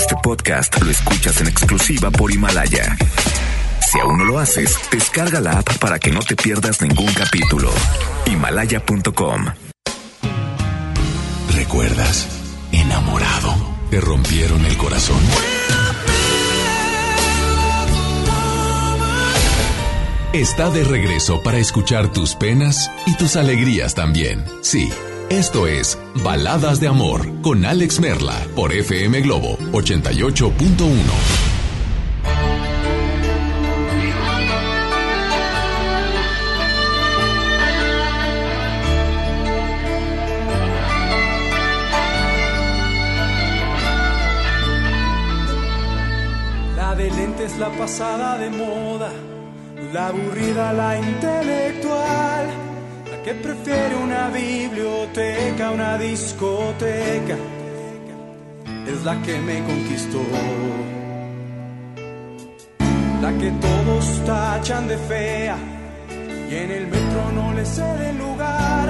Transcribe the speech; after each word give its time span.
Este 0.00 0.16
podcast 0.22 0.80
lo 0.80 0.90
escuchas 0.90 1.42
en 1.42 1.48
exclusiva 1.48 2.10
por 2.10 2.32
Himalaya. 2.32 2.96
Si 3.86 4.00
aún 4.00 4.16
no 4.16 4.24
lo 4.24 4.38
haces, 4.38 4.74
descarga 4.90 5.42
la 5.42 5.58
app 5.58 5.76
para 5.76 5.98
que 5.98 6.10
no 6.10 6.20
te 6.20 6.36
pierdas 6.36 6.80
ningún 6.80 7.12
capítulo. 7.12 7.70
Himalaya.com. 8.24 9.44
¿Recuerdas? 11.54 12.28
Enamorado. 12.72 13.54
¿Te 13.90 14.00
rompieron 14.00 14.64
el 14.64 14.78
corazón? 14.78 15.20
Está 20.32 20.70
de 20.70 20.82
regreso 20.82 21.42
para 21.42 21.58
escuchar 21.58 22.10
tus 22.10 22.36
penas 22.36 22.90
y 23.06 23.16
tus 23.16 23.36
alegrías 23.36 23.94
también. 23.94 24.46
Sí, 24.62 24.90
esto 25.30 25.66
es 25.66 25.98
Baladas 26.22 26.80
de 26.80 26.88
Amor 26.88 27.40
con 27.40 27.64
Alex 27.64 28.00
Merla 28.00 28.36
por 28.54 28.72
FM 28.72 29.22
Globo 29.22 29.56
88.1. 29.72 31.50
La 47.58 47.68
pasada 47.68 48.38
de 48.38 48.48
moda, 48.48 49.10
la 49.92 50.06
aburrida, 50.06 50.72
la 50.72 50.98
intelectual, 50.98 52.46
que 53.24 53.34
prefiere 53.34 53.96
una 53.96 54.28
biblioteca, 54.28 55.70
una 55.70 55.98
discoteca, 55.98 57.36
es 58.86 59.04
la 59.04 59.20
que 59.22 59.38
me 59.38 59.62
conquistó. 59.64 60.22
La 63.20 63.32
que 63.38 63.50
todos 63.50 64.24
tachan 64.24 64.88
de 64.88 64.96
fea 64.96 65.56
y 66.50 66.54
en 66.54 66.70
el 66.70 66.86
metro 66.86 67.32
no 67.34 67.52
le 67.52 67.64
cede 67.66 68.12
lugar. 68.14 68.88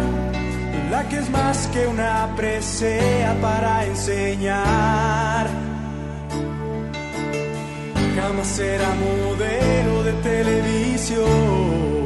La 0.90 1.08
que 1.08 1.18
es 1.18 1.30
más 1.30 1.66
que 1.68 1.86
una 1.86 2.34
presea 2.36 3.36
para 3.40 3.84
enseñar 3.86 5.48
jamás 8.20 8.46
será 8.46 8.88
modelo 8.94 10.02
de 10.04 10.12
televisión. 10.22 11.99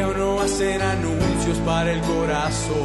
Aún 0.00 0.16
no 0.16 0.40
hacen 0.40 0.80
anuncios 0.80 1.58
para 1.66 1.90
el 1.90 2.00
corazón. 2.02 2.84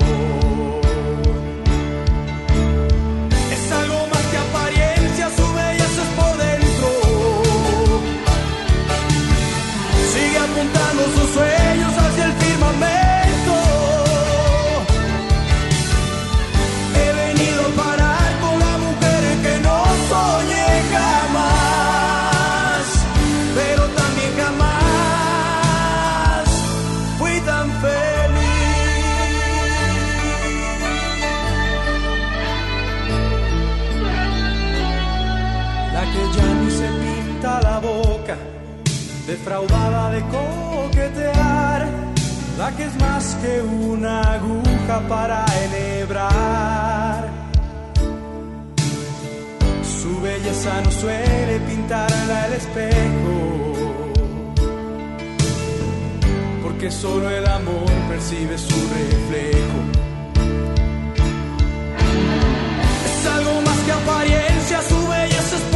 Es 3.51 3.71
algo 3.71 4.07
más 4.07 4.23
que 4.31 4.37
apariencia, 4.37 5.29
su 5.37 5.53
belleza 5.53 6.01
es 6.01 6.11
por 6.17 6.37
dentro. 6.37 6.89
Sigue 10.11 10.37
apuntando 10.39 11.03
sus 11.15 11.29
sueños 11.35 11.62
defraudada 39.53 40.09
de 40.09 40.21
coquetear, 40.21 41.87
la 42.57 42.71
que 42.75 42.85
es 42.85 42.95
más 42.99 43.37
que 43.41 43.61
una 43.61 44.21
aguja 44.33 44.99
para 45.07 45.45
enhebrar. 45.65 47.29
Su 49.83 50.21
belleza 50.21 50.81
no 50.83 50.91
suele 50.91 51.59
pintarla 51.67 52.47
el 52.47 52.53
espejo, 52.53 53.73
porque 56.63 56.89
solo 56.89 57.29
el 57.29 57.45
amor 57.45 57.91
percibe 58.09 58.57
su 58.57 58.75
reflejo. 58.97 59.79
Es 63.05 63.27
algo 63.27 63.61
más 63.61 63.79
que 63.85 63.91
apariencia, 63.91 64.81
su 64.81 65.07
belleza 65.07 65.55
es 65.57 65.72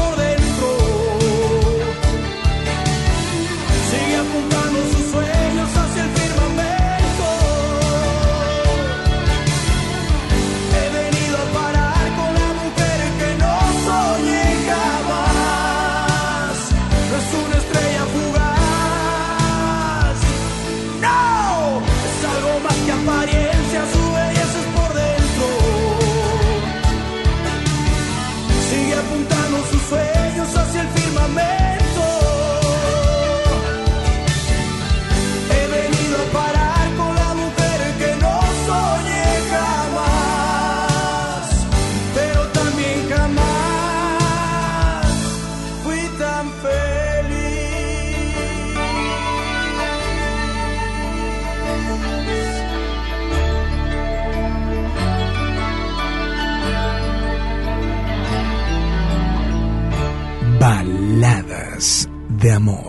de 62.47 62.53
amor. 62.53 62.86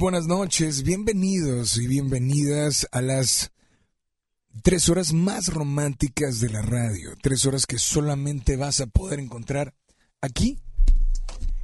Buenas 0.00 0.26
noches, 0.26 0.82
bienvenidos 0.82 1.76
y 1.76 1.86
bienvenidas 1.86 2.88
a 2.90 3.02
las 3.02 3.52
tres 4.62 4.88
horas 4.88 5.12
más 5.12 5.52
románticas 5.52 6.40
de 6.40 6.48
la 6.48 6.62
radio, 6.62 7.10
tres 7.20 7.44
horas 7.44 7.66
que 7.66 7.78
solamente 7.78 8.56
vas 8.56 8.80
a 8.80 8.86
poder 8.86 9.20
encontrar 9.20 9.74
aquí 10.22 10.58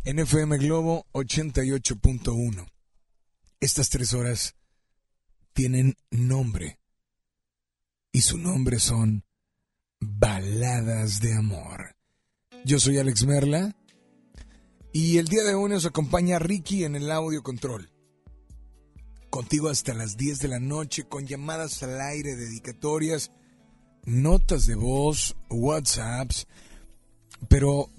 en 0.05 0.19
FM 0.19 0.59
Globo 0.59 1.07
88.1. 1.15 2.67
Estas 3.59 3.89
tres 3.89 4.13
horas 4.13 4.55
tienen 5.55 5.97
nombre 6.11 6.79
y 8.13 8.21
su 8.21 8.37
nombre 8.37 8.81
son 8.81 9.25
Baladas 9.99 11.21
de 11.21 11.33
Amor. 11.33 11.97
Yo 12.67 12.79
soy 12.81 12.99
Alex 12.99 13.25
Merla 13.25 13.75
y 14.93 15.17
el 15.17 15.27
día 15.27 15.43
de 15.43 15.55
hoy 15.55 15.71
nos 15.71 15.87
acompaña 15.87 16.39
Ricky 16.39 16.85
en 16.85 16.97
el 16.97 17.11
audio 17.11 17.43
control. 17.43 17.96
Contigo 19.31 19.69
hasta 19.69 19.95
las 19.95 20.17
10 20.17 20.39
de 20.41 20.49
la 20.49 20.61
noche 20.61 21.05
con 21.05 21.27
llamadas 21.27 21.83
al 21.83 22.01
aire, 22.01 22.37
dedicatorias, 22.37 23.33
notas 24.05 24.67
de 24.67 24.75
voz, 24.75 25.37
WhatsApps. 25.51 26.47
Pero, 27.49 27.91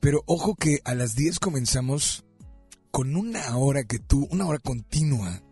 pero 0.00 0.22
ojo 0.26 0.54
que 0.54 0.80
a 0.84 0.94
las 0.94 1.14
10 1.14 1.38
comenzamos 1.40 2.24
con 2.90 3.16
una 3.16 3.56
hora 3.56 3.84
que 3.84 3.98
tú, 3.98 4.26
una 4.30 4.46
hora 4.46 4.58
continua, 4.58 5.42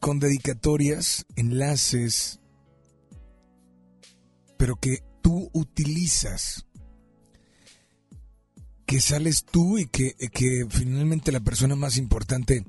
con 0.00 0.18
dedicatorias, 0.18 1.26
enlaces, 1.36 2.40
pero 4.56 4.76
que 4.76 5.02
tú 5.22 5.50
utilizas 5.52 6.66
que 8.86 9.00
sales 9.00 9.44
tú 9.44 9.78
y 9.78 9.86
que, 9.86 10.14
que 10.32 10.66
finalmente 10.68 11.32
la 11.32 11.40
persona 11.40 11.74
más 11.74 11.96
importante 11.96 12.64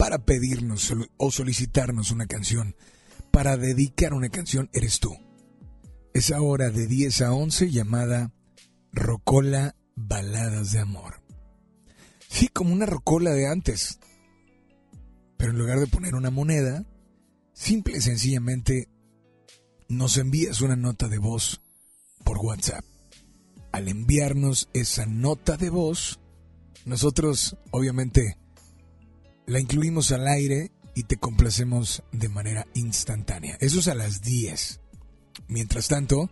para 0.00 0.24
pedirnos 0.24 0.94
o 1.18 1.30
solicitarnos 1.30 2.10
una 2.10 2.24
canción, 2.24 2.74
para 3.30 3.58
dedicar 3.58 4.14
una 4.14 4.30
canción, 4.30 4.70
eres 4.72 4.98
tú. 4.98 5.14
Esa 6.14 6.40
hora 6.40 6.70
de 6.70 6.86
10 6.86 7.20
a 7.20 7.34
11 7.34 7.70
llamada 7.70 8.32
Rocola 8.94 9.76
Baladas 9.96 10.72
de 10.72 10.78
Amor. 10.78 11.20
Sí, 12.30 12.48
como 12.48 12.72
una 12.72 12.86
rocola 12.86 13.32
de 13.32 13.46
antes. 13.46 13.98
Pero 15.36 15.50
en 15.50 15.58
lugar 15.58 15.78
de 15.78 15.86
poner 15.86 16.14
una 16.14 16.30
moneda, 16.30 16.86
simple 17.52 17.98
y 17.98 18.00
sencillamente 18.00 18.88
nos 19.90 20.16
envías 20.16 20.62
una 20.62 20.76
nota 20.76 21.08
de 21.08 21.18
voz 21.18 21.60
por 22.24 22.38
WhatsApp 22.38 22.86
al 23.70 23.86
enviarnos 23.86 24.70
esa 24.72 25.04
nota 25.04 25.58
de 25.58 25.68
voz, 25.68 26.20
nosotros 26.86 27.58
obviamente 27.70 28.39
la 29.50 29.58
incluimos 29.58 30.12
al 30.12 30.28
aire 30.28 30.70
y 30.94 31.02
te 31.02 31.16
complacemos 31.16 32.04
de 32.12 32.28
manera 32.28 32.68
instantánea. 32.74 33.56
Eso 33.60 33.80
es 33.80 33.88
a 33.88 33.96
las 33.96 34.22
10. 34.22 34.80
Mientras 35.48 35.88
tanto, 35.88 36.30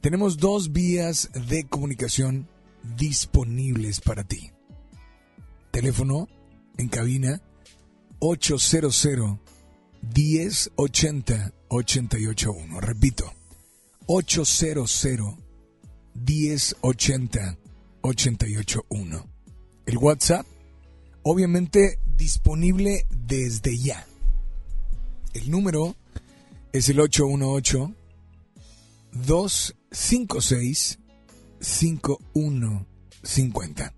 tenemos 0.00 0.36
dos 0.36 0.72
vías 0.72 1.30
de 1.48 1.64
comunicación 1.64 2.48
disponibles 2.96 4.00
para 4.00 4.22
ti. 4.22 4.52
Teléfono 5.72 6.28
en 6.78 6.88
cabina 6.88 7.42
800 8.20 9.04
1080 10.14 11.52
881. 11.68 12.80
Repito, 12.80 13.32
800 14.06 15.06
1080 16.14 17.58
881. 18.02 19.26
El 19.86 19.98
WhatsApp, 19.98 20.46
obviamente 21.22 21.98
disponible 22.16 23.06
desde 23.10 23.78
ya. 23.78 24.06
El 25.34 25.50
número 25.50 25.94
es 26.72 26.88
el 26.88 27.00
818 27.00 27.94
256 29.12 30.98
5150. 31.60 33.94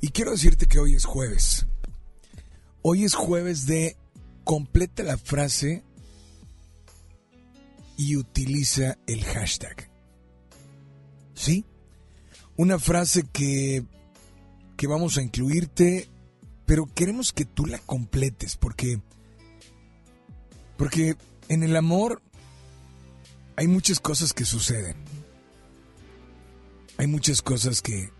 Y 0.00 0.08
quiero 0.08 0.30
decirte 0.30 0.64
que 0.66 0.78
hoy 0.78 0.94
es 0.94 1.04
jueves. 1.04 1.66
Hoy 2.82 3.04
es 3.04 3.14
jueves 3.14 3.66
de 3.66 3.98
completa 4.44 5.02
la 5.02 5.18
frase 5.18 5.82
y 7.96 8.16
utiliza 8.16 8.96
el 9.06 9.24
hashtag. 9.24 9.90
¿Sí? 11.34 11.66
Una 12.56 12.78
frase 12.78 13.24
que, 13.30 13.84
que 14.80 14.86
vamos 14.86 15.18
a 15.18 15.22
incluirte, 15.22 16.08
pero 16.64 16.86
queremos 16.86 17.34
que 17.34 17.44
tú 17.44 17.66
la 17.66 17.76
completes 17.80 18.56
porque 18.56 18.98
porque 20.78 21.16
en 21.48 21.62
el 21.62 21.76
amor 21.76 22.22
hay 23.56 23.68
muchas 23.68 24.00
cosas 24.00 24.32
que 24.32 24.46
suceden. 24.46 24.96
Hay 26.96 27.06
muchas 27.08 27.42
cosas 27.42 27.82
que 27.82 28.10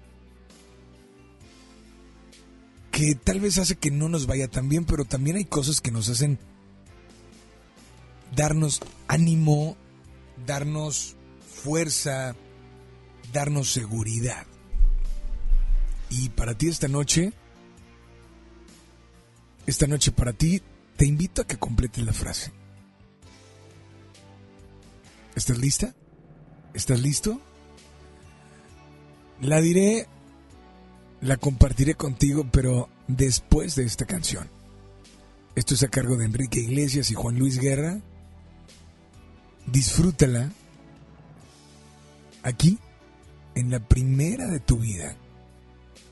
que 2.91 3.15
tal 3.15 3.41
vez 3.41 3.57
hace 3.57 3.77
que 3.77 3.91
no 3.91 4.11
nos 4.11 4.27
vaya 4.27 4.47
tan 4.47 4.69
bien, 4.69 4.85
pero 4.85 5.07
también 5.07 5.39
hay 5.39 5.47
cosas 5.47 5.81
que 5.81 5.91
nos 5.91 6.11
hacen 6.11 6.39
darnos 8.37 8.81
ánimo, 9.09 9.79
darnos 10.47 11.17
fuerza, 11.63 12.37
darnos 13.33 13.73
seguridad. 13.73 14.50
Y 16.11 16.29
para 16.31 16.55
ti 16.59 16.69
esta 16.69 16.89
noche, 16.89 17.33
esta 19.67 19.87
noche 19.87 20.11
para 20.11 20.33
ti, 20.33 20.61
te 20.97 21.07
invito 21.07 21.43
a 21.43 21.47
que 21.47 21.57
completes 21.57 22.05
la 22.05 22.13
frase. 22.13 22.53
¿Estás 25.37 25.59
lista? 25.59 25.95
¿Estás 26.75 27.01
listo? 27.01 27.41
La 29.41 29.61
diré, 29.61 30.07
la 31.21 31.37
compartiré 31.37 31.95
contigo, 31.95 32.47
pero 32.51 32.89
después 33.07 33.77
de 33.77 33.85
esta 33.85 34.05
canción. 34.05 34.51
Esto 35.55 35.75
es 35.75 35.83
a 35.83 35.89
cargo 35.89 36.17
de 36.17 36.27
Enrique 36.27 36.61
Iglesias 36.61 37.11
y 37.11 37.15
Juan 37.15 37.39
Luis 37.39 37.59
Guerra. 37.59 38.01
Disfrútala 39.67 40.51
aquí, 42.43 42.79
en 43.55 43.71
la 43.71 43.81
primera 43.81 44.47
de 44.49 44.61
tu 44.61 44.79
vida. 44.79 45.17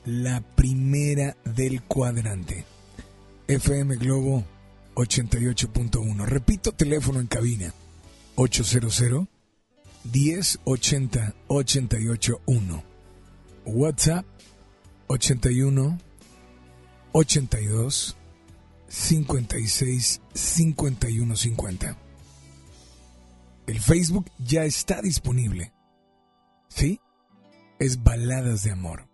La 0.05 0.41
primera 0.41 1.35
del 1.43 1.83
cuadrante. 1.83 2.65
FM 3.47 3.97
Globo 3.97 4.45
88.1. 4.95 6.25
Repito, 6.25 6.71
teléfono 6.71 7.19
en 7.19 7.27
cabina. 7.27 7.73
800 8.35 9.27
1080 10.05 11.35
881. 11.47 12.83
WhatsApp 13.65 14.25
81 15.07 15.99
82 17.11 18.17
56 18.87 20.21
51 20.33 21.35
50. 21.35 21.97
El 23.67 23.79
Facebook 23.81 24.31
ya 24.39 24.63
está 24.63 25.01
disponible. 25.01 25.73
¿Sí? 26.69 27.01
Es 27.79 28.01
Baladas 28.03 28.63
de 28.63 28.71
Amor. 28.71 29.08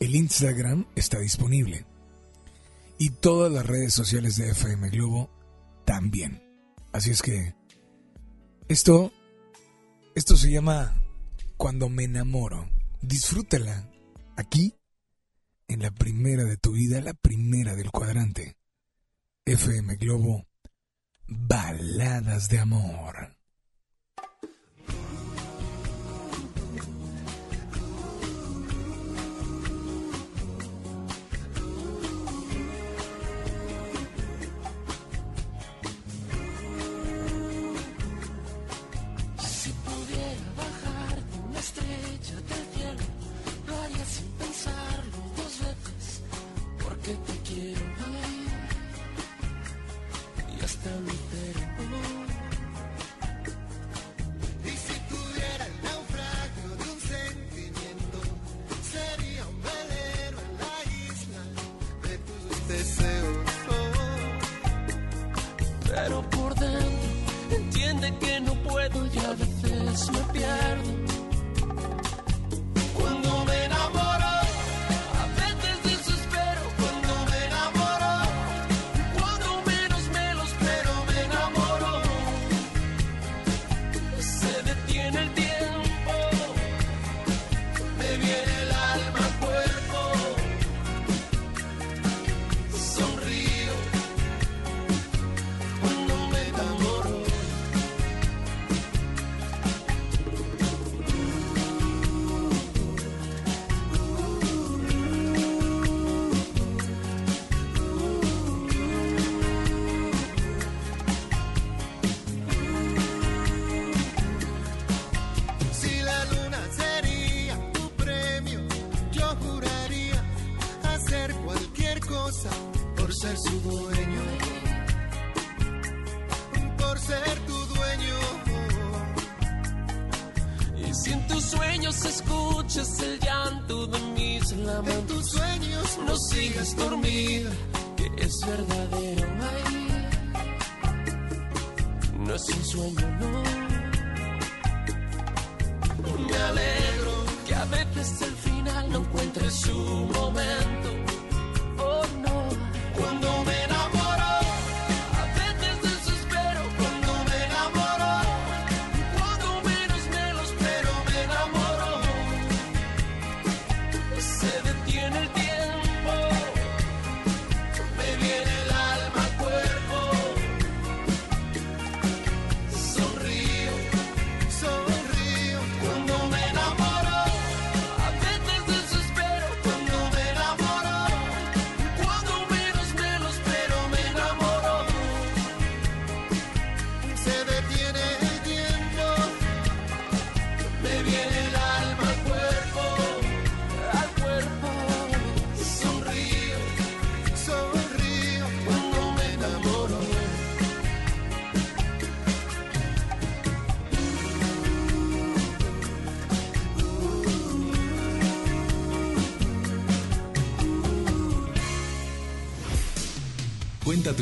El 0.00 0.14
Instagram 0.14 0.86
está 0.94 1.18
disponible. 1.18 1.84
Y 2.98 3.10
todas 3.10 3.52
las 3.52 3.66
redes 3.66 3.94
sociales 3.94 4.36
de 4.36 4.50
FM 4.50 4.90
Globo 4.90 5.30
también. 5.84 6.42
Así 6.92 7.10
es 7.10 7.22
que 7.22 7.54
esto 8.68 9.12
esto 10.18 10.36
se 10.36 10.50
llama 10.50 11.00
Cuando 11.56 11.88
me 11.88 12.02
enamoro. 12.02 12.68
Disfrútala 13.00 13.88
aquí 14.36 14.74
en 15.68 15.80
la 15.80 15.92
primera 15.92 16.42
de 16.42 16.56
tu 16.56 16.72
vida, 16.72 17.00
la 17.00 17.14
primera 17.14 17.76
del 17.76 17.92
cuadrante. 17.92 18.56
FM 19.44 19.94
Globo 19.94 20.44
Baladas 21.28 22.48
de 22.48 22.58
Amor. 22.58 23.37
que 68.18 68.40
no 68.40 68.54
puedo 68.62 69.06
y 69.06 69.18
a 69.18 69.30
veces 69.30 70.10
me 70.10 70.32
pierdo. 70.32 71.07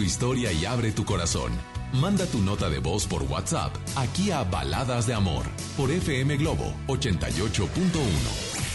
Historia 0.06 0.52
y 0.52 0.64
abre 0.64 0.92
tu 0.92 1.04
corazón. 1.04 1.52
Manda 1.92 2.25
tu 2.26 2.40
nota 2.40 2.70
de 2.70 2.78
voz 2.78 3.06
por 3.06 3.22
WhatsApp 3.25 3.75
aquí 3.96 4.30
a 4.30 4.44
Baladas 4.44 5.06
de 5.06 5.14
Amor 5.14 5.44
por 5.76 5.90
FM 5.90 6.36
Globo 6.38 6.72
88.1. 6.86 8.66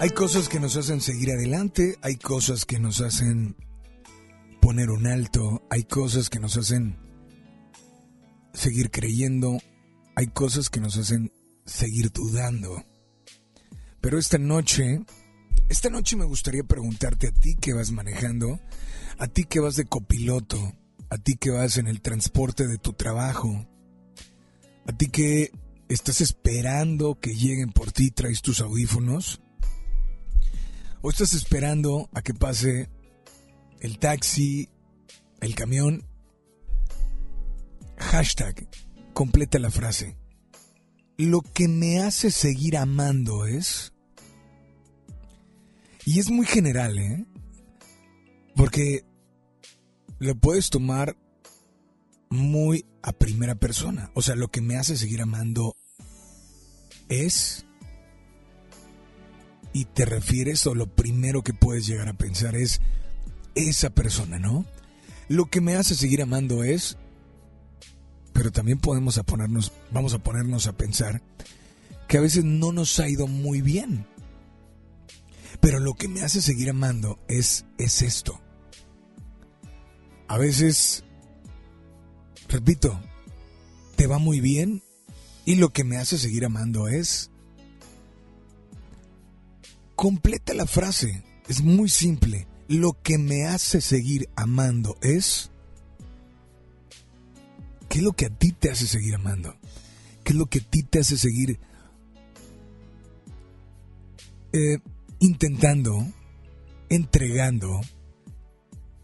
Hay 0.00 0.10
cosas 0.10 0.48
que 0.48 0.58
nos 0.58 0.76
hacen 0.76 1.00
seguir 1.00 1.30
adelante, 1.30 1.96
hay 2.02 2.16
cosas 2.16 2.64
que 2.64 2.78
nos 2.80 3.00
hacen 3.00 3.56
poner 4.60 4.90
un 4.90 5.06
alto, 5.06 5.62
hay 5.70 5.84
cosas 5.84 6.28
que 6.30 6.40
nos 6.40 6.56
hacen 6.56 6.96
seguir 8.52 8.90
creyendo, 8.90 9.58
hay 10.16 10.26
cosas 10.28 10.70
que 10.70 10.80
nos 10.80 10.96
hacen 10.96 11.32
seguir 11.66 12.10
dudando. 12.10 12.84
Pero 14.00 14.18
esta 14.18 14.38
noche, 14.38 15.04
esta 15.68 15.90
noche 15.90 16.16
me 16.16 16.24
gustaría 16.24 16.64
preguntarte 16.64 17.28
a 17.28 17.32
ti 17.32 17.56
que 17.56 17.72
vas 17.72 17.90
manejando, 17.90 18.60
a 19.18 19.26
ti 19.26 19.44
que 19.44 19.60
vas 19.60 19.76
de 19.76 19.84
copiloto, 19.84 20.74
a 21.10 21.18
ti 21.18 21.36
que 21.36 21.50
vas 21.50 21.76
en 21.76 21.88
el 21.88 22.00
transporte 22.00 22.66
de 22.66 22.78
tu 22.78 22.92
trabajo, 22.92 23.66
a 24.86 24.92
ti 24.92 25.08
que 25.08 25.50
estás 25.88 26.20
esperando 26.20 27.18
que 27.20 27.34
lleguen 27.34 27.72
por 27.72 27.92
ti, 27.92 28.10
traes 28.10 28.42
tus 28.42 28.60
audífonos, 28.60 29.40
o 31.02 31.10
estás 31.10 31.34
esperando 31.34 32.08
a 32.14 32.22
que 32.22 32.32
pase 32.32 32.88
el 33.80 33.98
taxi, 33.98 34.68
el 35.40 35.54
camión. 35.54 36.06
Hashtag, 37.98 38.68
completa 39.12 39.58
la 39.58 39.70
frase. 39.70 40.16
Lo 41.18 41.42
que 41.42 41.68
me 41.68 42.00
hace 42.00 42.30
seguir 42.30 42.76
amando 42.76 43.46
es... 43.46 43.91
Y 46.04 46.18
es 46.18 46.30
muy 46.30 46.46
general, 46.46 46.98
¿eh? 46.98 47.24
Porque 48.56 49.04
lo 50.18 50.34
puedes 50.34 50.70
tomar 50.70 51.16
muy 52.30 52.86
a 53.02 53.12
primera 53.12 53.54
persona. 53.54 54.10
O 54.14 54.22
sea, 54.22 54.34
lo 54.34 54.48
que 54.48 54.60
me 54.60 54.76
hace 54.76 54.96
seguir 54.96 55.22
amando 55.22 55.76
es... 57.08 57.66
Y 59.74 59.86
te 59.86 60.04
refieres 60.04 60.66
o 60.66 60.74
lo 60.74 60.86
primero 60.86 61.42
que 61.42 61.54
puedes 61.54 61.86
llegar 61.86 62.08
a 62.08 62.12
pensar 62.12 62.56
es 62.56 62.80
esa 63.54 63.90
persona, 63.90 64.38
¿no? 64.38 64.66
Lo 65.28 65.46
que 65.46 65.60
me 65.60 65.76
hace 65.76 65.94
seguir 65.94 66.22
amando 66.22 66.62
es... 66.62 66.98
Pero 68.32 68.50
también 68.50 68.78
podemos 68.78 69.18
a 69.18 69.22
ponernos, 69.22 69.72
vamos 69.90 70.14
a 70.14 70.18
ponernos 70.18 70.66
a 70.66 70.76
pensar 70.76 71.22
que 72.08 72.18
a 72.18 72.22
veces 72.22 72.44
no 72.44 72.72
nos 72.72 72.98
ha 72.98 73.08
ido 73.08 73.26
muy 73.26 73.60
bien. 73.60 74.06
Pero 75.62 75.78
lo 75.78 75.94
que 75.94 76.08
me 76.08 76.22
hace 76.22 76.42
seguir 76.42 76.70
amando 76.70 77.20
es, 77.28 77.66
es 77.78 78.02
esto. 78.02 78.40
A 80.26 80.36
veces, 80.36 81.04
repito, 82.48 83.00
te 83.94 84.08
va 84.08 84.18
muy 84.18 84.40
bien 84.40 84.82
y 85.44 85.54
lo 85.54 85.68
que 85.68 85.84
me 85.84 85.98
hace 85.98 86.18
seguir 86.18 86.44
amando 86.44 86.88
es... 86.88 87.30
Completa 89.94 90.52
la 90.52 90.66
frase, 90.66 91.22
es 91.46 91.62
muy 91.62 91.88
simple. 91.88 92.48
Lo 92.66 93.00
que 93.00 93.16
me 93.18 93.46
hace 93.46 93.80
seguir 93.80 94.28
amando 94.34 94.98
es... 95.00 95.52
¿Qué 97.88 97.98
es 97.98 98.04
lo 98.04 98.14
que 98.14 98.26
a 98.26 98.30
ti 98.30 98.50
te 98.50 98.68
hace 98.68 98.88
seguir 98.88 99.14
amando? 99.14 99.54
¿Qué 100.24 100.32
es 100.32 100.36
lo 100.36 100.46
que 100.46 100.58
a 100.58 100.68
ti 100.68 100.82
te 100.82 100.98
hace 100.98 101.16
seguir 101.16 101.60
eh, 104.52 104.78
intentando, 105.22 106.04
entregando 106.88 107.80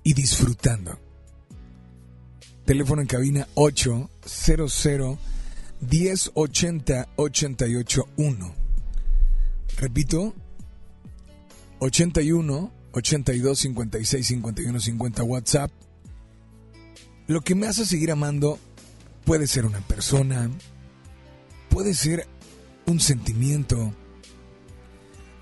y 0.02 0.14
disfrutando? 0.14 0.98
Teléfono 2.64 3.00
en 3.00 3.06
cabina 3.06 3.48
800 3.54 5.18
1080 5.80 7.08
881. 7.16 8.54
Repito, 9.78 10.34
81 11.78 12.72
82 12.92 13.58
56 13.58 14.26
51 14.26 14.80
50 14.80 15.22
WhatsApp. 15.22 15.70
Lo 17.28 17.42
que 17.42 17.54
me 17.54 17.68
hace 17.68 17.86
seguir 17.86 18.10
amando 18.10 18.58
puede 19.24 19.46
ser 19.46 19.66
una 19.66 19.80
persona, 19.80 20.50
puede 21.68 21.94
ser 21.94 22.26
un 22.86 22.98
sentimiento, 22.98 23.94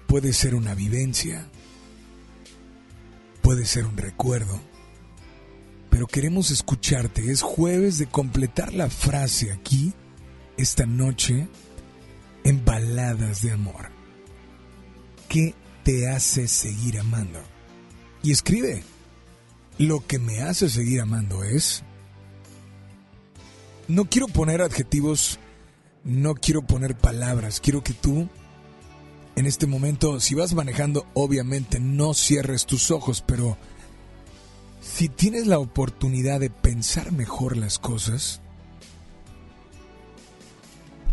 puede 0.06 0.32
ser 0.32 0.54
una 0.54 0.74
vivencia, 0.74 1.48
puede 3.42 3.66
ser 3.66 3.86
un 3.86 3.96
recuerdo. 3.96 4.60
Pero 5.90 6.06
queremos 6.06 6.50
escucharte. 6.50 7.30
Es 7.30 7.42
jueves 7.42 7.98
de 7.98 8.06
completar 8.06 8.74
la 8.74 8.90
frase 8.90 9.52
aquí, 9.52 9.94
esta 10.56 10.84
noche, 10.84 11.48
en 12.44 12.64
baladas 12.64 13.42
de 13.42 13.52
amor. 13.52 13.90
¿Qué 15.28 15.54
te 15.84 16.08
hace 16.08 16.48
seguir 16.48 16.98
amando? 16.98 17.40
Y 18.22 18.30
escribe, 18.30 18.82
lo 19.78 20.06
que 20.06 20.18
me 20.18 20.42
hace 20.42 20.68
seguir 20.68 21.00
amando 21.00 21.44
es... 21.44 21.82
No 23.88 24.06
quiero 24.06 24.26
poner 24.26 24.62
adjetivos, 24.62 25.38
no 26.02 26.34
quiero 26.34 26.62
poner 26.62 26.96
palabras, 26.96 27.60
quiero 27.60 27.84
que 27.84 27.92
tú, 27.92 28.28
en 29.36 29.44
este 29.44 29.66
momento, 29.66 30.18
si 30.18 30.34
vas 30.34 30.54
manejando, 30.54 31.06
obviamente 31.12 31.78
no 31.78 32.14
cierres 32.14 32.64
tus 32.64 32.90
ojos, 32.90 33.22
pero 33.24 33.58
si 34.80 35.10
tienes 35.10 35.46
la 35.46 35.58
oportunidad 35.58 36.40
de 36.40 36.48
pensar 36.48 37.12
mejor 37.12 37.58
las 37.58 37.78
cosas, 37.78 38.40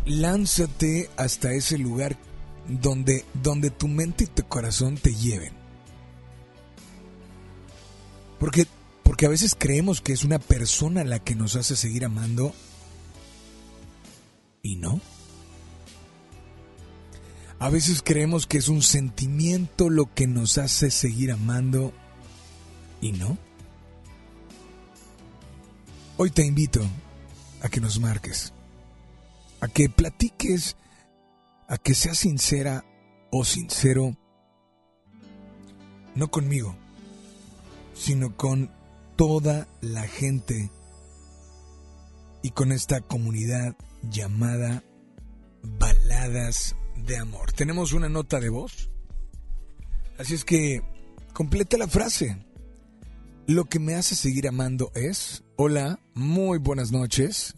lánzate 0.06 1.10
hasta 1.18 1.52
ese 1.52 1.78
lugar 1.78 2.18
donde, 2.68 3.26
donde 3.34 3.70
tu 3.70 3.90
mente 3.90 4.24
y 4.24 4.28
tu 4.28 4.44
corazón 4.44 4.96
te 4.96 5.14
lleven. 5.14 5.52
Porque, 8.40 8.68
porque 9.04 9.26
a 9.26 9.30
veces 9.30 9.54
creemos 9.58 10.00
que 10.00 10.14
es 10.14 10.24
una 10.24 10.40
persona 10.40 11.04
la 11.04 11.20
que 11.20 11.36
nos 11.36 11.58
hace 11.58 11.76
seguir 11.76 12.06
amando 12.06 12.54
y 14.62 14.78
no. 14.78 15.02
A 17.64 17.70
veces 17.70 18.02
creemos 18.04 18.46
que 18.46 18.58
es 18.58 18.68
un 18.68 18.82
sentimiento 18.82 19.90
lo 19.90 20.14
que 20.14 20.28
nos 20.28 20.58
hace 20.58 20.92
seguir 20.92 21.32
amando 21.32 21.94
y 23.00 23.14
no. 23.14 23.38
Hoy 26.18 26.30
te 26.30 26.46
invito 26.46 26.82
a 27.62 27.70
que 27.70 27.80
nos 27.80 28.02
marques, 28.02 28.52
a 29.62 29.70
que 29.70 29.88
platiques, 29.88 30.76
a 31.70 31.78
que 31.78 31.96
seas 31.96 32.18
sincera 32.18 32.84
o 33.32 33.46
sincero, 33.46 34.18
no 36.16 36.30
conmigo, 36.30 36.76
sino 37.94 38.36
con 38.36 38.72
toda 39.16 39.70
la 39.80 40.06
gente 40.06 40.70
y 42.42 42.50
con 42.50 42.74
esta 42.74 43.00
comunidad 43.00 43.78
llamada 44.02 44.84
Baladas 45.62 46.76
de 46.98 47.18
Amor. 47.18 47.52
Tenemos 47.52 47.94
una 47.94 48.10
nota 48.10 48.40
de 48.40 48.50
voz. 48.50 48.90
Así 50.18 50.34
es 50.36 50.46
que 50.46 50.82
completa 51.34 51.78
la 51.78 51.88
frase. 51.88 52.38
Lo 53.48 53.66
que 53.66 53.80
me 53.80 53.96
hace 53.96 54.16
seguir 54.16 54.48
amando 54.48 54.92
es, 54.96 55.44
hola, 55.58 56.00
muy 56.14 56.60
buenas 56.60 56.92
noches. 56.92 57.56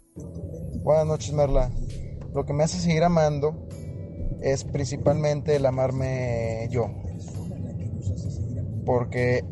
Buenas 0.84 1.06
noches, 1.06 1.34
Merla. 1.34 1.72
Lo 2.34 2.46
que 2.46 2.54
me 2.54 2.64
hace 2.64 2.80
seguir 2.80 3.04
amando 3.04 3.68
es 4.42 4.64
principalmente 4.64 5.56
el 5.56 5.66
amarme 5.66 6.68
yo. 6.72 6.92
Porque 8.86 9.44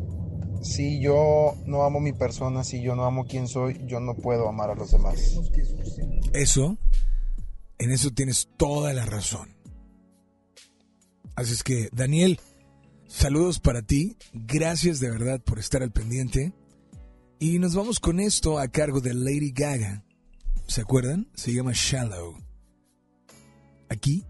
si 0.62 1.00
yo 1.00 1.54
no 1.66 1.84
amo 1.84 2.00
mi 2.00 2.12
persona, 2.12 2.64
si 2.64 2.82
yo 2.82 2.96
no 2.96 3.04
amo 3.04 3.26
quién 3.26 3.46
soy, 3.46 3.80
yo 3.86 4.00
no 4.00 4.14
puedo 4.14 4.48
amar 4.48 4.70
a 4.70 4.74
los 4.74 4.90
demás. 4.90 5.38
Eso, 6.32 6.78
en 7.78 7.92
eso 7.92 8.10
tienes 8.10 8.48
toda 8.56 8.92
la 8.92 9.04
razón. 9.04 9.53
Así 11.36 11.52
es 11.52 11.62
que, 11.62 11.88
Daniel, 11.92 12.40
saludos 13.08 13.58
para 13.60 13.82
ti. 13.82 14.16
Gracias 14.32 15.00
de 15.00 15.10
verdad 15.10 15.40
por 15.40 15.58
estar 15.58 15.82
al 15.82 15.92
pendiente. 15.92 16.52
Y 17.38 17.58
nos 17.58 17.74
vamos 17.74 17.98
con 18.00 18.20
esto 18.20 18.58
a 18.58 18.68
cargo 18.68 19.00
de 19.00 19.14
Lady 19.14 19.52
Gaga. 19.52 20.04
¿Se 20.66 20.80
acuerdan? 20.80 21.28
Se 21.34 21.52
llama 21.52 21.72
Shallow. 21.74 22.38
Aquí, 23.88 24.24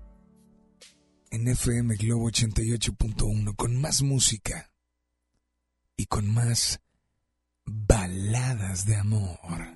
en 1.31 1.47
FM 1.47 1.97
Globo 1.97 2.31
88.1, 2.31 3.55
con 3.55 3.81
más 3.81 4.03
música 4.03 4.73
y 5.97 6.07
con 6.07 6.33
más 6.33 6.81
baladas 7.65 8.87
de 8.87 8.97
amor. 8.97 9.74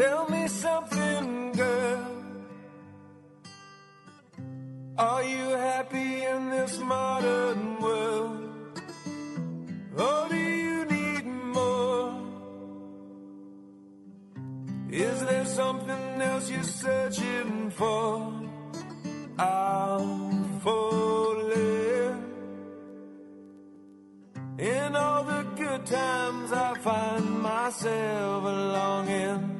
Tell 0.00 0.30
me 0.30 0.48
something, 0.48 1.52
girl. 1.52 2.06
Are 4.96 5.22
you 5.22 5.46
happy 5.68 6.24
in 6.24 6.48
this 6.48 6.78
modern 6.78 7.78
world? 7.80 8.80
Or 9.98 10.26
do 10.30 10.38
you 10.38 10.86
need 10.86 11.26
more? 11.26 12.14
Is 14.88 15.20
there 15.20 15.44
something 15.44 16.22
else 16.22 16.50
you're 16.50 16.62
searching 16.62 17.70
for? 17.70 18.32
I'm 19.38 20.60
falling. 20.60 22.24
In 24.58 24.96
all 24.96 25.24
the 25.24 25.42
good 25.56 25.84
times, 25.84 26.52
I 26.52 26.74
find 26.78 27.42
myself 27.42 28.44
longing 28.44 29.59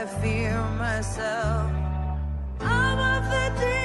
I 0.00 0.06
fear 0.22 0.62
myself. 0.78 1.72
I'm 2.60 2.98
of 3.00 3.24
the 3.32 3.77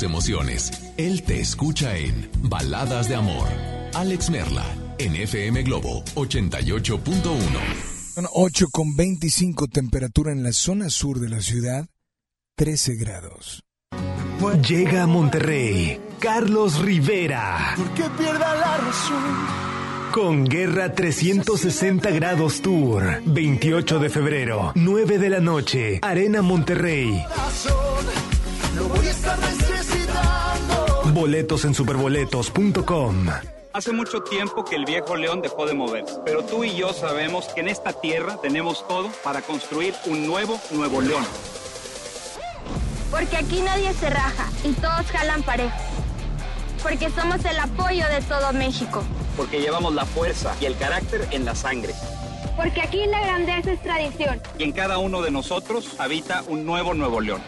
tus 0.00 0.02
emociones. 0.02 0.70
Él 0.96 1.22
te 1.22 1.40
escucha 1.40 1.96
en 1.96 2.30
Baladas 2.42 3.08
de 3.08 3.16
Amor. 3.16 3.46
Alex 3.94 4.30
Merla, 4.30 4.64
en 4.98 5.14
FM 5.16 5.62
Globo 5.62 6.02
88.1. 6.14 7.40
Son 8.14 8.26
8 8.32 8.66
con 8.70 8.96
25 8.96 9.68
temperatura 9.68 10.32
en 10.32 10.42
la 10.42 10.52
zona 10.52 10.90
sur 10.90 11.20
de 11.20 11.28
la 11.28 11.40
ciudad, 11.40 11.86
13 12.56 12.94
grados. 12.96 13.62
Llega 14.66 15.02
a 15.02 15.06
Monterrey 15.06 16.00
Carlos 16.18 16.78
Rivera 16.80 17.74
Que 17.94 18.04
pierda 18.16 18.54
la 18.54 18.78
razón. 18.78 19.22
con 20.12 20.44
Guerra 20.46 20.94
360 20.94 22.10
Grados 22.10 22.62
Tour. 22.62 23.22
28 23.26 23.98
de 23.98 24.08
febrero, 24.08 24.72
9 24.76 25.18
de 25.18 25.28
la 25.30 25.40
noche, 25.40 25.98
Arena 26.02 26.40
Monterrey. 26.42 27.22
Boletos 31.12 31.64
en 31.64 31.74
superboletos.com. 31.74 33.26
Hace 33.72 33.92
mucho 33.92 34.22
tiempo 34.22 34.64
que 34.64 34.76
el 34.76 34.84
viejo 34.84 35.16
león 35.16 35.42
dejó 35.42 35.66
de 35.66 35.74
moverse, 35.74 36.14
pero 36.24 36.44
tú 36.44 36.64
y 36.64 36.74
yo 36.76 36.92
sabemos 36.92 37.46
que 37.46 37.60
en 37.60 37.68
esta 37.68 37.92
tierra 37.92 38.36
tenemos 38.40 38.86
todo 38.86 39.10
para 39.24 39.42
construir 39.42 39.94
un 40.06 40.26
nuevo 40.26 40.60
Nuevo 40.70 41.00
León. 41.00 41.24
Porque 43.10 43.36
aquí 43.36 43.60
nadie 43.60 43.92
se 43.94 44.08
raja 44.08 44.48
y 44.64 44.72
todos 44.72 45.06
jalan 45.10 45.42
parejo. 45.42 45.76
Porque 46.82 47.10
somos 47.10 47.44
el 47.44 47.58
apoyo 47.58 48.06
de 48.08 48.20
todo 48.22 48.52
México. 48.52 49.02
Porque 49.36 49.60
llevamos 49.60 49.94
la 49.94 50.04
fuerza 50.04 50.54
y 50.60 50.66
el 50.66 50.76
carácter 50.76 51.26
en 51.32 51.44
la 51.44 51.54
sangre. 51.54 51.92
Porque 52.56 52.82
aquí 52.82 53.06
la 53.06 53.20
grandeza 53.20 53.72
es 53.72 53.82
tradición. 53.82 54.40
Y 54.58 54.64
en 54.64 54.72
cada 54.72 54.98
uno 54.98 55.22
de 55.22 55.30
nosotros 55.30 55.96
habita 55.98 56.42
un 56.46 56.64
nuevo 56.64 56.94
Nuevo 56.94 57.20
León. 57.20 57.40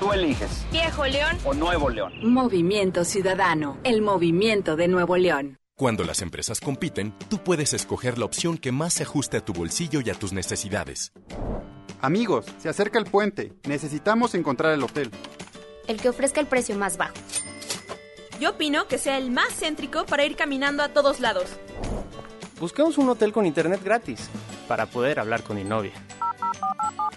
Tú 0.00 0.12
eliges, 0.12 0.66
Viejo 0.70 1.06
León. 1.06 1.38
o 1.44 1.54
Nuevo 1.54 1.88
León. 1.88 2.12
Movimiento 2.22 3.04
Ciudadano, 3.04 3.78
el 3.82 4.02
movimiento 4.02 4.76
de 4.76 4.88
Nuevo 4.88 5.16
León. 5.16 5.56
Cuando 5.74 6.04
las 6.04 6.22
empresas 6.22 6.60
compiten, 6.60 7.14
tú 7.28 7.38
puedes 7.38 7.72
escoger 7.74 8.18
la 8.18 8.24
opción 8.26 8.58
que 8.58 8.72
más 8.72 8.94
se 8.94 9.02
ajuste 9.04 9.38
a 9.38 9.44
tu 9.44 9.52
bolsillo 9.52 10.00
y 10.04 10.10
a 10.10 10.14
tus 10.14 10.32
necesidades. 10.32 11.12
Amigos, 12.00 12.46
se 12.58 12.68
acerca 12.68 12.98
el 12.98 13.04
puente. 13.06 13.52
Necesitamos 13.66 14.34
encontrar 14.34 14.72
el 14.72 14.82
hotel. 14.82 15.10
El 15.86 16.00
que 16.00 16.08
ofrezca 16.10 16.40
el 16.40 16.46
precio 16.46 16.76
más 16.76 16.96
bajo. 16.96 17.14
Yo 18.40 18.50
opino 18.50 18.86
que 18.88 18.98
sea 18.98 19.16
el 19.16 19.30
más 19.30 19.48
céntrico 19.58 20.04
para 20.04 20.24
ir 20.26 20.36
caminando 20.36 20.82
a 20.82 20.90
todos 20.90 21.20
lados. 21.20 21.48
Buscamos 22.60 22.98
un 22.98 23.08
hotel 23.08 23.32
con 23.32 23.46
internet 23.46 23.80
gratis 23.82 24.28
para 24.68 24.86
poder 24.86 25.20
hablar 25.20 25.42
con 25.42 25.56
mi 25.56 25.64
novia. 25.64 25.92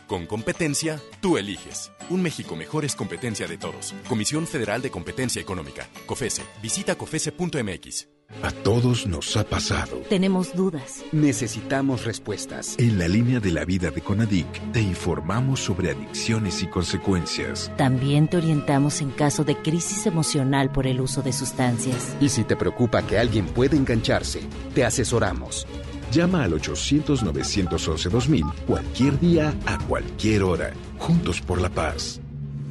Con 0.08 0.26
competencia, 0.26 1.00
tú 1.22 1.38
eliges. 1.38 1.92
Un 2.10 2.24
México 2.24 2.56
mejor 2.56 2.84
es 2.84 2.96
competencia 2.96 3.48
de 3.48 3.58
todos. 3.58 3.94
Comisión 4.08 4.48
Federal 4.48 4.82
de 4.82 4.90
Competencia 4.90 5.42
Económica. 5.42 5.88
COFESE. 6.08 6.42
Visita 6.62 6.96
COFESE.mx. 6.96 8.08
A 8.44 8.52
todos 8.52 9.08
nos 9.08 9.36
ha 9.38 9.44
pasado. 9.44 9.98
Tenemos 10.08 10.56
dudas. 10.56 11.04
Necesitamos 11.12 12.06
respuestas. 12.06 12.76
En 12.78 13.00
la 13.00 13.08
línea 13.08 13.40
de 13.40 13.52
la 13.52 13.66
vida 13.66 13.90
de 13.90 14.02
Conadic 14.02 14.72
te 14.72 14.82
informamos 14.82 15.60
sobre 15.60 15.92
adicciones 15.92 16.62
y 16.62 16.68
consecuencias. 16.68 17.72
También 17.76 18.28
te 18.28 18.38
orientamos 18.38 19.02
en 19.02 19.10
caso 19.10 19.44
de 19.44 19.56
crisis 19.56 20.06
emocional 20.06 20.72
por 20.72 20.86
el 20.86 21.02
uso 21.02 21.22
de 21.22 21.34
sustancias. 21.34 22.16
Y 22.22 22.30
si 22.30 22.44
te 22.44 22.56
preocupa 22.56 23.02
que 23.02 23.18
alguien 23.18 23.48
pueda 23.48 23.76
engancharse, 23.76 24.42
te 24.76 24.86
asesoramos. 24.86 25.66
Llama 26.12 26.44
al 26.44 26.54
800-911-2000 26.54 28.54
cualquier 28.66 29.20
día, 29.20 29.54
a 29.66 29.78
cualquier 29.78 30.44
hora. 30.44 30.74
Juntos 30.98 31.42
por 31.42 31.62
la 31.62 31.70
paz. 31.70 32.20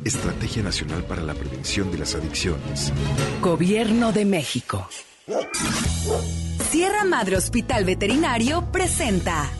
Estrategia 0.04 0.62
Nacional 0.62 1.04
para 1.04 1.22
la 1.22 1.34
Prevención 1.34 1.90
de 1.90 1.98
las 1.98 2.14
Adicciones. 2.14 2.92
Gobierno 3.40 4.12
de 4.12 4.24
México. 4.24 4.88
Sierra 6.70 7.04
Madre 7.04 7.36
Hospital 7.36 7.84
Veterinario 7.84 8.70
presenta. 8.72 9.50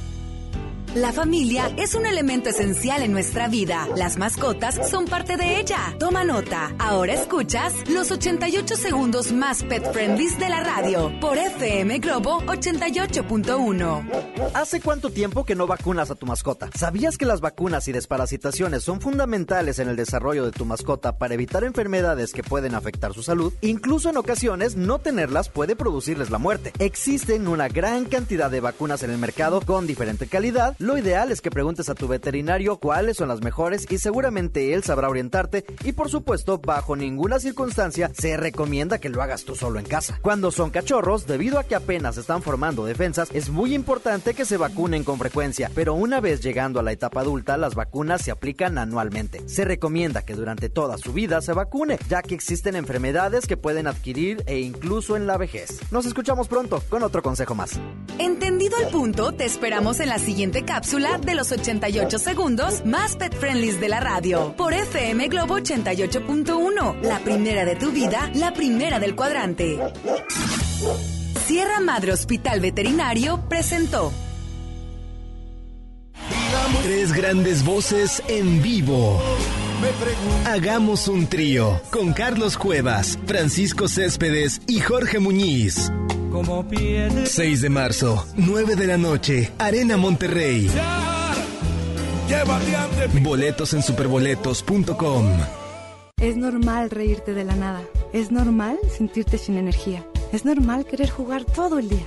La 0.94 1.12
familia 1.12 1.70
es 1.76 1.94
un 1.94 2.06
elemento 2.06 2.48
esencial 2.48 3.02
en 3.02 3.12
nuestra 3.12 3.46
vida. 3.46 3.86
Las 3.94 4.16
mascotas 4.16 4.90
son 4.90 5.04
parte 5.04 5.36
de 5.36 5.60
ella. 5.60 5.94
Toma 6.00 6.24
nota. 6.24 6.74
Ahora 6.78 7.12
escuchas 7.12 7.74
los 7.90 8.10
88 8.10 8.74
segundos 8.74 9.32
más 9.32 9.62
pet 9.64 9.92
friendly 9.92 10.28
de 10.38 10.48
la 10.48 10.60
radio 10.60 11.12
por 11.20 11.36
FM 11.36 11.98
Globo 11.98 12.40
88.1. 12.46 14.50
¿Hace 14.54 14.80
cuánto 14.80 15.10
tiempo 15.10 15.44
que 15.44 15.54
no 15.54 15.66
vacunas 15.66 16.10
a 16.10 16.14
tu 16.14 16.26
mascota? 16.26 16.70
¿Sabías 16.74 17.18
que 17.18 17.26
las 17.26 17.40
vacunas 17.40 17.86
y 17.88 17.92
desparasitaciones 17.92 18.82
son 18.82 19.00
fundamentales 19.00 19.78
en 19.78 19.88
el 19.88 19.96
desarrollo 19.96 20.44
de 20.44 20.52
tu 20.52 20.64
mascota 20.64 21.18
para 21.18 21.34
evitar 21.34 21.64
enfermedades 21.64 22.32
que 22.32 22.42
pueden 22.42 22.74
afectar 22.74 23.12
su 23.12 23.22
salud? 23.22 23.52
Incluso 23.60 24.10
en 24.10 24.16
ocasiones 24.16 24.74
no 24.74 24.98
tenerlas 24.98 25.50
puede 25.50 25.76
producirles 25.76 26.30
la 26.30 26.38
muerte. 26.38 26.72
Existen 26.78 27.46
una 27.46 27.68
gran 27.68 28.06
cantidad 28.06 28.50
de 28.50 28.60
vacunas 28.60 29.02
en 29.02 29.10
el 29.10 29.18
mercado 29.18 29.60
con 29.60 29.86
diferente 29.86 30.26
calidad 30.26 30.76
lo 30.78 30.96
ideal 30.96 31.32
es 31.32 31.40
que 31.40 31.50
preguntes 31.50 31.88
a 31.88 31.96
tu 31.96 32.06
veterinario 32.06 32.76
cuáles 32.76 33.16
son 33.16 33.26
las 33.26 33.42
mejores 33.42 33.84
y 33.90 33.98
seguramente 33.98 34.74
él 34.74 34.84
sabrá 34.84 35.08
orientarte 35.08 35.64
y 35.82 35.90
por 35.90 36.08
supuesto 36.08 36.58
bajo 36.58 36.94
ninguna 36.94 37.40
circunstancia 37.40 38.12
se 38.16 38.36
recomienda 38.36 38.98
que 38.98 39.08
lo 39.08 39.20
hagas 39.20 39.44
tú 39.44 39.56
solo 39.56 39.80
en 39.80 39.86
casa. 39.86 40.20
Cuando 40.22 40.52
son 40.52 40.70
cachorros, 40.70 41.26
debido 41.26 41.58
a 41.58 41.64
que 41.64 41.74
apenas 41.74 42.16
están 42.16 42.42
formando 42.42 42.84
defensas, 42.84 43.28
es 43.32 43.50
muy 43.50 43.74
importante 43.74 44.34
que 44.34 44.44
se 44.44 44.56
vacunen 44.56 45.02
con 45.02 45.18
frecuencia, 45.18 45.68
pero 45.74 45.94
una 45.94 46.20
vez 46.20 46.42
llegando 46.42 46.78
a 46.78 46.84
la 46.84 46.92
etapa 46.92 47.22
adulta 47.22 47.56
las 47.56 47.74
vacunas 47.74 48.22
se 48.22 48.30
aplican 48.30 48.78
anualmente. 48.78 49.42
Se 49.48 49.64
recomienda 49.64 50.22
que 50.22 50.34
durante 50.34 50.68
toda 50.68 50.96
su 50.96 51.12
vida 51.12 51.40
se 51.40 51.54
vacune, 51.54 51.98
ya 52.08 52.22
que 52.22 52.36
existen 52.36 52.76
enfermedades 52.76 53.46
que 53.46 53.56
pueden 53.56 53.88
adquirir 53.88 54.44
e 54.46 54.60
incluso 54.60 55.16
en 55.16 55.26
la 55.26 55.38
vejez. 55.38 55.80
Nos 55.90 56.06
escuchamos 56.06 56.46
pronto 56.46 56.80
con 56.88 57.02
otro 57.02 57.20
consejo 57.20 57.56
más. 57.56 57.80
Entendido 58.20 58.76
el 58.78 58.88
punto, 58.88 59.32
te 59.32 59.44
esperamos 59.44 59.98
en 59.98 60.08
la 60.08 60.20
siguiente 60.20 60.64
cápsula 60.68 61.16
de 61.16 61.34
los 61.34 61.50
88 61.50 62.18
segundos 62.18 62.84
más 62.84 63.16
pet 63.16 63.34
friendly 63.34 63.70
de 63.72 63.88
la 63.88 64.00
radio 64.00 64.54
por 64.54 64.74
FM 64.74 65.28
Globo 65.28 65.56
88.1. 65.56 67.00
La 67.00 67.20
primera 67.20 67.64
de 67.64 67.74
tu 67.74 67.90
vida, 67.90 68.30
la 68.34 68.52
primera 68.52 69.00
del 69.00 69.16
cuadrante. 69.16 69.78
Sierra 71.46 71.80
Madre 71.80 72.12
Hospital 72.12 72.60
Veterinario 72.60 73.48
presentó. 73.48 74.12
Tres 76.82 77.14
grandes 77.14 77.64
voces 77.64 78.22
en 78.28 78.60
vivo. 78.62 79.22
Hagamos 80.44 81.08
un 81.08 81.28
trío 81.28 81.80
con 81.90 82.12
Carlos 82.12 82.58
Cuevas, 82.58 83.18
Francisco 83.24 83.88
Céspedes 83.88 84.60
y 84.66 84.80
Jorge 84.80 85.18
Muñiz. 85.18 85.90
6 87.24 87.60
de 87.62 87.70
marzo, 87.70 88.26
9 88.36 88.76
de 88.76 88.86
la 88.86 88.98
noche, 88.98 89.50
Arena 89.58 89.96
Monterrey. 89.96 90.70
Boletos 93.22 93.72
en 93.74 93.82
superboletos.com. 93.82 95.24
Es 96.20 96.36
normal 96.36 96.90
reírte 96.90 97.32
de 97.32 97.44
la 97.44 97.54
nada. 97.54 97.82
Es 98.12 98.30
normal 98.30 98.78
sentirte 98.96 99.38
sin 99.38 99.56
energía. 99.56 100.04
Es 100.32 100.44
normal 100.44 100.84
querer 100.84 101.08
jugar 101.08 101.44
todo 101.44 101.78
el 101.78 101.88
día. 101.88 102.06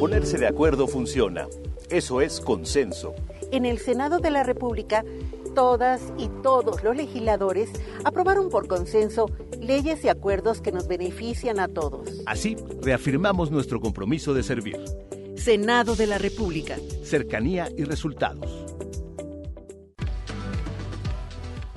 Ponerse 0.00 0.38
de 0.38 0.46
acuerdo 0.46 0.88
funciona. 0.88 1.46
Eso 1.90 2.22
es 2.22 2.40
consenso. 2.40 3.14
En 3.52 3.66
el 3.66 3.76
Senado 3.76 4.18
de 4.18 4.30
la 4.30 4.44
República, 4.44 5.04
todas 5.54 6.00
y 6.16 6.30
todos 6.42 6.82
los 6.82 6.96
legisladores 6.96 7.68
aprobaron 8.02 8.48
por 8.48 8.66
consenso 8.66 9.26
leyes 9.60 10.02
y 10.02 10.08
acuerdos 10.08 10.62
que 10.62 10.72
nos 10.72 10.88
benefician 10.88 11.60
a 11.60 11.68
todos. 11.68 12.22
Así, 12.24 12.56
reafirmamos 12.80 13.50
nuestro 13.50 13.78
compromiso 13.78 14.32
de 14.32 14.42
servir. 14.42 14.78
Senado 15.36 15.94
de 15.96 16.06
la 16.06 16.16
República. 16.16 16.78
Cercanía 17.04 17.68
y 17.76 17.84
resultados. 17.84 18.69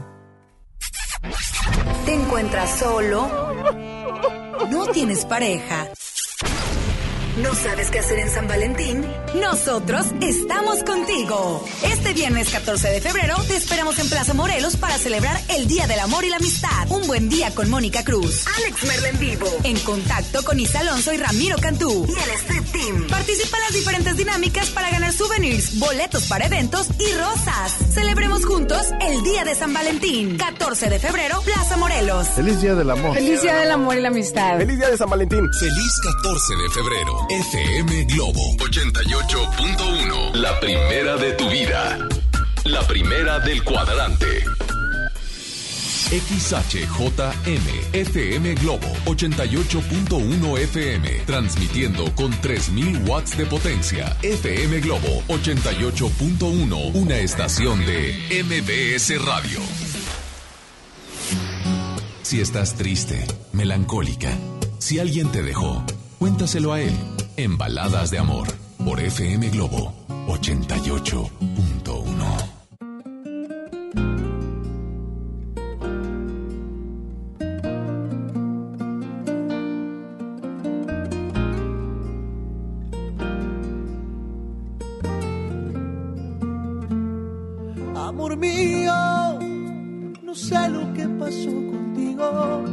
¿Te 2.05 2.13
encuentras 2.13 2.79
solo? 2.79 3.46
¿No 4.71 4.87
tienes 4.89 5.25
pareja? 5.25 5.87
¿No 7.37 7.55
sabes 7.55 7.91
qué 7.91 7.99
hacer 7.99 8.19
en 8.19 8.31
San 8.31 8.49
Valentín? 8.49 9.05
Nosotros 9.35 10.07
estamos 10.23 10.83
contigo. 10.85 11.63
Este 11.83 12.15
viernes 12.15 12.49
14 12.49 12.89
de 12.89 13.01
febrero 13.03 13.37
te 13.47 13.57
esperamos 13.57 13.99
en 13.99 14.09
Plaza 14.09 14.33
Morelos 14.33 14.79
para 14.79 14.97
celebrar 14.97 15.39
el 15.49 15.67
Día 15.67 15.87
del 15.87 16.01
Amor 16.01 16.25
y 16.25 16.31
la 16.31 16.37
Amistad. 16.37 16.91
Un 16.91 17.07
buen 17.07 17.29
día 17.29 17.55
con 17.55 17.69
Mónica 17.69 18.05
Cruz. 18.05 18.47
Alex 18.57 18.85
Merla 18.85 19.09
en 19.11 19.19
vivo. 19.19 19.47
En 19.65 19.79
contacto 19.81 20.43
con 20.45 20.59
Isa 20.59 20.81
Alonso 20.81 21.13
y 21.13 21.19
Ramiro 21.19 21.59
Cantú. 21.59 22.07
Y 22.09 22.13
el 22.13 22.31
Street 22.37 22.65
Team. 22.73 23.07
Participa 23.09 23.59
en 23.59 23.63
las 23.65 23.73
diferentes 23.75 24.17
dinámicas 24.17 24.71
para 24.71 24.91
ganar 24.91 25.13
souvenirs, 25.13 25.79
boletos 25.79 26.25
para 26.29 26.47
eventos 26.47 26.89
y 26.99 27.13
rosas. 27.19 27.77
Celebremos 27.93 28.47
juntos 28.47 28.87
el 29.03 29.23
Día 29.25 29.45
de 29.45 29.55
San 29.55 29.75
Valentín. 29.75 30.39
14 30.39 30.89
de 30.89 30.99
febrero, 30.99 31.43
Plaza 31.43 31.77
Morelos. 31.77 32.29
Feliz 32.29 32.63
Día 32.63 32.75
del 32.75 32.91
Amor. 32.91 33.15
Feliz 33.15 33.43
Día 33.43 33.57
del 33.57 33.73
Amor 33.73 33.99
y 33.99 34.01
la 34.01 34.09
Amistad. 34.09 34.57
Feliz 34.57 34.79
Día 34.79 34.89
de 34.89 34.97
San 34.97 35.11
Valentín. 35.11 35.47
Feliz 35.61 36.01
14 36.23 36.55
de 36.55 36.71
febrero. 36.71 37.26
FM 37.29 38.05
Globo 38.05 38.41
88.1. 38.59 40.35
La 40.35 40.61
primera 40.61 41.17
de 41.17 41.33
tu 41.33 41.51
vida. 41.51 41.99
La 42.65 42.87
primera 42.87 43.41
del 43.41 43.65
cuadrante. 43.65 44.45
XHJM, 46.09 47.95
FM 47.95 48.55
Globo, 48.55 48.87
88.1 49.07 50.59
FM, 50.59 51.11
transmitiendo 51.27 52.15
con 52.15 52.31
3.000 52.33 53.09
watts 53.09 53.37
de 53.37 53.47
potencia. 53.47 54.17
FM 54.23 54.79
Globo, 54.79 55.25
88.1, 55.27 56.95
una 56.95 57.17
estación 57.19 57.85
de 57.85 58.45
MBS 58.45 59.21
Radio. 59.25 59.59
Si 62.23 62.41
estás 62.41 62.77
triste, 62.77 63.27
melancólica, 63.53 64.31
si 64.79 65.01
alguien 65.01 65.33
te 65.33 65.43
dejó, 65.43 65.85
cuéntaselo 66.21 66.73
a 66.73 66.81
él 66.81 67.16
en 67.37 67.59
Baladas 67.59 68.11
de 68.11 68.19
Amor 68.19 68.49
por 68.85 68.99
FM 69.01 69.51
Globo 69.51 69.93
88.1. 70.27 71.29
Amor 87.95 88.37
mío, 88.37 88.93
no 90.23 90.35
sé 90.35 90.69
lo 90.71 90.93
que 90.95 91.07
pasó 91.09 91.51
contigo, 91.51 92.65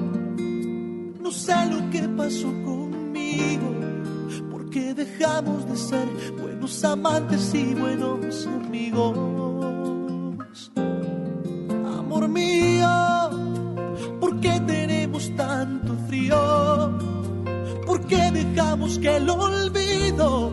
no 1.22 1.32
sé 1.32 1.54
lo 1.70 1.90
que 1.90 2.08
pasó 2.10 2.48
porque 2.64 2.73
de 5.24 5.78
ser 5.78 6.06
buenos 6.38 6.84
amantes 6.84 7.54
y 7.56 7.74
buenos 7.76 8.46
amigos. 8.46 9.16
Amor 11.98 12.28
mío, 12.28 12.90
¿por 14.20 14.38
qué 14.42 14.60
tenemos 14.68 15.34
tanto 15.38 15.96
frío? 16.08 17.00
¿Por 17.86 18.06
qué 18.06 18.32
dejamos 18.32 19.00
que 19.00 19.16
el 19.16 19.30
olvido 19.30 20.52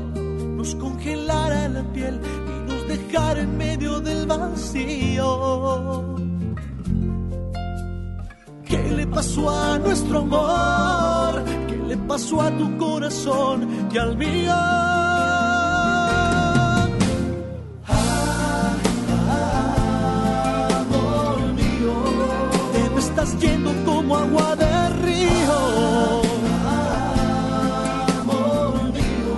nos 0.56 0.76
congelara 0.76 1.68
la 1.68 1.82
piel 1.92 2.20
y 2.46 2.70
nos 2.70 2.86
dejara 2.86 3.40
en 3.40 3.58
medio 3.58 3.98
del 3.98 4.24
vacío? 4.24 6.04
¿Qué 8.64 8.78
le 8.92 9.04
pasó 9.08 9.50
a 9.50 9.78
nuestro 9.80 10.20
amor? 10.20 11.59
¿Qué 11.90 11.96
le 11.96 12.02
pasó 12.02 12.40
a 12.40 12.56
tu 12.56 12.76
corazón 12.76 13.68
y 13.92 13.98
al 13.98 14.16
mío? 14.16 14.52
Amor 20.78 21.52
mío, 21.52 21.94
te 22.72 22.90
me 22.90 23.00
estás 23.00 23.36
yendo 23.40 23.72
como 23.84 24.16
agua 24.16 24.54
de 24.54 24.88
río. 25.04 26.22
Amor 28.20 28.84
mío, 28.92 29.32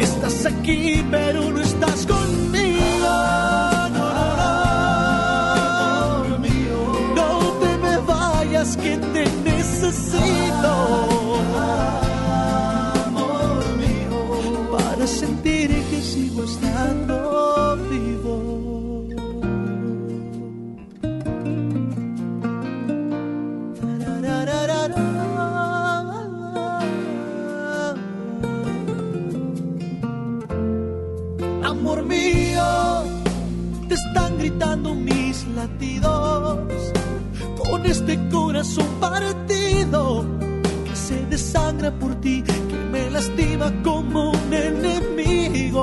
estás 0.00 0.46
aquí 0.46 1.04
pero 1.10 1.50
no 1.50 1.60
estás 1.60 2.06
conmigo. 2.06 3.14
No 7.14 7.28
te 7.60 7.76
me 7.76 7.96
vayas 8.06 8.74
que 8.78 8.96
te 8.96 9.24
necesito. 9.44 10.49
Este 38.00 38.18
corazón 38.30 38.86
partido 38.98 40.24
que 40.86 40.96
se 40.96 41.26
desangra 41.26 41.90
por 41.92 42.14
ti, 42.22 42.42
que 42.42 42.76
me 42.90 43.10
lastima 43.10 43.70
como 43.82 44.30
un 44.30 44.52
enemigo. 44.54 45.76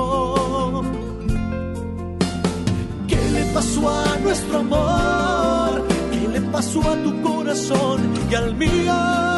¿Qué 3.06 3.30
le 3.30 3.44
pasó 3.54 3.88
a 3.88 4.16
nuestro 4.20 4.58
amor? 4.58 5.86
¿Qué 6.10 6.28
le 6.28 6.40
pasó 6.40 6.80
a 6.90 6.96
tu 7.04 7.22
corazón 7.22 8.00
y 8.28 8.34
al 8.34 8.56
mío? 8.56 9.37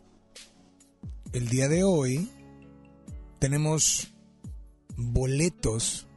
el 1.33 1.47
día 1.47 1.69
de 1.69 1.83
hoy, 1.83 2.29
tenemos 3.39 4.13
boletos 4.97 6.07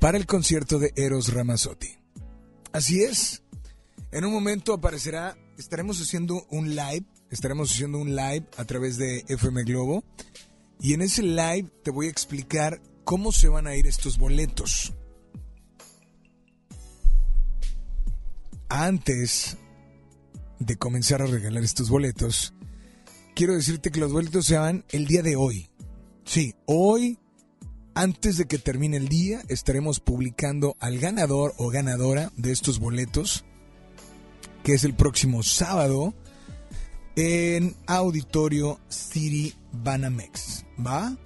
para 0.00 0.16
el 0.16 0.26
concierto 0.26 0.78
de 0.78 0.92
Eros 0.96 1.32
Ramazzotti. 1.32 1.98
Así 2.72 3.02
es, 3.02 3.42
en 4.10 4.24
un 4.24 4.32
momento 4.32 4.72
aparecerá, 4.72 5.36
estaremos 5.58 6.00
haciendo 6.00 6.46
un 6.50 6.70
live, 6.74 7.04
estaremos 7.30 7.70
haciendo 7.70 7.98
un 7.98 8.16
live 8.16 8.46
a 8.56 8.64
través 8.64 8.96
de 8.96 9.24
FM 9.28 9.64
Globo 9.64 10.04
y 10.80 10.94
en 10.94 11.02
ese 11.02 11.22
live 11.22 11.70
te 11.84 11.90
voy 11.90 12.06
a 12.06 12.10
explicar 12.10 12.80
cómo 13.04 13.30
se 13.30 13.48
van 13.48 13.66
a 13.66 13.76
ir 13.76 13.86
estos 13.86 14.18
boletos. 14.18 14.94
Antes 18.70 19.58
de 20.58 20.76
comenzar 20.76 21.20
a 21.20 21.26
regalar 21.26 21.62
estos 21.62 21.90
boletos, 21.90 22.54
quiero 23.34 23.54
decirte 23.54 23.90
que 23.90 24.00
los 24.00 24.12
boletos 24.12 24.46
se 24.46 24.56
van 24.56 24.84
el 24.90 25.06
día 25.06 25.22
de 25.22 25.36
hoy. 25.36 25.70
Sí, 26.24 26.54
hoy, 26.66 27.18
antes 27.94 28.36
de 28.36 28.46
que 28.46 28.58
termine 28.58 28.96
el 28.96 29.08
día, 29.08 29.42
estaremos 29.48 30.00
publicando 30.00 30.76
al 30.80 30.98
ganador 30.98 31.54
o 31.58 31.68
ganadora 31.68 32.32
de 32.36 32.52
estos 32.52 32.78
boletos, 32.78 33.44
que 34.62 34.74
es 34.74 34.84
el 34.84 34.94
próximo 34.94 35.42
sábado, 35.42 36.14
en 37.16 37.76
Auditorio 37.86 38.80
City 38.88 39.54
Banamex. 39.72 40.64
¿Va? 40.84 41.16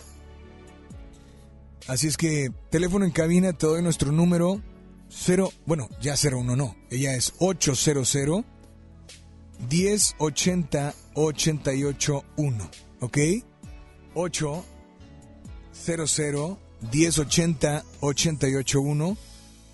Así 1.87 2.09
es 2.09 2.17
que, 2.17 2.51
teléfono 2.71 3.05
en 3.05 3.13
cabina, 3.13 3.53
te 3.53 3.67
doy 3.67 3.83
nuestro 3.83 4.11
número 4.11 4.61
0, 5.09 5.53
bueno, 5.67 5.89
ya 6.01 6.15
01 6.15 6.57
no, 6.57 6.77
ella 6.91 7.15
es 7.15 7.35
800 7.39 8.17
1080 9.71 10.95
881, 11.17 12.71
¿ok? 13.01 13.19
800 14.15 14.65
1080 16.93 17.85
881, 18.01 19.17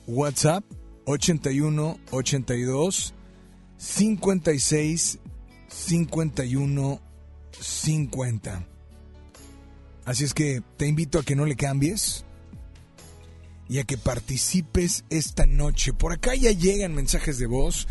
WhatsApp 0.06 0.64
81 1.04 1.98
82 2.10 3.14
56 3.76 5.18
51 5.68 7.00
50. 7.60 8.66
Así 10.04 10.24
es 10.24 10.34
que 10.34 10.62
te 10.76 10.86
invito 10.86 11.18
a 11.18 11.24
que 11.24 11.36
no 11.36 11.44
le 11.46 11.56
cambies 11.56 12.24
y 13.68 13.78
a 13.78 13.84
que 13.84 13.96
participes 13.96 15.04
esta 15.10 15.46
noche. 15.46 15.92
Por 15.92 16.12
acá 16.12 16.34
ya 16.34 16.52
llegan 16.52 16.94
mensajes 16.94 17.38
de 17.38 17.46
voz, 17.46 17.88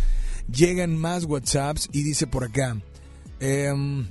llegan 0.49 0.97
más 0.97 1.25
WhatsApps 1.25 1.89
y 1.91 2.03
dice 2.03 2.27
por 2.27 2.43
acá, 2.43 2.77
em, 3.41 4.07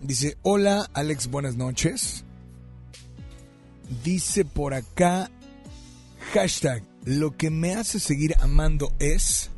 dice, 0.00 0.38
hola 0.42 0.88
Alex, 0.94 1.28
buenas 1.28 1.56
noches. 1.56 2.24
Dice 4.02 4.46
por 4.46 4.72
acá, 4.72 5.30
hashtag, 6.32 6.82
lo 7.04 7.36
que 7.36 7.50
me 7.50 7.74
hace 7.74 8.00
seguir 8.00 8.34
amando 8.40 8.94
es 8.98 9.50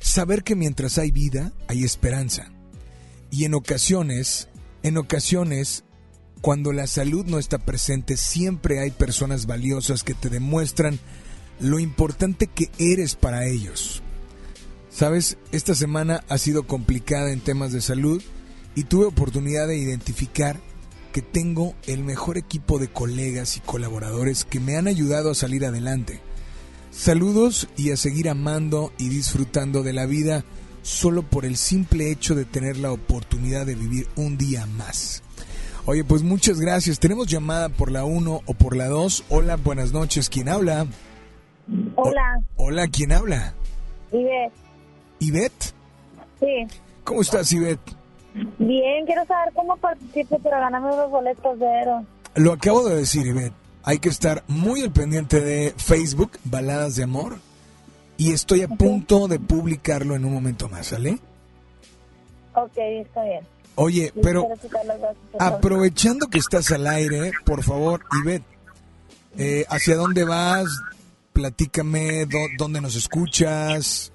saber 0.00 0.44
que 0.44 0.54
mientras 0.54 0.98
hay 0.98 1.10
vida, 1.10 1.52
hay 1.66 1.84
esperanza. 1.84 2.52
Y 3.30 3.46
en 3.46 3.54
ocasiones, 3.54 4.48
en 4.82 4.98
ocasiones, 4.98 5.84
cuando 6.40 6.72
la 6.72 6.86
salud 6.86 7.24
no 7.24 7.38
está 7.38 7.58
presente, 7.58 8.18
siempre 8.18 8.80
hay 8.80 8.90
personas 8.90 9.46
valiosas 9.46 10.04
que 10.04 10.12
te 10.12 10.28
demuestran 10.28 10.98
lo 11.58 11.78
importante 11.78 12.48
que 12.48 12.70
eres 12.78 13.14
para 13.14 13.46
ellos. 13.46 14.03
Sabes, 14.94 15.38
esta 15.50 15.74
semana 15.74 16.22
ha 16.28 16.38
sido 16.38 16.68
complicada 16.68 17.32
en 17.32 17.40
temas 17.40 17.72
de 17.72 17.80
salud 17.80 18.22
y 18.76 18.84
tuve 18.84 19.06
oportunidad 19.06 19.66
de 19.66 19.76
identificar 19.76 20.60
que 21.12 21.20
tengo 21.20 21.74
el 21.88 22.04
mejor 22.04 22.38
equipo 22.38 22.78
de 22.78 22.86
colegas 22.86 23.56
y 23.56 23.60
colaboradores 23.60 24.44
que 24.44 24.60
me 24.60 24.76
han 24.76 24.86
ayudado 24.86 25.32
a 25.32 25.34
salir 25.34 25.66
adelante. 25.66 26.20
Saludos 26.92 27.68
y 27.76 27.90
a 27.90 27.96
seguir 27.96 28.28
amando 28.28 28.92
y 28.96 29.08
disfrutando 29.08 29.82
de 29.82 29.94
la 29.94 30.06
vida 30.06 30.44
solo 30.82 31.24
por 31.24 31.44
el 31.44 31.56
simple 31.56 32.12
hecho 32.12 32.36
de 32.36 32.44
tener 32.44 32.76
la 32.76 32.92
oportunidad 32.92 33.66
de 33.66 33.74
vivir 33.74 34.06
un 34.14 34.38
día 34.38 34.64
más. 34.66 35.24
Oye, 35.86 36.04
pues 36.04 36.22
muchas 36.22 36.60
gracias. 36.60 37.00
Tenemos 37.00 37.26
llamada 37.26 37.68
por 37.68 37.90
la 37.90 38.04
1 38.04 38.42
o 38.46 38.54
por 38.54 38.76
la 38.76 38.86
2. 38.86 39.24
Hola, 39.28 39.56
buenas 39.56 39.92
noches. 39.92 40.28
¿Quién 40.30 40.48
habla? 40.48 40.86
Hola. 41.96 42.40
hola, 42.54 42.86
¿quién 42.86 43.10
habla? 43.10 43.54
¿Ivette? 45.26 45.72
Sí. 46.40 46.66
¿Cómo 47.04 47.20
estás, 47.20 47.52
Ivette? 47.52 47.92
Bien, 48.58 49.06
quiero 49.06 49.24
saber 49.26 49.52
cómo 49.54 49.76
participo 49.76 50.38
para 50.38 50.60
ganarme 50.60 50.96
los 50.96 51.10
boletos 51.10 51.58
de 51.58 51.66
Eros. 51.66 52.04
Lo 52.34 52.52
acabo 52.52 52.88
de 52.88 52.96
decir, 52.96 53.26
Ivette. 53.26 53.54
Hay 53.84 53.98
que 53.98 54.08
estar 54.08 54.42
muy 54.48 54.82
al 54.82 54.92
pendiente 54.92 55.40
de 55.40 55.74
Facebook, 55.76 56.32
Baladas 56.44 56.96
de 56.96 57.04
Amor. 57.04 57.38
Y 58.16 58.32
estoy 58.32 58.62
a 58.62 58.68
punto 58.68 59.28
de 59.28 59.38
publicarlo 59.38 60.14
en 60.14 60.24
un 60.24 60.32
momento 60.32 60.68
más, 60.68 60.86
¿sale? 60.86 61.18
Ok, 62.54 62.76
está 62.76 63.24
bien. 63.24 63.40
Oye, 63.76 64.12
pero 64.22 64.48
aprovechando 65.38 66.28
que 66.28 66.38
estás 66.38 66.70
al 66.70 66.86
aire, 66.86 67.32
por 67.44 67.64
favor, 67.64 68.02
Ivette, 68.22 68.44
eh, 69.36 69.64
¿hacia 69.68 69.96
dónde 69.96 70.24
vas? 70.24 70.68
Platícame, 71.32 72.26
¿dónde 72.56 72.80
nos 72.80 72.94
escuchas? 72.94 74.12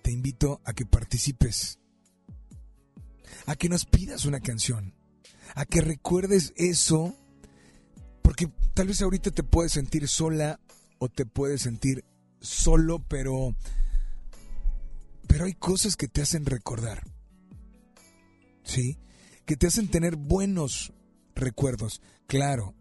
te 0.01 0.11
invito 0.11 0.61
a 0.63 0.73
que 0.73 0.85
participes, 0.85 1.79
a 3.45 3.55
que 3.55 3.69
nos 3.69 3.85
pidas 3.85 4.25
una 4.25 4.39
canción, 4.39 4.93
a 5.55 5.65
que 5.65 5.81
recuerdes 5.81 6.53
eso, 6.55 7.15
porque 8.21 8.51
tal 8.73 8.87
vez 8.87 9.01
ahorita 9.01 9.31
te 9.31 9.43
puedes 9.43 9.73
sentir 9.73 10.07
sola 10.07 10.59
o 10.99 11.09
te 11.09 11.25
puedes 11.25 11.61
sentir 11.61 12.05
solo, 12.39 12.99
pero 13.07 13.55
pero 15.27 15.45
hay 15.45 15.53
cosas 15.53 15.95
que 15.95 16.07
te 16.07 16.21
hacen 16.21 16.45
recordar. 16.45 17.03
¿Sí? 18.63 18.97
Que 19.45 19.55
te 19.55 19.67
hacen 19.67 19.89
tener 19.89 20.15
buenos 20.15 20.93
recuerdos. 21.35 22.01
Claro, 22.27 22.75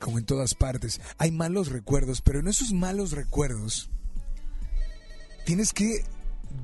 como 0.00 0.18
en 0.18 0.24
todas 0.24 0.54
partes, 0.54 1.00
hay 1.18 1.30
malos 1.30 1.68
recuerdos, 1.68 2.22
pero 2.22 2.40
en 2.40 2.48
esos 2.48 2.72
malos 2.72 3.12
recuerdos 3.12 3.90
tienes 5.44 5.72
que, 5.72 6.04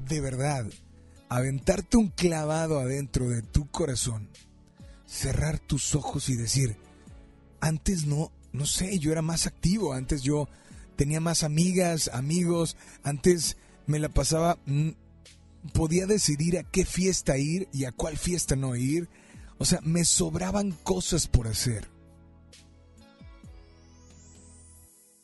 de 0.08 0.20
verdad, 0.20 0.66
aventarte 1.28 1.96
un 1.96 2.08
clavado 2.08 2.78
adentro 2.78 3.28
de 3.28 3.42
tu 3.42 3.68
corazón, 3.68 4.28
cerrar 5.06 5.58
tus 5.58 5.94
ojos 5.94 6.28
y 6.28 6.36
decir, 6.36 6.76
antes 7.60 8.06
no, 8.06 8.32
no 8.52 8.66
sé, 8.66 8.98
yo 8.98 9.12
era 9.12 9.22
más 9.22 9.46
activo, 9.46 9.92
antes 9.92 10.22
yo 10.22 10.48
tenía 10.96 11.20
más 11.20 11.42
amigas, 11.42 12.10
amigos, 12.12 12.76
antes 13.02 13.56
me 13.86 13.98
la 13.98 14.08
pasaba, 14.08 14.58
mm, 14.66 14.90
podía 15.72 16.06
decidir 16.06 16.58
a 16.58 16.64
qué 16.64 16.84
fiesta 16.84 17.38
ir 17.38 17.68
y 17.72 17.84
a 17.84 17.92
cuál 17.92 18.16
fiesta 18.16 18.56
no 18.56 18.76
ir, 18.76 19.08
o 19.58 19.64
sea, 19.64 19.80
me 19.82 20.04
sobraban 20.04 20.72
cosas 20.72 21.26
por 21.26 21.48
hacer. 21.48 21.88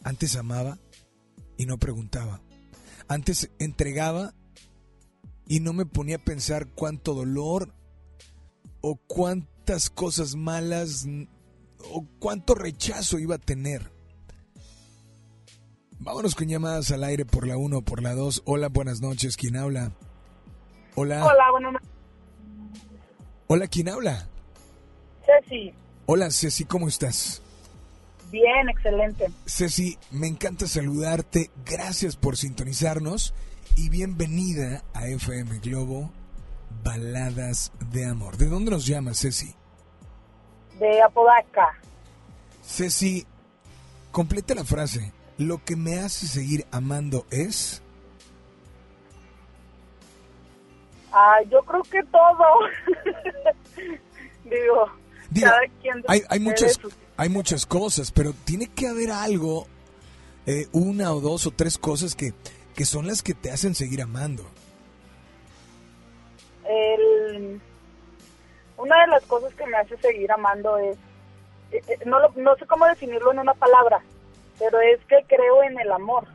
Antes 0.02 0.36
amaba 0.36 0.78
y 1.56 1.66
no 1.66 1.78
preguntaba. 1.78 2.43
Antes 3.08 3.50
entregaba 3.58 4.34
y 5.46 5.60
no 5.60 5.72
me 5.72 5.86
ponía 5.86 6.16
a 6.16 6.24
pensar 6.24 6.68
cuánto 6.68 7.14
dolor 7.14 7.74
o 8.80 8.96
cuántas 8.96 9.90
cosas 9.90 10.36
malas 10.36 11.06
o 11.92 12.06
cuánto 12.18 12.54
rechazo 12.54 13.18
iba 13.18 13.36
a 13.36 13.38
tener. 13.38 13.92
Vámonos 15.98 16.34
con 16.34 16.48
llamadas 16.48 16.90
al 16.90 17.04
aire 17.04 17.24
por 17.24 17.46
la 17.46 17.56
1 17.56 17.78
o 17.78 17.82
por 17.82 18.02
la 18.02 18.14
2. 18.14 18.42
Hola, 18.44 18.68
buenas 18.68 19.00
noches. 19.00 19.36
¿Quién 19.36 19.56
habla? 19.56 19.92
Hola. 20.96 21.24
Hola, 21.24 21.50
buenas 21.50 21.72
noches. 21.72 21.88
Hola, 23.46 23.66
¿quién 23.68 23.88
habla? 23.88 24.28
Ceci. 25.24 25.72
Hola, 26.06 26.30
Ceci, 26.30 26.64
¿cómo 26.64 26.88
estás? 26.88 27.42
Bien, 28.34 28.68
excelente. 28.68 29.28
Ceci, 29.46 29.96
me 30.10 30.26
encanta 30.26 30.66
saludarte. 30.66 31.52
Gracias 31.64 32.16
por 32.16 32.36
sintonizarnos 32.36 33.32
y 33.76 33.90
bienvenida 33.90 34.82
a 34.92 35.06
FM 35.06 35.60
Globo 35.60 36.10
Baladas 36.82 37.70
de 37.92 38.06
Amor. 38.06 38.36
¿De 38.36 38.46
dónde 38.46 38.72
nos 38.72 38.88
llamas, 38.88 39.20
Ceci? 39.20 39.54
De 40.80 41.00
Apodaca. 41.00 41.78
Ceci, 42.60 43.24
complete 44.10 44.56
la 44.56 44.64
frase. 44.64 45.12
Lo 45.38 45.62
que 45.62 45.76
me 45.76 46.00
hace 46.00 46.26
seguir 46.26 46.66
amando 46.72 47.26
es... 47.30 47.84
Ah, 51.12 51.36
yo 51.48 51.62
creo 51.62 51.82
que 51.84 52.02
todo. 52.02 52.44
Digo, 54.44 54.90
Digo, 55.34 55.48
hay, 56.28 56.40
muchas 56.40 56.78
hay 57.16 57.28
muchas 57.28 57.66
cosas, 57.66 58.10
pero 58.12 58.32
tiene 58.44 58.68
que 58.68 58.86
haber 58.88 59.10
algo, 59.10 59.66
eh, 60.46 60.66
una 60.72 61.12
o 61.12 61.20
dos 61.20 61.46
o 61.46 61.50
tres 61.50 61.76
cosas 61.78 62.14
que, 62.14 62.32
que 62.74 62.84
son 62.84 63.06
las 63.06 63.22
que 63.22 63.34
te 63.34 63.50
hacen 63.50 63.74
seguir 63.74 64.00
amando. 64.02 64.44
el- 66.66 67.60
una 68.78 69.00
de 69.02 69.06
las 69.08 69.22
cosas 69.24 69.52
que 69.54 69.66
me 69.66 69.76
hace 69.76 69.96
seguir 69.98 70.32
amando 70.32 70.78
es, 70.78 70.96
eh, 71.72 71.82
eh, 71.88 71.98
no, 72.06 72.18
lo- 72.20 72.32
no 72.36 72.56
sé 72.56 72.66
cómo 72.66 72.86
definirlo 72.86 73.32
en 73.32 73.38
una 73.40 73.52
palabra, 73.54 74.02
pero 74.58 74.80
es 74.80 74.98
que 75.06 75.24
creo 75.28 75.62
en 75.62 75.78
el 75.78 75.92
amor. 75.92 76.26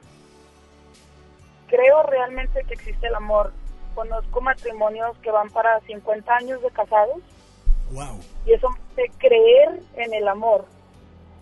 Creo 1.67 2.03
realmente 2.03 2.63
que 2.67 2.73
existe 2.75 3.07
el 3.07 3.15
amor. 3.15 3.51
Conozco 3.95 4.39
matrimonios 4.41 5.17
que 5.19 5.31
van 5.31 5.49
para 5.49 5.79
50 5.81 6.35
años 6.35 6.61
de 6.61 6.69
casados 6.71 7.17
Y 8.45 8.53
eso 8.53 8.69
me 8.69 9.03
hace 9.03 9.11
creer 9.17 9.81
en 9.95 10.13
el 10.13 10.27
amor. 10.27 10.65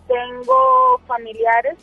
Tengo 0.08 1.00
familiares 1.06 1.78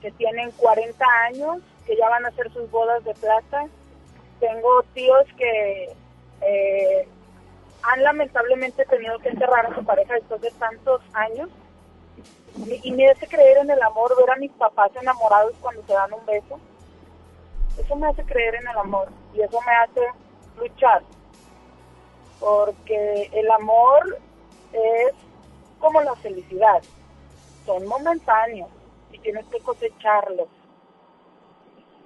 que 0.00 0.10
tienen 0.12 0.50
40 0.52 1.04
años, 1.26 1.58
que 1.86 1.96
ya 1.96 2.08
van 2.08 2.24
a 2.24 2.28
hacer 2.28 2.52
sus 2.52 2.70
bodas 2.70 3.02
de 3.04 3.14
plata. 3.14 3.66
Tengo 4.38 4.82
tíos 4.94 5.24
que 5.36 5.92
eh, 6.42 7.08
han 7.82 8.02
lamentablemente 8.02 8.84
tenido 8.84 9.18
que 9.18 9.30
enterrar 9.30 9.66
a 9.66 9.74
su 9.74 9.84
pareja 9.84 10.14
después 10.14 10.40
de 10.40 10.50
tantos 10.52 11.02
años. 11.12 11.48
Y 12.82 12.92
me 12.92 13.10
hace 13.10 13.26
creer 13.26 13.58
en 13.58 13.70
el 13.70 13.82
amor, 13.82 14.16
ver 14.16 14.30
a 14.30 14.36
mis 14.36 14.52
papás 14.52 14.92
enamorados 15.00 15.54
cuando 15.60 15.82
se 15.84 15.92
dan 15.92 16.12
un 16.12 16.24
beso. 16.24 16.60
Eso 17.76 17.96
me 17.96 18.06
hace 18.06 18.22
creer 18.24 18.54
en 18.54 18.68
el 18.68 18.78
amor 18.78 19.08
y 19.34 19.40
eso 19.40 19.58
me 19.66 19.72
hace 19.72 20.06
luchar 20.56 21.02
porque 22.44 23.30
el 23.32 23.50
amor 23.50 24.18
es 24.70 25.14
como 25.78 26.02
la 26.02 26.14
felicidad, 26.16 26.82
son 27.64 27.86
momentáneos 27.86 28.68
y 29.10 29.18
tienes 29.18 29.46
que 29.46 29.60
cosecharlos, 29.60 30.48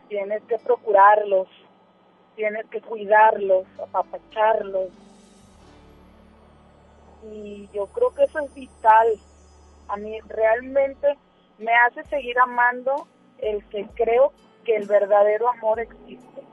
tienes 0.09 0.41
que 0.45 0.57
procurarlos, 0.59 1.49
tienes 2.37 2.67
que 2.67 2.81
cuidarlos, 2.81 3.67
apapacharlos. 3.83 4.91
Y 7.33 7.69
yo 7.75 7.87
creo 7.87 8.15
que 8.15 8.23
eso 8.23 8.39
es 8.39 8.55
vital. 8.55 9.09
A 9.89 9.97
mí 9.97 10.21
realmente 10.29 11.19
me 11.59 11.75
hace 11.75 12.05
seguir 12.05 12.39
amando 12.39 13.09
el 13.39 13.65
que 13.71 13.89
creo 13.97 14.33
que 14.65 14.77
el 14.77 14.87
verdadero 14.87 15.49
amor 15.49 15.81
existe. 15.81 16.45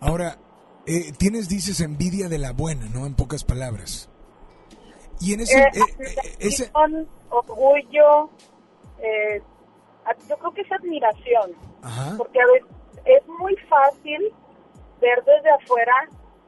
Ahora, 0.00 0.38
eh, 0.86 1.12
tienes, 1.16 1.48
dices, 1.48 1.80
envidia 1.80 2.28
de 2.28 2.38
la 2.38 2.52
buena, 2.52 2.86
¿no? 2.86 3.06
En 3.06 3.14
pocas 3.14 3.44
palabras. 3.44 4.10
Y 5.20 5.34
en 5.34 5.40
ese... 5.40 5.58
Eh, 5.58 5.70
eh, 5.72 5.80
eh, 5.98 6.36
ese 6.40 6.70
orgullo, 7.30 8.30
eh, 8.98 9.42
yo 10.28 10.36
creo 10.36 10.52
que 10.52 10.60
es 10.60 10.72
admiración, 10.72 11.52
Ajá. 11.82 12.14
porque 12.16 12.40
a 12.40 12.46
veces 12.46 12.68
es 13.04 13.26
muy 13.26 13.56
fácil 13.68 14.32
ver 15.00 15.22
desde 15.24 15.50
afuera 15.50 15.94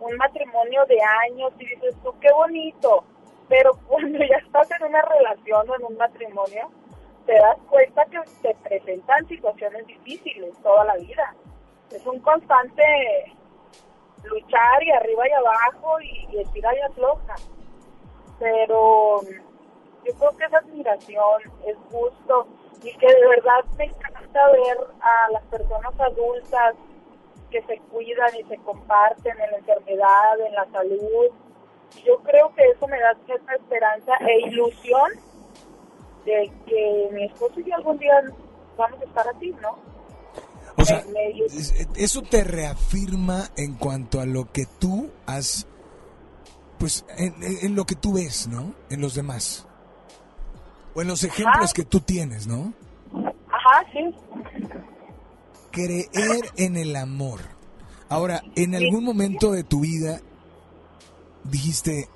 un 0.01 0.16
matrimonio 0.16 0.84
de 0.87 0.99
años 1.26 1.53
y 1.59 1.66
dices 1.66 1.97
tú 2.03 2.14
qué 2.20 2.28
bonito, 2.32 3.05
pero 3.49 3.72
cuando 3.89 4.18
ya 4.18 4.37
estás 4.45 4.68
en 4.78 4.87
una 4.87 5.03
relación 5.03 5.68
o 5.70 5.76
en 5.76 5.84
un 5.84 5.97
matrimonio, 5.97 6.70
te 7.26 7.32
das 7.32 7.59
cuenta 7.68 8.05
que 8.07 8.18
te 8.43 8.55
presentan 8.62 9.26
situaciones 9.26 9.87
difíciles 9.87 10.55
toda 10.62 10.84
la 10.84 10.97
vida. 10.97 11.34
Es 11.91 12.07
un 12.07 12.20
constante 12.20 12.82
luchar 14.25 14.83
y 14.83 14.91
arriba 14.91 15.29
y 15.29 15.33
abajo 15.33 16.01
y, 16.01 16.29
y 16.33 16.41
estira 16.41 16.75
y 16.75 16.81
afloja 16.81 17.35
pero 18.39 19.21
yo 20.05 20.14
creo 20.19 20.37
que 20.37 20.45
es 20.45 20.55
admiración, 20.55 21.43
es 21.67 21.77
gusto 21.91 22.47
y 22.83 22.97
que 22.97 23.07
de 23.07 23.29
verdad 23.29 23.64
me 23.79 23.85
encanta 23.85 24.51
ver 24.51 24.79
a 25.01 25.31
las 25.33 25.43
personas 25.45 25.99
adultas 25.99 26.75
que 27.51 27.62
se 27.62 27.79
cuidan 27.91 28.35
y 28.39 28.45
se 28.45 28.57
comparten 28.59 29.41
en 29.41 29.51
la 29.51 29.57
enfermedad, 29.59 30.41
en 30.41 30.55
la 30.55 30.67
salud. 30.71 31.31
Yo 32.05 32.19
creo 32.19 32.53
que 32.55 32.64
eso 32.64 32.87
me 32.87 32.99
da 33.01 33.14
cierta 33.25 33.55
esperanza 33.55 34.12
e 34.21 34.41
ilusión 34.49 35.12
de 36.25 36.53
que 36.67 37.09
mi 37.12 37.25
esposo 37.25 37.61
y 37.61 37.64
yo 37.64 37.77
algún 37.77 37.99
día 37.99 38.23
vamos 38.77 39.01
a 39.01 39.05
estar 39.05 39.29
así, 39.29 39.53
¿no? 39.62 39.79
O 40.87 40.89
sea, 40.89 41.05
eso 41.97 42.22
te 42.22 42.45
reafirma 42.45 43.51
en 43.57 43.74
cuanto 43.74 44.20
a 44.20 44.26
lo 44.26 44.53
que 44.53 44.66
tú 44.66 45.11
has, 45.26 45.66
pues, 46.78 47.05
en, 47.16 47.74
lo 47.74 47.84
que 47.84 47.97
tú 47.97 48.14
ves, 48.14 48.47
¿no? 48.49 48.74
En 48.91 49.01
los 49.01 49.14
demás. 49.14 49.66
O 50.95 51.03
en 51.03 51.09
los 51.09 51.24
ejemplos 51.24 51.74
que 51.74 51.84
tú 51.84 52.01
tienes, 52.01 52.47
¿no? 52.47 52.72
Ajá, 53.49 53.84
sí. 53.93 54.14
Creer 55.70 56.51
en 56.57 56.76
el 56.76 56.97
amor. 56.97 57.41
Ahora, 58.09 58.43
en 58.55 58.74
algún 58.74 59.05
momento 59.05 59.51
de 59.51 59.64
tu 59.64 59.80
vida 59.80 60.20
dijiste, 61.45 62.09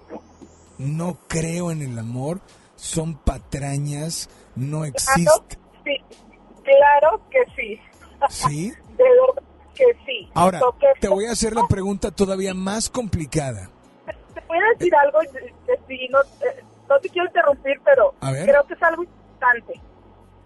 no 0.79 1.19
creo 1.29 1.71
en 1.71 1.83
el 1.83 1.99
amor, 1.99 2.41
son 2.77 3.17
patrañas, 3.17 4.31
no 4.57 4.85
existe. 4.85 5.59
Sí, 5.85 5.97
claro 6.63 7.21
que 7.31 7.45
sí. 7.57 7.81
¿Sí? 8.29 8.73
De 8.97 9.05
verdad 9.05 9.43
que 9.75 9.85
sí. 10.05 10.31
Ahora, 10.35 10.61
te 11.01 11.09
voy 11.09 11.27
a 11.27 11.33
hacer 11.33 11.55
la 11.55 11.67
pregunta 11.67 12.11
todavía 12.11 12.55
más 12.55 12.91
complicada. 12.91 13.71
Te 14.35 14.41
voy 14.47 14.59
a 14.59 14.79
decir 14.79 14.95
algo, 14.95 15.23
eh, 15.23 15.81
sí, 15.89 16.09
no, 16.11 16.21
eh, 16.21 16.65
no 16.89 16.99
te 17.01 17.09
quiero 17.09 17.29
interrumpir, 17.29 17.81
pero 17.85 18.15
creo 18.21 18.67
que 18.67 18.75
es 18.75 18.83
algo 18.83 19.05
importante. 19.05 19.81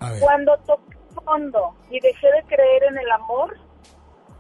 A 0.01 0.11
ver. 0.13 0.21
Cuando 0.21 0.57
toqué 0.59 0.97
fondo 1.25 1.75
y 1.91 2.01
dejé 2.01 2.27
de 2.33 2.43
creer 2.45 2.85
en 2.85 2.99
el 2.99 3.11
amor, 3.11 3.57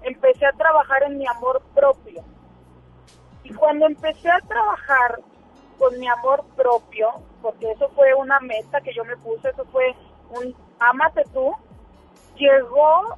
empecé 0.03 0.47
a 0.47 0.53
trabajar 0.53 1.03
en 1.05 1.19
mi 1.19 1.27
amor 1.27 1.63
propio. 1.75 2.23
Y 3.43 3.53
cuando 3.55 3.87
empecé 3.87 4.31
a 4.31 4.41
trabajar 4.41 5.21
con 5.79 5.99
mi 5.99 6.09
amor 6.09 6.45
propio, 6.57 7.11
porque 7.43 7.71
eso 7.73 7.91
fue 7.95 8.15
una 8.15 8.41
meta 8.41 8.81
que 8.81 8.95
yo 8.95 9.05
me 9.05 9.17
puse, 9.19 9.51
eso 9.51 9.65
fue 9.73 9.95
un 10.31 10.55
ámate 10.79 11.23
tú, 11.33 11.53
llegó 12.37 13.17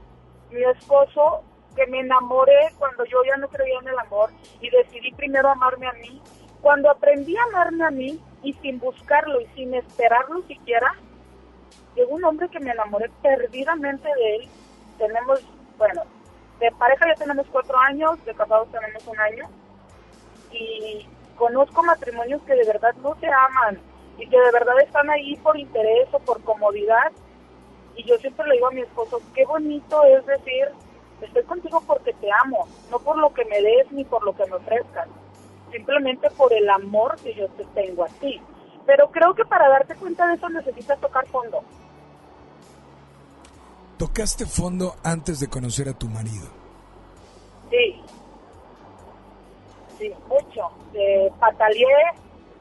mi 0.50 0.62
esposo 0.64 1.42
que 1.74 1.86
me 1.86 2.00
enamoré 2.00 2.72
cuando 2.78 3.04
yo 3.04 3.22
ya 3.24 3.36
no 3.36 3.48
creía 3.48 3.78
en 3.80 3.88
el 3.88 3.98
amor 3.98 4.30
y 4.60 4.70
decidí 4.70 5.12
primero 5.12 5.50
amarme 5.50 5.86
a 5.86 5.92
mí. 5.92 6.22
Cuando 6.62 6.90
aprendí 6.90 7.36
a 7.36 7.44
amarme 7.44 7.84
a 7.84 7.90
mí 7.90 8.20
y 8.42 8.52
sin 8.54 8.78
buscarlo 8.78 9.40
y 9.40 9.46
sin 9.54 9.74
esperarlo 9.74 10.42
siquiera, 10.42 10.94
llegó 11.94 12.14
un 12.14 12.24
hombre 12.24 12.48
que 12.48 12.60
me 12.60 12.70
enamoré 12.70 13.10
perdidamente 13.22 14.08
de 14.08 14.36
él. 14.36 14.48
Tenemos, 14.98 15.40
bueno, 15.76 16.02
de 16.58 16.70
pareja 16.72 17.06
ya 17.08 17.14
tenemos 17.14 17.46
cuatro 17.52 17.78
años, 17.78 18.24
de 18.24 18.34
casados 18.34 18.70
tenemos 18.72 19.06
un 19.06 19.20
año. 19.20 19.44
Y 20.50 21.06
conozco 21.36 21.82
matrimonios 21.82 22.40
que 22.42 22.54
de 22.54 22.64
verdad 22.64 22.94
no 23.02 23.14
se 23.20 23.26
aman 23.26 23.78
y 24.18 24.28
que 24.28 24.38
de 24.38 24.52
verdad 24.52 24.80
están 24.80 25.10
ahí 25.10 25.36
por 25.36 25.58
interés 25.58 26.08
o 26.12 26.18
por 26.20 26.42
comodidad. 26.42 27.12
Y 27.96 28.04
yo 28.04 28.16
siempre 28.18 28.46
le 28.46 28.54
digo 28.54 28.68
a 28.68 28.72
mi 28.72 28.82
esposo, 28.82 29.20
qué 29.34 29.44
bonito 29.46 30.02
es 30.04 30.24
decir, 30.26 30.68
estoy 31.20 31.42
contigo 31.44 31.82
porque 31.86 32.12
te 32.14 32.28
amo, 32.44 32.68
no 32.90 32.98
por 32.98 33.16
lo 33.18 33.32
que 33.32 33.44
me 33.46 33.60
des 33.60 33.90
ni 33.92 34.04
por 34.04 34.22
lo 34.24 34.34
que 34.34 34.46
me 34.46 34.56
ofrezcas, 34.56 35.08
simplemente 35.72 36.30
por 36.30 36.52
el 36.52 36.68
amor 36.68 37.16
que 37.22 37.34
yo 37.34 37.48
te 37.50 37.64
tengo 37.66 38.04
a 38.04 38.08
ti. 38.08 38.40
Pero 38.84 39.10
creo 39.10 39.34
que 39.34 39.44
para 39.44 39.68
darte 39.68 39.96
cuenta 39.96 40.26
de 40.28 40.34
eso 40.34 40.48
necesitas 40.48 41.00
tocar 41.00 41.26
fondo. 41.26 41.62
Tocaste 43.98 44.44
fondo 44.44 44.94
antes 45.02 45.40
de 45.40 45.48
conocer 45.48 45.88
a 45.88 45.94
tu 45.94 46.06
marido. 46.06 46.46
Sí. 47.70 48.00
Sí, 49.98 50.12
mucho. 50.28 50.70
Eh, 50.92 51.32
pataleé, 51.40 52.12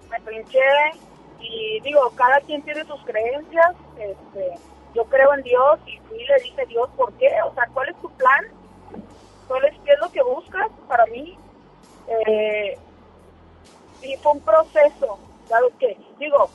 me 0.10 0.20
trinché 0.22 0.60
y 1.40 1.80
digo, 1.82 2.10
cada 2.16 2.40
quien 2.42 2.62
tiene 2.64 2.86
sus 2.86 3.04
creencias. 3.04 3.76
Este, 4.00 4.56
yo 4.96 5.04
creo 5.06 5.34
en 5.34 5.44
Dios 5.44 5.80
y 5.86 6.00
fui 6.08 6.22
y 6.22 6.26
le 6.26 6.40
dije, 6.40 6.66
Dios, 6.68 6.90
¿por 6.96 7.14
qué? 7.14 7.30
O 7.46 7.54
sea, 7.54 7.68
¿cuál 7.74 7.90
es 7.90 8.02
tu 8.02 8.10
plan? 8.12 8.46
¿Cuál 9.48 9.66
es, 9.66 9.78
¿Qué 9.84 9.92
es 9.92 10.00
lo 10.00 10.10
que 10.10 10.24
buscas 10.24 10.72
para 10.88 11.06
mí? 11.08 11.38
Eh, 12.08 12.78
y 14.02 14.16
fue 14.18 14.32
un 14.32 14.42
proceso, 14.42 15.20
¿sabes 15.50 15.74
qué? 15.80 15.98
Digo, 16.18 16.50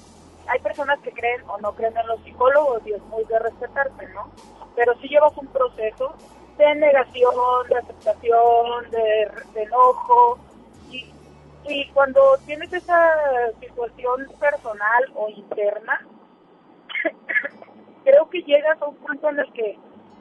hay 0.46 0.58
personas 0.60 0.98
que 1.00 1.12
creen 1.12 1.42
o 1.48 1.58
no 1.58 1.74
creen 1.74 1.96
en 1.96 2.06
los 2.06 2.20
psicólogos 2.22 2.82
y 2.86 2.92
es 2.92 3.02
muy 3.04 3.24
de 3.24 3.38
respetarse, 3.38 4.06
¿no? 4.14 4.30
Pero 4.74 4.94
si 5.00 5.08
llevas 5.08 5.36
un 5.36 5.46
proceso 5.48 6.14
de 6.56 6.74
negación, 6.76 7.34
de 7.68 7.76
aceptación, 7.76 8.90
de, 8.90 9.30
de 9.52 9.62
enojo, 9.62 10.38
y, 10.88 11.12
y 11.68 11.90
cuando 11.90 12.38
tienes 12.46 12.72
esa 12.72 13.52
situación 13.60 14.26
personal 14.38 15.12
o 15.14 15.28
interna, 15.28 16.00
creo 18.04 18.28
que 18.28 18.42
llegas 18.42 18.80
a 18.80 18.86
un 18.86 18.96
punto 18.96 19.28
en 19.28 19.40
el 19.40 19.52
que 19.52 19.78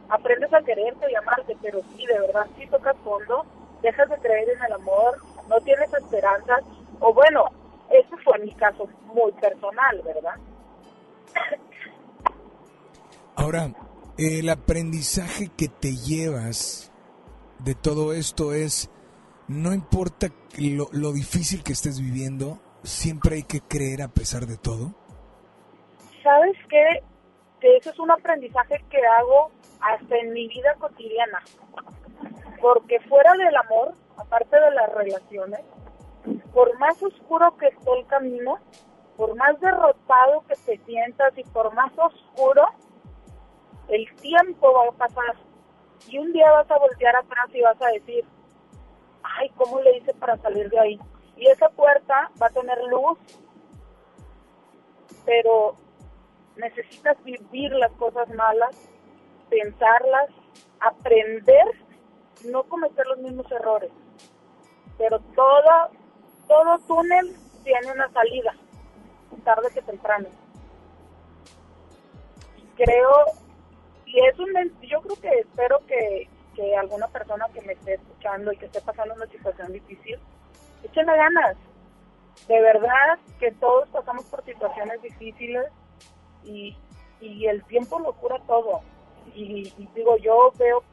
aprendes 0.09 0.53
a 0.53 0.61
quererte 0.61 1.11
y 1.11 1.15
amarte, 1.15 1.55
pero 1.61 1.81
sí, 1.95 2.05
de 2.05 2.19
verdad, 2.19 2.47
si 2.57 2.67
tocas 2.67 2.95
fondo, 3.03 3.45
dejas 3.81 4.09
de 4.09 4.17
creer 4.17 4.49
en 4.49 4.63
el 4.63 4.73
amor, 4.73 5.17
no 5.47 5.59
tienes 5.61 5.93
esperanzas, 5.93 6.63
o 6.99 7.13
bueno, 7.13 7.45
eso 7.89 8.17
fue 8.23 8.39
mi 8.39 8.51
caso 8.53 8.87
muy 9.13 9.31
personal, 9.33 10.01
¿verdad? 10.03 10.35
Ahora, 13.35 13.71
el 14.17 14.49
aprendizaje 14.49 15.49
que 15.55 15.67
te 15.67 15.95
llevas 15.95 16.91
de 17.59 17.75
todo 17.75 18.13
esto 18.13 18.53
es, 18.53 18.89
no 19.47 19.73
importa 19.73 20.27
lo, 20.57 20.89
lo 20.91 21.13
difícil 21.13 21.63
que 21.63 21.73
estés 21.73 22.01
viviendo, 22.01 22.59
siempre 22.83 23.37
hay 23.37 23.43
que 23.43 23.61
creer 23.61 24.01
a 24.01 24.09
pesar 24.09 24.45
de 24.45 24.57
todo. 24.57 24.93
¿Sabes 26.23 26.57
qué? 26.69 27.03
Eso 27.77 27.91
es 27.91 27.99
un 27.99 28.11
aprendizaje 28.11 28.83
que 28.89 29.05
hago 29.05 29.51
hasta 29.81 30.17
en 30.17 30.33
mi 30.33 30.47
vida 30.47 30.75
cotidiana. 30.79 31.43
Porque 32.61 32.99
fuera 33.01 33.33
del 33.33 33.55
amor, 33.55 33.93
aparte 34.17 34.59
de 34.59 34.71
las 34.71 34.91
relaciones, 34.93 35.61
por 36.53 36.77
más 36.79 37.01
oscuro 37.01 37.55
que 37.57 37.67
esté 37.67 37.91
el 37.97 38.05
camino, 38.07 38.57
por 39.15 39.35
más 39.35 39.59
derrotado 39.59 40.43
que 40.47 40.55
te 40.55 40.77
sientas 40.85 41.37
y 41.37 41.43
por 41.43 41.73
más 41.73 41.91
oscuro, 41.97 42.65
el 43.87 44.13
tiempo 44.15 44.73
va 44.73 44.87
a 44.87 44.91
pasar. 44.91 45.35
Y 46.07 46.17
un 46.17 46.31
día 46.31 46.51
vas 46.51 46.69
a 46.71 46.77
voltear 46.77 47.15
atrás 47.15 47.47
y 47.53 47.61
vas 47.61 47.81
a 47.81 47.87
decir, 47.87 48.25
ay, 49.23 49.49
¿cómo 49.55 49.79
le 49.81 49.97
hice 49.97 50.13
para 50.13 50.37
salir 50.37 50.69
de 50.69 50.79
ahí? 50.79 50.99
Y 51.35 51.47
esa 51.47 51.69
puerta 51.69 52.31
va 52.41 52.47
a 52.47 52.49
tener 52.49 52.77
luz, 52.85 53.17
pero 55.25 55.75
necesitas 56.55 57.21
vivir 57.23 57.71
las 57.73 57.91
cosas 57.93 58.29
malas, 58.29 58.75
pensarlas, 59.49 60.29
aprender, 60.79 61.65
no 62.45 62.63
cometer 62.63 63.05
los 63.07 63.19
mismos 63.19 63.51
errores. 63.51 63.91
Pero 64.97 65.19
todo, 65.35 65.89
todo 66.47 66.79
túnel 66.87 67.35
tiene 67.63 67.91
una 67.91 68.09
salida, 68.11 68.55
tarde 69.43 69.69
que 69.73 69.81
temprano. 69.81 70.27
Creo, 72.75 73.11
y 74.05 74.25
es 74.25 74.39
un, 74.39 74.53
yo 74.81 75.01
creo 75.01 75.15
que 75.17 75.39
espero 75.39 75.79
que, 75.85 76.29
que 76.55 76.75
alguna 76.75 77.07
persona 77.07 77.47
que 77.53 77.61
me 77.61 77.73
esté 77.73 77.95
escuchando 77.95 78.51
y 78.51 78.57
que 78.57 78.65
esté 78.65 78.81
pasando 78.81 79.15
una 79.15 79.27
situación 79.27 79.71
difícil, 79.71 80.19
échenle 80.83 81.15
ganas. 81.15 81.57
De 82.47 82.61
verdad 82.61 83.19
que 83.39 83.51
todos 83.51 83.89
pasamos 83.89 84.25
por 84.25 84.43
situaciones 84.45 85.01
difíciles 85.01 85.65
y, 86.43 86.75
y 87.21 87.45
el 87.45 87.63
tiempo 87.65 87.99
lo 87.99 88.13
cura 88.13 88.39
todo. 88.47 88.81
Y, 89.35 89.71
digo, 89.95 90.17
yo 90.17 90.51
veo 90.57 90.83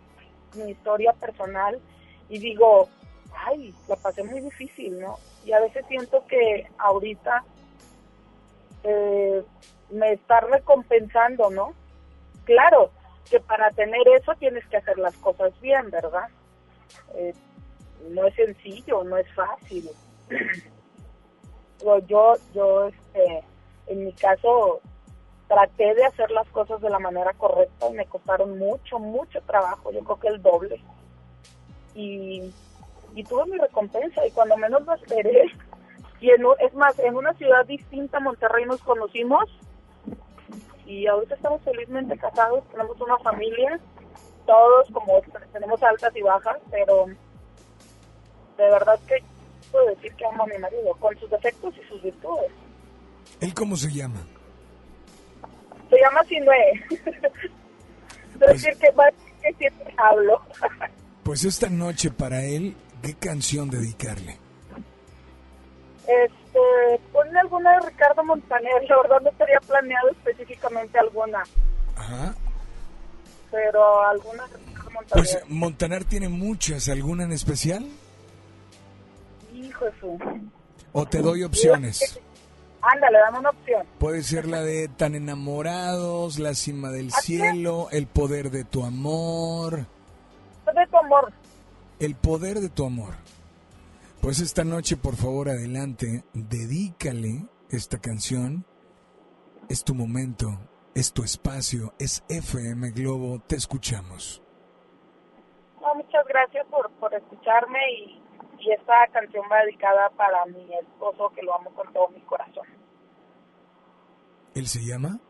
mi 0.54 0.70
historia 0.70 1.12
personal 1.12 1.80
y 2.28 2.38
digo, 2.38 2.88
ay, 3.34 3.74
la 3.88 3.96
pasé 3.96 4.22
muy 4.22 4.40
difícil, 4.40 4.98
¿no? 5.00 5.18
Y 5.44 5.52
a 5.52 5.60
veces 5.60 5.84
siento 5.88 6.24
que 6.26 6.68
ahorita 6.78 7.44
eh, 8.82 9.42
me 9.90 10.12
está 10.12 10.40
recompensando, 10.40 11.50
¿no? 11.50 11.72
Claro, 12.44 12.90
que 13.30 13.40
para 13.40 13.70
tener 13.70 14.06
eso 14.08 14.34
tienes 14.38 14.66
que 14.66 14.76
hacer 14.76 14.98
las 14.98 15.16
cosas 15.16 15.58
bien, 15.60 15.90
¿verdad? 15.90 16.28
Eh, 17.14 17.34
no 18.10 18.26
es 18.26 18.34
sencillo, 18.34 19.04
no 19.04 19.16
es 19.16 19.32
fácil. 19.34 19.90
yo, 22.06 22.34
yo, 22.54 22.88
este, 22.88 23.44
en 23.88 24.04
mi 24.04 24.12
caso, 24.12 24.80
traté 25.48 25.94
de 25.94 26.04
hacer 26.04 26.30
las 26.30 26.48
cosas 26.48 26.80
de 26.80 26.90
la 26.90 26.98
manera 26.98 27.32
correcta 27.34 27.88
y 27.88 27.94
me 27.94 28.06
costaron 28.06 28.58
mucho, 28.58 28.98
mucho 28.98 29.40
trabajo, 29.42 29.92
yo 29.92 30.00
creo 30.00 30.20
que 30.20 30.28
el 30.28 30.42
doble. 30.42 30.80
Y, 31.94 32.52
y 33.14 33.24
tuve 33.24 33.46
mi 33.46 33.58
recompensa 33.58 34.26
y 34.26 34.30
cuando 34.32 34.56
menos 34.56 34.84
lo 34.84 34.94
esperé, 34.94 35.44
y 36.20 36.30
en, 36.30 36.42
es 36.60 36.74
más, 36.74 36.98
en 36.98 37.16
una 37.16 37.32
ciudad 37.34 37.64
distinta, 37.66 38.20
Monterrey, 38.20 38.64
nos 38.64 38.80
conocimos 38.82 39.44
y 40.84 41.06
ahorita 41.06 41.34
estamos 41.34 41.62
felizmente 41.62 42.16
casados, 42.16 42.64
tenemos 42.70 43.00
una 43.00 43.18
familia, 43.18 43.80
todos 44.46 44.88
como 44.92 45.20
tenemos 45.52 45.82
altas 45.82 46.14
y 46.16 46.22
bajas, 46.22 46.58
pero 46.70 47.06
de 48.56 48.64
verdad 48.70 48.98
que 49.06 49.16
puedo 49.70 49.86
decir 49.86 50.14
que 50.14 50.26
amo 50.26 50.44
a 50.44 50.46
mi 50.46 50.58
marido, 50.58 50.94
con 51.00 51.16
sus 51.18 51.28
defectos 51.30 51.74
y 51.76 51.88
sus 51.88 52.02
virtudes. 52.02 52.52
¿Él 53.40 53.52
cómo 53.52 53.76
se 53.76 53.90
llama? 53.92 54.24
Se 55.90 55.96
llama 55.98 56.24
Sinue. 56.24 56.72
Es 58.34 58.40
decir 58.40 58.76
que, 58.78 58.92
que 59.42 59.52
siempre 59.58 59.94
hablo. 59.96 60.40
Pues 61.22 61.44
esta 61.44 61.68
noche 61.68 62.12
para 62.12 62.44
él, 62.44 62.76
¿qué 63.02 63.14
canción 63.14 63.68
dedicarle? 63.68 64.38
Este, 66.06 67.00
ponle 67.12 67.40
alguna 67.40 67.72
de 67.72 67.88
Ricardo 67.88 68.22
Montaner, 68.22 68.84
la 68.88 68.96
verdad 69.02 69.20
no 69.22 69.30
estaría 69.30 69.58
planeado 69.58 70.08
específicamente 70.10 70.96
alguna. 71.00 71.42
Ajá. 71.96 72.32
Pero 73.50 74.06
alguna 74.06 74.46
de 74.46 74.56
Ricardo 74.58 74.90
Montaner. 74.92 75.08
Pues 75.10 75.38
Montaner 75.48 76.04
tiene 76.04 76.28
muchas, 76.28 76.88
¿alguna 76.88 77.24
en 77.24 77.32
especial? 77.32 77.84
Hijo 79.52 79.84
de 79.84 79.92
su. 79.98 80.18
¿O 80.92 81.06
te 81.06 81.18
doy 81.22 81.42
opciones? 81.42 82.20
Ándale, 82.86 83.18
dame 83.18 83.38
una 83.40 83.50
opción. 83.50 83.84
Puede 83.98 84.22
ser 84.22 84.46
la 84.46 84.60
de 84.62 84.86
Tan 84.86 85.16
enamorados, 85.16 86.38
La 86.38 86.54
cima 86.54 86.90
del 86.90 87.10
cielo, 87.10 87.88
El 87.90 88.06
poder 88.06 88.50
de 88.50 88.62
tu 88.64 88.84
amor. 88.84 89.86
De 90.72 90.86
tu 90.86 90.96
amor. 90.96 91.32
El 91.98 92.14
poder 92.14 92.60
de 92.60 92.68
tu 92.68 92.86
amor. 92.86 93.14
Pues 94.20 94.40
esta 94.40 94.62
noche, 94.62 94.96
por 94.96 95.16
favor, 95.16 95.48
adelante, 95.48 96.22
dedícale 96.32 97.46
esta 97.70 97.98
canción. 97.98 98.64
Es 99.68 99.82
tu 99.82 99.94
momento, 99.94 100.56
es 100.94 101.12
tu 101.12 101.24
espacio, 101.24 101.92
es 101.98 102.24
FM 102.28 102.90
Globo, 102.90 103.40
te 103.46 103.56
escuchamos. 103.56 104.42
No, 105.80 105.94
muchas 105.96 106.24
gracias 106.26 106.66
por, 106.68 106.88
por 107.00 107.12
escucharme 107.14 107.80
y, 107.92 108.22
y 108.60 108.72
esta 108.72 109.06
canción 109.12 109.44
va 109.50 109.62
dedicada 109.64 110.08
para 110.10 110.44
mi 110.46 110.72
esposo 110.74 111.30
que 111.34 111.42
lo 111.42 111.54
amo 111.54 111.70
con 111.70 111.92
todo 111.92 112.08
mi 112.08 112.20
corazón. 112.20 112.75
¿Él 114.56 114.66
se 114.66 114.80
llama? 114.84 115.20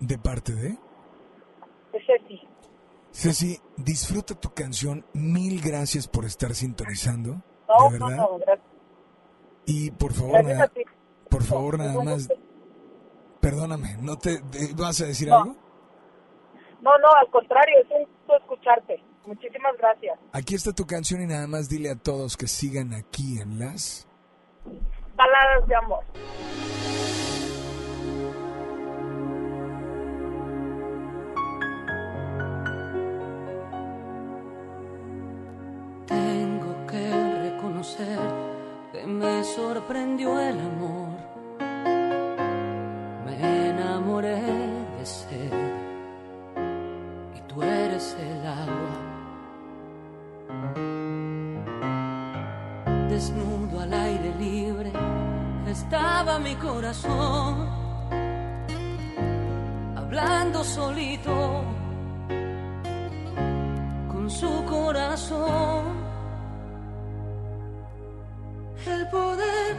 ¿De 0.00 0.18
parte 0.18 0.52
de? 0.54 0.68
De 0.70 2.00
Ceci. 2.06 2.40
Ceci, 3.12 3.58
disfruta 3.76 4.34
tu 4.34 4.50
canción. 4.54 5.04
Mil 5.12 5.60
gracias 5.60 6.08
por 6.08 6.24
estar 6.24 6.54
sintonizando. 6.54 7.42
No, 7.68 7.90
de 7.90 7.98
verdad. 7.98 8.16
no, 8.16 8.38
gracias. 8.38 8.66
Y 9.66 9.90
por 9.92 10.12
favor, 10.12 10.44
nada- 10.44 10.72
por 11.30 11.42
favor, 11.44 11.78
nada 11.78 12.02
más, 12.02 12.28
perdóname, 13.40 13.96
¿no 14.00 14.16
te 14.18 14.40
te- 14.42 14.72
vas 14.74 15.00
a 15.00 15.06
decir 15.06 15.30
algo? 15.32 15.54
No, 16.80 16.98
no, 16.98 17.08
al 17.20 17.30
contrario, 17.30 17.74
es 17.84 17.90
un 17.90 18.04
gusto 18.04 18.36
escucharte. 18.38 19.02
Muchísimas 19.26 19.76
gracias. 19.78 20.18
Aquí 20.32 20.56
está 20.56 20.72
tu 20.72 20.84
canción 20.84 21.22
y 21.22 21.26
nada 21.26 21.46
más 21.46 21.68
dile 21.68 21.90
a 21.90 21.96
todos 21.96 22.36
que 22.36 22.48
sigan 22.48 22.92
aquí 22.92 23.38
en 23.40 23.60
las... 23.60 24.08
Baladas 25.14 25.66
de 25.66 25.74
amor. 25.76 26.04
Tengo 36.06 36.86
que 36.86 37.50
reconocer 37.50 38.18
que 38.92 39.06
me 39.06 39.44
sorprendió 39.44 40.38
el 40.40 40.58
amor. 40.58 41.08
Me 43.24 43.68
enamoré 43.70 44.40
de 44.98 45.06
sed 45.06 45.52
y 47.34 47.40
tú 47.48 47.62
eres 47.62 48.16
el 48.18 48.46
agua. 48.46 48.94
Desnudo 53.08 53.61
estaba 55.72 56.38
mi 56.38 56.54
corazón, 56.56 57.66
hablando 59.96 60.62
solito 60.62 61.64
con 64.12 64.30
su 64.30 64.64
corazón. 64.66 66.02
El 68.86 69.08
poder 69.08 69.76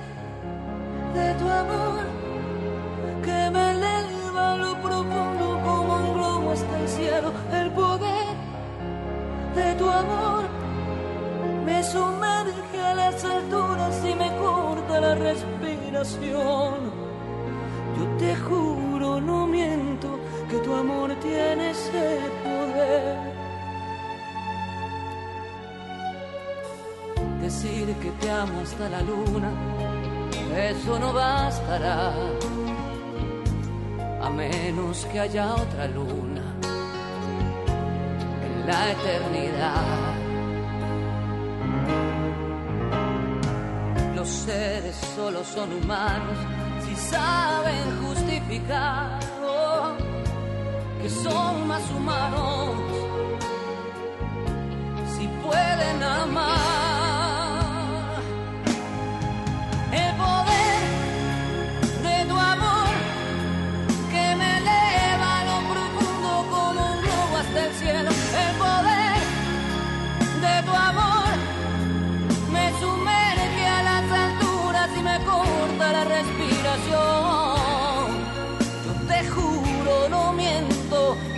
de 1.13 1.33
tu 1.35 1.47
amor 1.61 2.03
que 3.25 3.39
me 3.51 3.71
eleva 3.71 4.57
lo 4.57 4.71
profundo 4.81 5.61
como 5.63 5.95
un 5.97 6.13
globo 6.15 6.51
hasta 6.53 6.79
el 6.79 6.87
cielo. 6.89 7.31
El 7.51 7.69
poder 7.71 8.33
de 9.53 9.75
tu 9.75 9.87
amor 9.87 10.62
me 11.73 11.83
sumerge 11.83 12.79
a 12.91 12.93
las 12.93 13.23
alturas 13.23 13.95
y 14.11 14.13
me 14.13 14.29
corta 14.37 15.01
la 15.01 15.15
respiración. 15.15 16.75
Yo 17.97 18.05
te 18.19 18.35
juro, 18.35 19.19
no 19.19 19.47
miento, 19.47 20.09
que 20.49 20.57
tu 20.65 20.71
amor 20.75 21.09
tiene 21.27 21.71
ese 21.71 22.05
poder. 22.43 23.17
Decir 27.41 27.87
que 28.01 28.11
te 28.21 28.29
amo 28.29 28.61
hasta 28.61 28.85
la 28.95 29.01
luna, 29.01 29.51
eso 30.69 30.99
no 30.99 31.11
bastará. 31.11 32.13
A 34.21 34.29
menos 34.29 35.05
que 35.11 35.19
haya 35.19 35.55
otra 35.55 35.87
luna 35.87 36.45
en 38.45 38.67
la 38.67 38.91
eternidad. 38.91 40.22
los 44.23 44.31
seres 44.31 44.95
solo 45.17 45.43
son 45.43 45.73
humanos 45.73 46.37
si 46.85 46.95
saben 46.95 47.83
justificar 48.05 49.19
oh, 49.45 49.97
que 51.01 51.09
son 51.09 51.67
más 51.67 51.83
humanos 51.91 52.69
si 55.17 55.27
pueden 55.45 56.03
amar. 56.03 56.62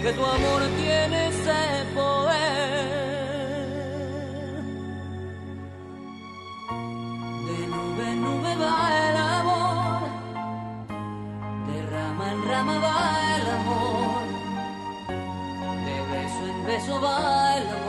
que 0.05 0.13
tu 0.13 0.23
amor 0.23 0.61
tiene 0.77 1.27
ese 1.29 1.61
poder. 1.95 2.85
De 7.47 7.57
nube 7.73 8.03
en 8.11 8.21
nube 8.21 8.55
va 8.61 8.75
el 9.09 9.17
amor, 9.17 10.09
de 11.67 11.77
rama 11.93 12.31
en 12.33 12.39
rama 12.49 12.75
va 12.85 12.97
el 13.37 13.45
amor, 13.59 14.25
de 15.87 15.95
beso 16.11 16.41
en 16.51 16.65
beso 16.67 17.01
va 17.01 17.57
el 17.57 17.67
amor. 17.67 17.84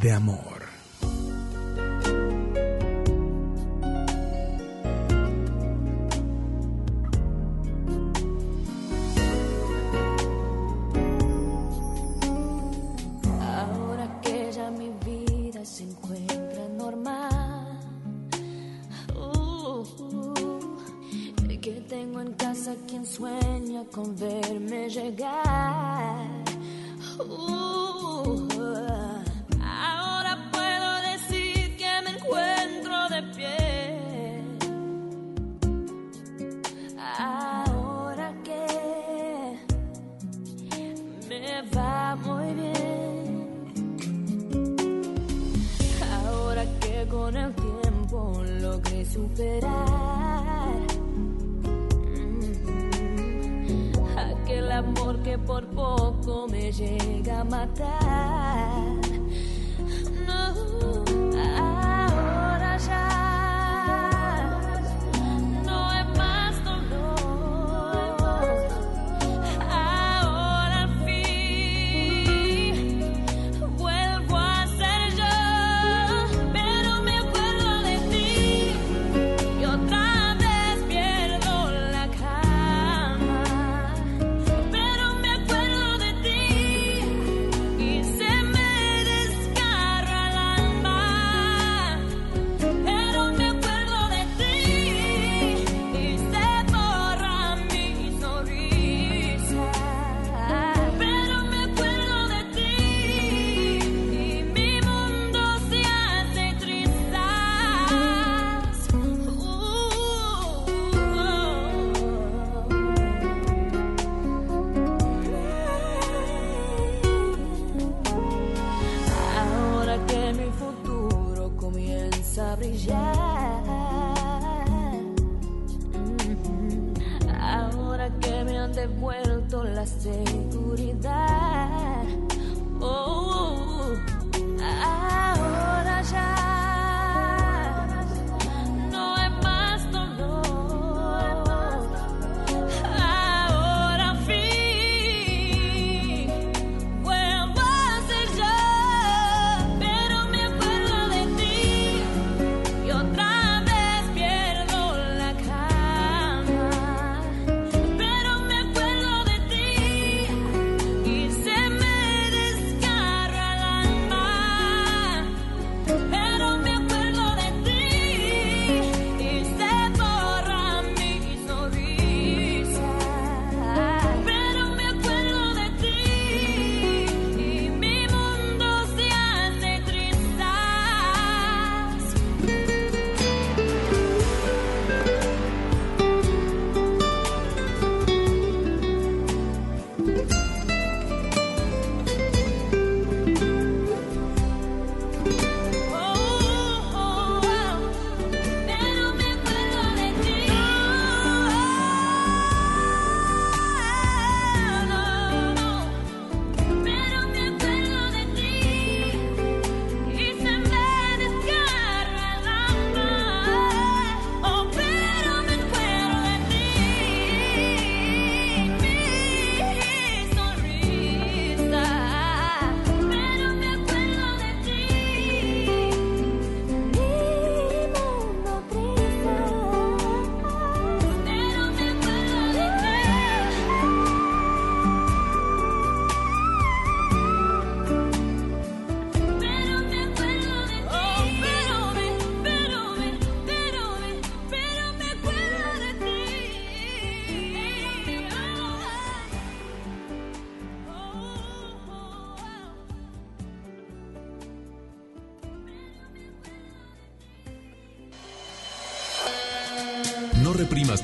de 0.00 0.12
amor. 0.12 0.59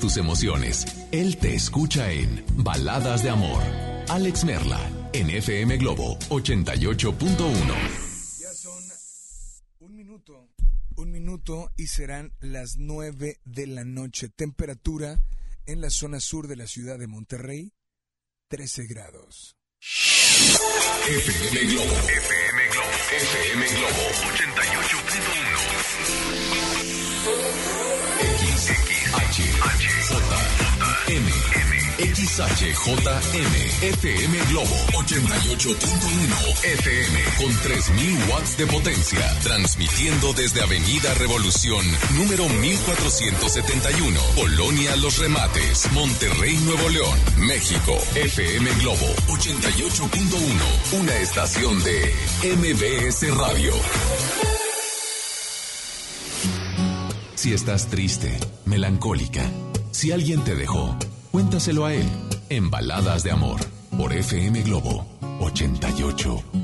Tus 0.07 0.19
emociones. 0.19 0.87
Él 1.11 1.37
te 1.37 1.57
escucha 1.57 2.13
en 2.13 2.45
Baladas 2.59 3.25
de 3.25 3.31
Amor. 3.31 3.61
Alex 4.09 4.45
Merla, 4.45 4.79
en 5.13 5.31
FM 5.31 5.79
Globo 5.79 6.17
88.1. 6.29 8.39
Ya 8.39 8.53
son 8.53 8.85
un 9.81 9.97
minuto, 9.97 10.49
un 10.95 11.11
minuto 11.11 11.73
y 11.77 11.89
serán 11.89 12.33
las 12.39 12.77
9 12.77 13.41
de 13.45 13.67
la 13.67 13.85
noche. 13.85 14.29
Temperatura 14.29 15.19
en 15.67 15.81
la 15.81 15.91
zona 15.91 16.21
sur 16.21 16.47
de 16.47 16.55
la 16.55 16.69
ciudad 16.69 17.01
de 17.01 17.09
Monterrey, 17.09 17.73
13 18.47 18.87
grados. 18.87 19.57
FM 19.87 21.55
Globo. 21.70 21.95
FM 21.95 22.59
Globo. 22.72 22.99
FM 23.22 23.62
Globo 23.76 24.05
88.1. 24.34 25.07
X, 28.18 28.70
X, 28.70 28.89
H, 29.14 29.39
H, 29.47 29.78
J, 29.78 29.87
M, 31.14 31.26
M, 31.55 31.70
XHJM, 31.99 33.55
FM 33.83 34.39
Globo 34.51 34.77
88.1 34.93 36.65
FM 36.65 37.21
con 37.39 37.57
3000 37.63 38.19
watts 38.31 38.57
de 38.59 38.67
potencia, 38.67 39.39
transmitiendo 39.43 40.33
desde 40.35 40.63
Avenida 40.63 41.15
Revolución, 41.15 41.85
número 42.17 42.49
1471, 42.49 44.21
Colonia 44.35 44.97
Los 44.97 45.19
Remates, 45.19 45.91
Monterrey, 45.93 46.57
Nuevo 46.59 46.89
León, 46.91 47.19
México. 47.39 47.97
FM 48.15 48.71
Globo 48.81 49.07
88.1, 49.29 51.01
una 51.01 51.17
estación 51.17 51.83
de 51.83 52.15
MBS 52.57 53.37
Radio. 53.37 53.73
Si 57.35 57.53
estás 57.53 57.89
triste, 57.89 58.39
melancólica, 58.65 59.49
si 59.93 60.11
alguien 60.11 60.43
te 60.43 60.55
dejó, 60.55 60.97
cuéntaselo 61.37 61.84
a 61.84 61.93
él 61.93 62.09
en 62.49 62.70
Baladas 62.70 63.22
de 63.22 63.30
Amor 63.30 63.61
por 63.99 64.11
FM 64.11 64.62
Globo 64.62 65.05
88.1. 65.39 66.56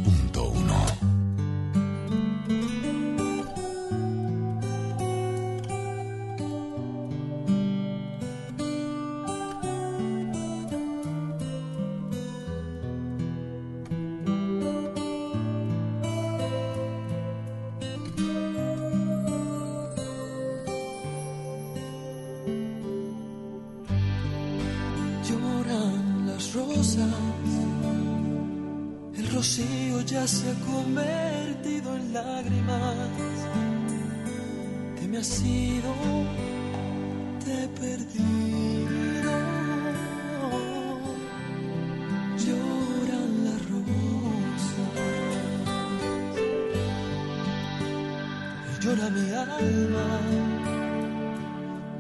mi 49.47 49.53
alma 49.53 50.21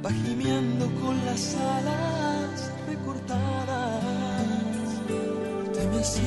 va 0.05 0.11
gimiendo 0.11 0.87
con 1.01 1.25
las 1.25 1.57
alas 1.57 2.71
recortadas. 2.89 4.03
Te 5.73 5.87
me 5.89 5.99
has 5.99 6.21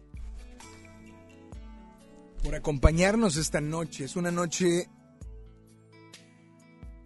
por 2.43 2.55
acompañarnos 2.55 3.37
esta 3.37 3.61
noche. 3.61 4.05
Es 4.05 4.17
una 4.17 4.31
noche... 4.31 4.89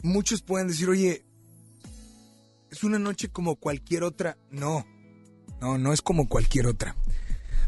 Muchos 0.03 0.41
pueden 0.41 0.69
decir, 0.69 0.89
oye, 0.89 1.25
es 2.71 2.85
una 2.85 3.01
noche 3.01 3.29
como 3.29 3.57
cualquier 3.57 4.05
otra. 4.05 4.39
No, 4.53 4.87
no, 5.61 5.79
no 5.79 5.93
es 5.93 6.03
como 6.03 6.29
cualquier 6.29 6.67
otra. 6.67 6.97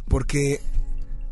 Porque 0.09 0.61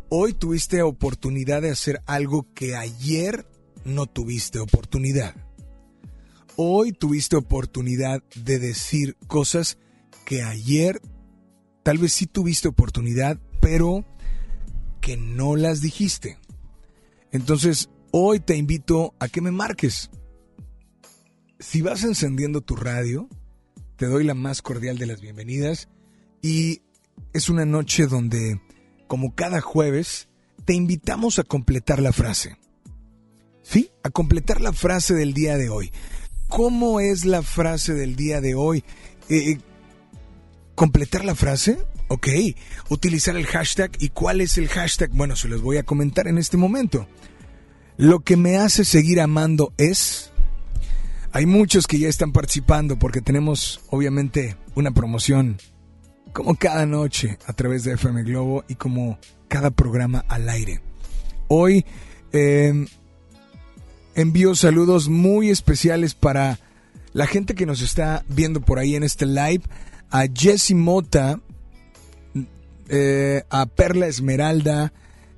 hoy 0.09 0.33
tuviste 0.33 0.81
oportunidad 0.81 1.61
de 1.61 1.71
hacer 1.71 2.01
algo 2.05 2.47
que 2.53 2.75
ayer 2.75 3.45
no 3.85 4.05
tuviste 4.05 4.59
oportunidad. 4.59 5.35
Hoy 6.55 6.91
tuviste 6.91 7.35
oportunidad 7.35 8.23
de 8.35 8.59
decir 8.59 9.15
cosas 9.27 9.77
que 10.25 10.43
ayer 10.43 11.01
tal 11.83 11.99
vez 11.99 12.13
sí 12.13 12.25
tuviste 12.25 12.67
oportunidad, 12.67 13.39
pero 13.61 14.05
que 15.01 15.17
no 15.17 15.55
las 15.55 15.81
dijiste. 15.81 16.37
Entonces, 17.31 17.89
hoy 18.11 18.39
te 18.39 18.57
invito 18.57 19.13
a 19.19 19.27
que 19.27 19.41
me 19.41 19.51
marques. 19.51 20.09
Si 21.59 21.81
vas 21.81 22.03
encendiendo 22.03 22.61
tu 22.61 22.75
radio, 22.75 23.29
te 23.95 24.07
doy 24.07 24.23
la 24.23 24.33
más 24.33 24.61
cordial 24.61 24.97
de 24.97 25.05
las 25.05 25.21
bienvenidas 25.21 25.89
y 26.41 26.81
es 27.33 27.49
una 27.49 27.65
noche 27.65 28.07
donde, 28.07 28.61
como 29.07 29.35
cada 29.35 29.61
jueves, 29.61 30.27
te 30.65 30.73
invitamos 30.73 31.39
a 31.39 31.43
completar 31.43 32.01
la 32.01 32.11
frase. 32.11 32.57
¿Sí? 33.63 33.91
A 34.03 34.09
completar 34.09 34.61
la 34.61 34.73
frase 34.73 35.13
del 35.13 35.33
día 35.33 35.57
de 35.57 35.69
hoy. 35.69 35.91
¿Cómo 36.47 36.99
es 36.99 37.25
la 37.25 37.41
frase 37.41 37.93
del 37.93 38.15
día 38.15 38.39
de 38.41 38.55
hoy? 38.55 38.83
Eh, 39.29 39.57
¿Completar 40.75 41.25
la 41.25 41.35
frase? 41.35 41.79
Ok. 42.07 42.27
Utilizar 42.89 43.35
el 43.35 43.45
hashtag. 43.45 43.91
¿Y 43.99 44.09
cuál 44.09 44.41
es 44.41 44.57
el 44.57 44.69
hashtag? 44.69 45.09
Bueno, 45.11 45.35
se 45.35 45.47
los 45.47 45.61
voy 45.61 45.77
a 45.77 45.83
comentar 45.83 46.27
en 46.27 46.37
este 46.37 46.55
momento. 46.55 47.07
Lo 47.97 48.21
que 48.21 48.37
me 48.37 48.57
hace 48.57 48.85
seguir 48.85 49.19
amando 49.19 49.73
es... 49.77 50.31
Hay 51.33 51.45
muchos 51.45 51.87
que 51.87 51.99
ya 51.99 52.07
están 52.07 52.31
participando 52.31 52.97
porque 52.97 53.21
tenemos 53.21 53.81
obviamente 53.89 54.55
una 54.75 54.91
promoción 54.91 55.57
como 56.37 56.53
cada 56.53 56.85
noche 56.85 57.39
a 57.47 57.53
través 57.53 57.83
de 57.83 57.93
FM 57.93 58.21
Globo 58.21 58.63
y 58.67 58.75
como 58.75 59.17
cada 59.47 59.71
programa 59.71 60.23
al 60.27 60.47
aire. 60.49 60.81
Hoy 61.47 61.83
eh, 62.31 62.85
envío 64.13 64.53
saludos 64.53 65.09
muy 65.09 65.49
especiales 65.49 66.13
para 66.13 66.59
la 67.13 67.25
gente 67.25 67.55
que 67.55 67.65
nos 67.65 67.81
está 67.81 68.23
viendo 68.29 68.61
por 68.61 68.77
ahí 68.77 68.95
en 68.95 69.01
este 69.01 69.25
live, 69.25 69.63
a 70.11 70.25
Jessy 70.31 70.75
Mota, 70.75 71.39
eh, 72.87 73.41
a 73.49 73.65
Perla 73.65 74.05
Esmeralda, 74.05 74.93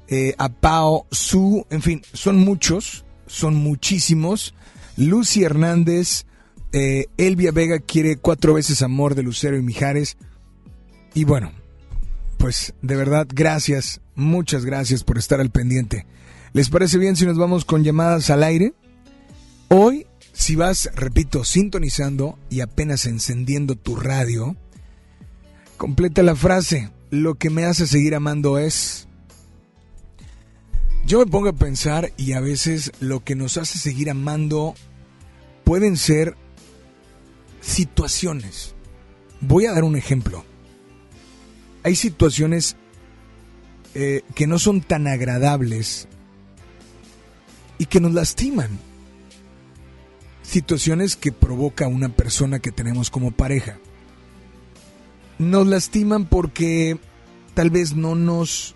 eh, 0.09 0.35
a 0.37 0.49
Pao 0.49 1.07
Su, 1.11 1.65
en 1.69 1.81
fin, 1.81 2.01
son 2.11 2.39
muchos, 2.39 3.05
son 3.25 3.55
muchísimos. 3.55 4.53
Lucy 4.97 5.45
Hernández, 5.45 6.25
Elvia 6.73 7.53
Vega 7.53 7.79
quiere 7.79 8.17
cuatro 8.17 8.53
veces 8.53 8.81
amor 8.81 9.15
de 9.15 9.23
Lucero 9.23 9.55
y 9.55 9.61
Mijares. 9.61 10.17
Y 11.13 11.23
bueno, 11.23 11.51
pues 12.37 12.73
de 12.81 12.95
verdad, 12.95 13.27
gracias, 13.29 14.01
muchas 14.15 14.65
gracias 14.65 15.03
por 15.03 15.17
estar 15.17 15.41
al 15.41 15.49
pendiente. 15.49 16.05
¿Les 16.53 16.69
parece 16.69 16.97
bien 16.97 17.15
si 17.15 17.25
nos 17.25 17.37
vamos 17.37 17.65
con 17.65 17.83
llamadas 17.83 18.29
al 18.29 18.43
aire? 18.43 18.73
Hoy, 19.67 20.07
si 20.33 20.55
vas, 20.55 20.89
repito, 20.95 21.43
sintonizando 21.43 22.39
y 22.49 22.61
apenas 22.61 23.05
encendiendo 23.05 23.75
tu 23.75 23.95
radio, 23.95 24.55
completa 25.77 26.23
la 26.23 26.35
frase, 26.35 26.91
lo 27.11 27.35
que 27.35 27.49
me 27.49 27.65
hace 27.65 27.87
seguir 27.87 28.15
amando 28.15 28.57
es... 28.57 29.07
Yo 31.05 31.19
me 31.19 31.25
pongo 31.25 31.49
a 31.49 31.53
pensar 31.53 32.11
y 32.17 32.33
a 32.33 32.39
veces 32.39 32.91
lo 32.99 33.23
que 33.23 33.35
nos 33.35 33.57
hace 33.57 33.79
seguir 33.79 34.09
amando 34.09 34.75
pueden 35.63 35.97
ser 35.97 36.35
situaciones. 37.61 38.75
Voy 39.41 39.65
a 39.65 39.71
dar 39.71 39.83
un 39.83 39.95
ejemplo 39.95 40.45
hay 41.83 41.95
situaciones 41.95 42.75
eh, 43.95 44.21
que 44.35 44.47
no 44.47 44.59
son 44.59 44.81
tan 44.81 45.07
agradables 45.07 46.07
y 47.77 47.85
que 47.85 47.99
nos 47.99 48.13
lastiman. 48.13 48.69
Situaciones 50.43 51.15
que 51.15 51.31
provoca 51.31 51.87
una 51.87 52.09
persona 52.09 52.59
que 52.59 52.71
tenemos 52.71 53.09
como 53.09 53.31
pareja. 53.31 53.77
Nos 55.37 55.67
lastiman 55.67 56.25
porque 56.25 56.99
tal 57.53 57.69
vez 57.69 57.95
no 57.95 58.15
nos, 58.15 58.75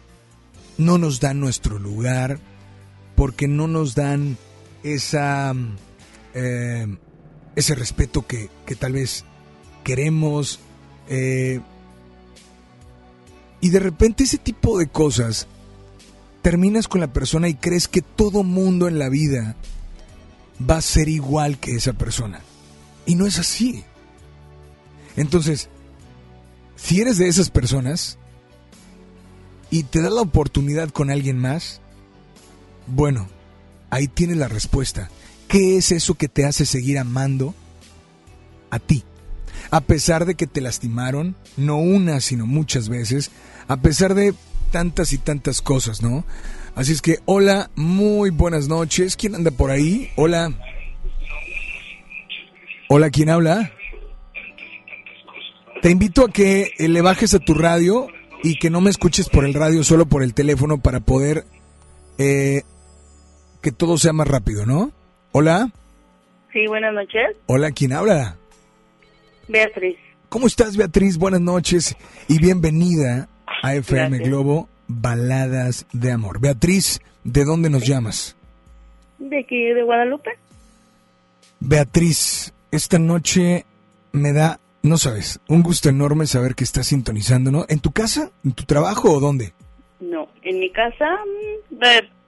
no 0.77 0.97
nos 0.97 1.19
dan 1.19 1.39
nuestro 1.39 1.79
lugar, 1.79 2.39
porque 3.15 3.47
no 3.47 3.67
nos 3.67 3.95
dan 3.95 4.37
esa, 4.83 5.53
eh, 6.33 6.97
ese 7.55 7.75
respeto 7.75 8.25
que, 8.25 8.49
que, 8.65 8.75
tal 8.75 8.93
vez 8.93 9.25
queremos. 9.83 10.59
Eh, 11.09 11.59
y 13.63 13.69
de 13.69 13.79
repente 13.79 14.25
ese 14.25 14.37
tipo 14.37 14.77
de 14.77 14.87
cosas, 14.87 15.47
terminas 16.41 16.89
con 16.89 16.99
la 16.99 17.13
persona 17.13 17.47
y 17.47 17.53
crees 17.53 17.87
que 17.87 18.01
todo 18.01 18.43
mundo 18.43 18.89
en 18.89 18.99
la 18.99 19.07
vida 19.07 19.55
va 20.69 20.75
a 20.75 20.81
ser 20.81 21.07
igual 21.07 21.57
que 21.57 21.73
esa 21.73 21.93
persona. 21.93 22.41
Y 23.05 23.15
no 23.15 23.25
es 23.25 23.39
así. 23.39 23.85
Entonces, 25.15 25.69
si 26.75 26.99
eres 26.99 27.17
de 27.17 27.29
esas 27.29 27.49
personas 27.49 28.17
y 29.69 29.83
te 29.83 30.01
da 30.01 30.09
la 30.09 30.23
oportunidad 30.23 30.89
con 30.89 31.09
alguien 31.09 31.37
más, 31.37 31.79
bueno, 32.85 33.29
ahí 33.91 34.09
tienes 34.09 34.35
la 34.35 34.49
respuesta. 34.49 35.09
¿Qué 35.47 35.77
es 35.77 35.93
eso 35.93 36.15
que 36.15 36.27
te 36.27 36.45
hace 36.45 36.65
seguir 36.65 36.99
amando 36.99 37.55
a 38.71 38.79
ti? 38.79 39.05
A 39.71 39.79
pesar 39.79 40.25
de 40.25 40.35
que 40.35 40.47
te 40.47 40.59
lastimaron, 40.59 41.37
no 41.55 41.77
una, 41.77 42.19
sino 42.19 42.45
muchas 42.45 42.89
veces, 42.89 43.31
a 43.67 43.77
pesar 43.77 44.13
de 44.13 44.33
tantas 44.71 45.13
y 45.13 45.17
tantas 45.17 45.61
cosas, 45.61 46.01
¿no? 46.01 46.25
Así 46.75 46.91
es 46.91 47.01
que, 47.01 47.19
hola, 47.25 47.69
muy 47.75 48.31
buenas 48.31 48.67
noches. 48.67 49.15
¿Quién 49.15 49.35
anda 49.35 49.51
por 49.51 49.69
ahí? 49.69 50.09
Hola. 50.15 50.51
Hola, 52.89 53.09
¿quién 53.11 53.29
habla? 53.29 53.71
Te 55.81 55.91
invito 55.91 56.25
a 56.25 56.31
que 56.31 56.71
eh, 56.77 56.87
le 56.87 57.01
bajes 57.01 57.33
a 57.33 57.39
tu 57.39 57.53
radio 57.53 58.07
y 58.43 58.55
que 58.55 58.69
no 58.69 58.81
me 58.81 58.89
escuches 58.89 59.29
por 59.29 59.45
el 59.45 59.53
radio, 59.53 59.83
solo 59.83 60.05
por 60.05 60.23
el 60.23 60.33
teléfono 60.33 60.79
para 60.79 60.99
poder 60.99 61.45
eh, 62.17 62.63
que 63.61 63.71
todo 63.71 63.97
sea 63.97 64.13
más 64.13 64.27
rápido, 64.27 64.65
¿no? 64.65 64.91
Hola. 65.31 65.71
Sí, 66.51 66.67
buenas 66.67 66.93
noches. 66.93 67.35
Hola, 67.47 67.71
¿quién 67.71 67.93
habla? 67.93 68.37
Beatriz. 69.47 69.97
¿Cómo 70.29 70.47
estás, 70.47 70.77
Beatriz? 70.77 71.17
Buenas 71.17 71.41
noches 71.41 71.95
y 72.27 72.39
bienvenida 72.39 73.27
a 73.63 73.75
FM 73.75 74.19
Globo 74.19 74.67
Baladas 74.87 75.87
de 75.93 76.11
Amor. 76.11 76.41
Beatriz, 76.41 76.99
¿de 77.23 77.45
dónde 77.45 77.69
nos 77.69 77.87
llamas? 77.87 78.35
De 79.17 79.39
aquí, 79.39 79.57
de 79.57 79.81
Guadalupe. 79.83 80.31
Beatriz, 81.61 82.53
esta 82.71 82.99
noche 82.99 83.65
me 84.11 84.33
da, 84.33 84.59
no 84.81 84.97
sabes, 84.97 85.39
un 85.47 85.63
gusto 85.63 85.87
enorme 85.87 86.27
saber 86.27 86.55
que 86.55 86.65
estás 86.65 86.87
sintonizando, 86.87 87.51
¿no? 87.51 87.65
¿En 87.69 87.79
tu 87.79 87.93
casa? 87.93 88.31
¿En 88.43 88.51
tu 88.51 88.65
trabajo 88.65 89.13
o 89.13 89.21
dónde? 89.21 89.53
No, 90.01 90.27
en 90.41 90.59
mi 90.59 90.69
casa, 90.69 91.05
mm, 91.71 91.83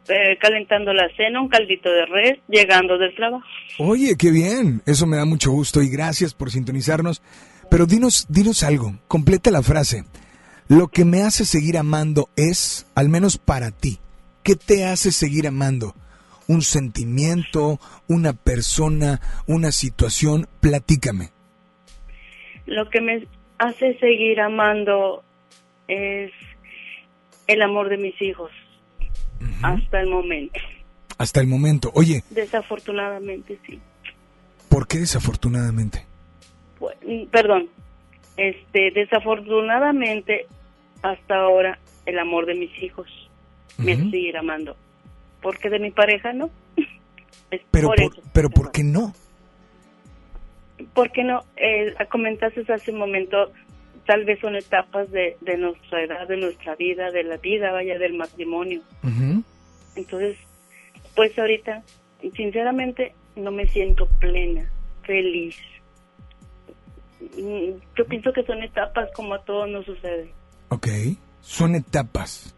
eh, 0.08 0.38
calentando 0.40 0.94
la 0.94 1.10
cena, 1.18 1.42
un 1.42 1.50
caldito 1.50 1.90
de 1.90 2.06
res, 2.06 2.40
llegando 2.48 2.98
del 2.98 3.14
trabajo. 3.14 3.46
Oye, 3.80 4.16
qué 4.18 4.32
bien, 4.32 4.82
eso 4.86 5.06
me 5.06 5.18
da 5.18 5.26
mucho 5.26 5.52
gusto 5.52 5.82
y 5.82 5.90
gracias 5.90 6.34
por 6.34 6.50
sintonizarnos. 6.50 7.22
Pero 7.70 7.86
dinos, 7.86 8.26
dinos 8.30 8.64
algo, 8.64 8.94
completa 9.10 9.52
la 9.52 9.62
frase. 9.62 10.06
Lo 10.68 10.88
que 10.88 11.06
me 11.06 11.22
hace 11.22 11.46
seguir 11.46 11.78
amando 11.78 12.30
es, 12.36 12.88
al 12.96 13.08
menos 13.08 13.38
para 13.38 13.70
ti, 13.70 14.00
¿qué 14.42 14.56
te 14.56 14.86
hace 14.86 15.12
seguir 15.12 15.48
amando? 15.48 15.94
¿Un 16.48 16.64
sentimiento, 16.64 17.80
una 18.08 18.34
persona, 18.34 19.22
una 19.46 19.72
situación? 19.72 20.48
Platícame. 20.62 21.30
Lo 22.66 22.90
que 22.90 23.00
me 23.00 23.28
hace 23.60 23.96
seguir 24.00 24.42
amando 24.42 25.24
es 25.88 26.32
el 27.46 27.62
amor 27.62 27.90
de 27.90 27.98
mis 27.98 28.20
hijos, 28.20 28.50
hasta 29.62 30.02
el 30.02 30.10
momento. 30.10 30.60
Hasta 31.20 31.42
el 31.42 31.48
momento. 31.48 31.92
Oye. 31.94 32.24
Desafortunadamente, 32.32 33.60
sí. 33.68 33.80
¿Por 34.68 34.88
qué 34.88 34.98
desafortunadamente? 34.98 36.06
Pues, 36.80 36.98
perdón. 37.32 37.70
Este, 38.36 38.92
desafortunadamente 38.92 40.48
hasta 41.12 41.36
ahora 41.36 41.78
el 42.06 42.18
amor 42.20 42.46
de 42.46 42.56
mis 42.56 42.82
hijos. 42.82 43.08
Me 43.78 43.94
hace 43.94 44.10
seguir 44.10 44.38
amando. 44.38 44.76
Porque 45.42 45.70
de 45.70 45.80
mi 45.80 45.92
pareja 45.92 46.34
no. 46.34 46.50
Es 47.52 47.62
Pero 47.70 47.90
por 47.90 47.98
pero 48.34 48.50
¿por 48.50 48.72
qué 48.72 48.84
no? 48.84 49.14
¿Por 50.96 51.12
qué 51.12 51.24
no? 51.24 51.44
Eh, 51.58 51.94
comentaste 52.10 52.66
hace 52.74 52.92
un 52.92 52.98
momento, 52.98 53.52
tal 54.08 54.26
vez 54.26 54.40
son 54.40 54.56
etapas 54.56 55.12
de, 55.12 55.38
de 55.42 55.56
nuestra 55.58 56.02
edad, 56.02 56.28
de 56.28 56.38
nuestra 56.38 56.76
vida, 56.76 57.12
de 57.12 57.24
la 57.24 57.38
vida, 57.38 57.72
vaya, 57.72 58.00
del 58.00 58.14
matrimonio. 58.16 58.82
Entonces, 59.96 60.38
pues 61.16 61.38
ahorita, 61.38 61.84
sinceramente, 62.36 63.14
no 63.36 63.52
me 63.52 63.68
siento 63.68 64.08
plena, 64.20 64.68
feliz. 65.04 65.56
Mm, 67.38 67.78
Yo 67.96 68.06
pienso 68.08 68.34
que 68.34 68.44
son 68.44 68.64
etapas 68.64 69.12
como 69.14 69.36
a 69.36 69.44
todos 69.44 69.70
nos 69.70 69.86
sucede. 69.86 70.32
Ok, 70.70 70.88
son 71.42 71.76
etapas. 71.76 72.54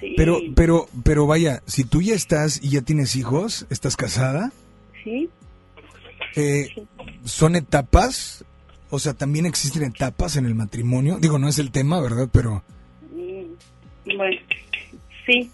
Sí. 0.00 0.14
Pero, 0.16 0.38
pero, 0.56 0.86
pero 1.04 1.26
vaya, 1.26 1.62
si 1.66 1.84
tú 1.84 2.02
ya 2.02 2.14
estás 2.14 2.62
y 2.62 2.70
ya 2.70 2.82
tienes 2.82 3.16
hijos, 3.16 3.66
estás 3.70 3.96
casada, 3.96 4.50
Sí, 5.04 5.28
eh, 6.36 6.68
son 7.24 7.56
etapas, 7.56 8.44
o 8.90 8.98
sea, 9.00 9.14
también 9.14 9.46
existen 9.46 9.82
etapas 9.82 10.36
en 10.36 10.46
el 10.46 10.54
matrimonio. 10.54 11.18
Digo, 11.20 11.38
no 11.38 11.48
es 11.48 11.58
el 11.58 11.70
tema, 11.72 12.00
¿verdad? 12.00 12.28
Pero, 12.32 12.62
Mm, 13.10 14.16
Bueno, 14.16 14.40
sí, 15.26 15.50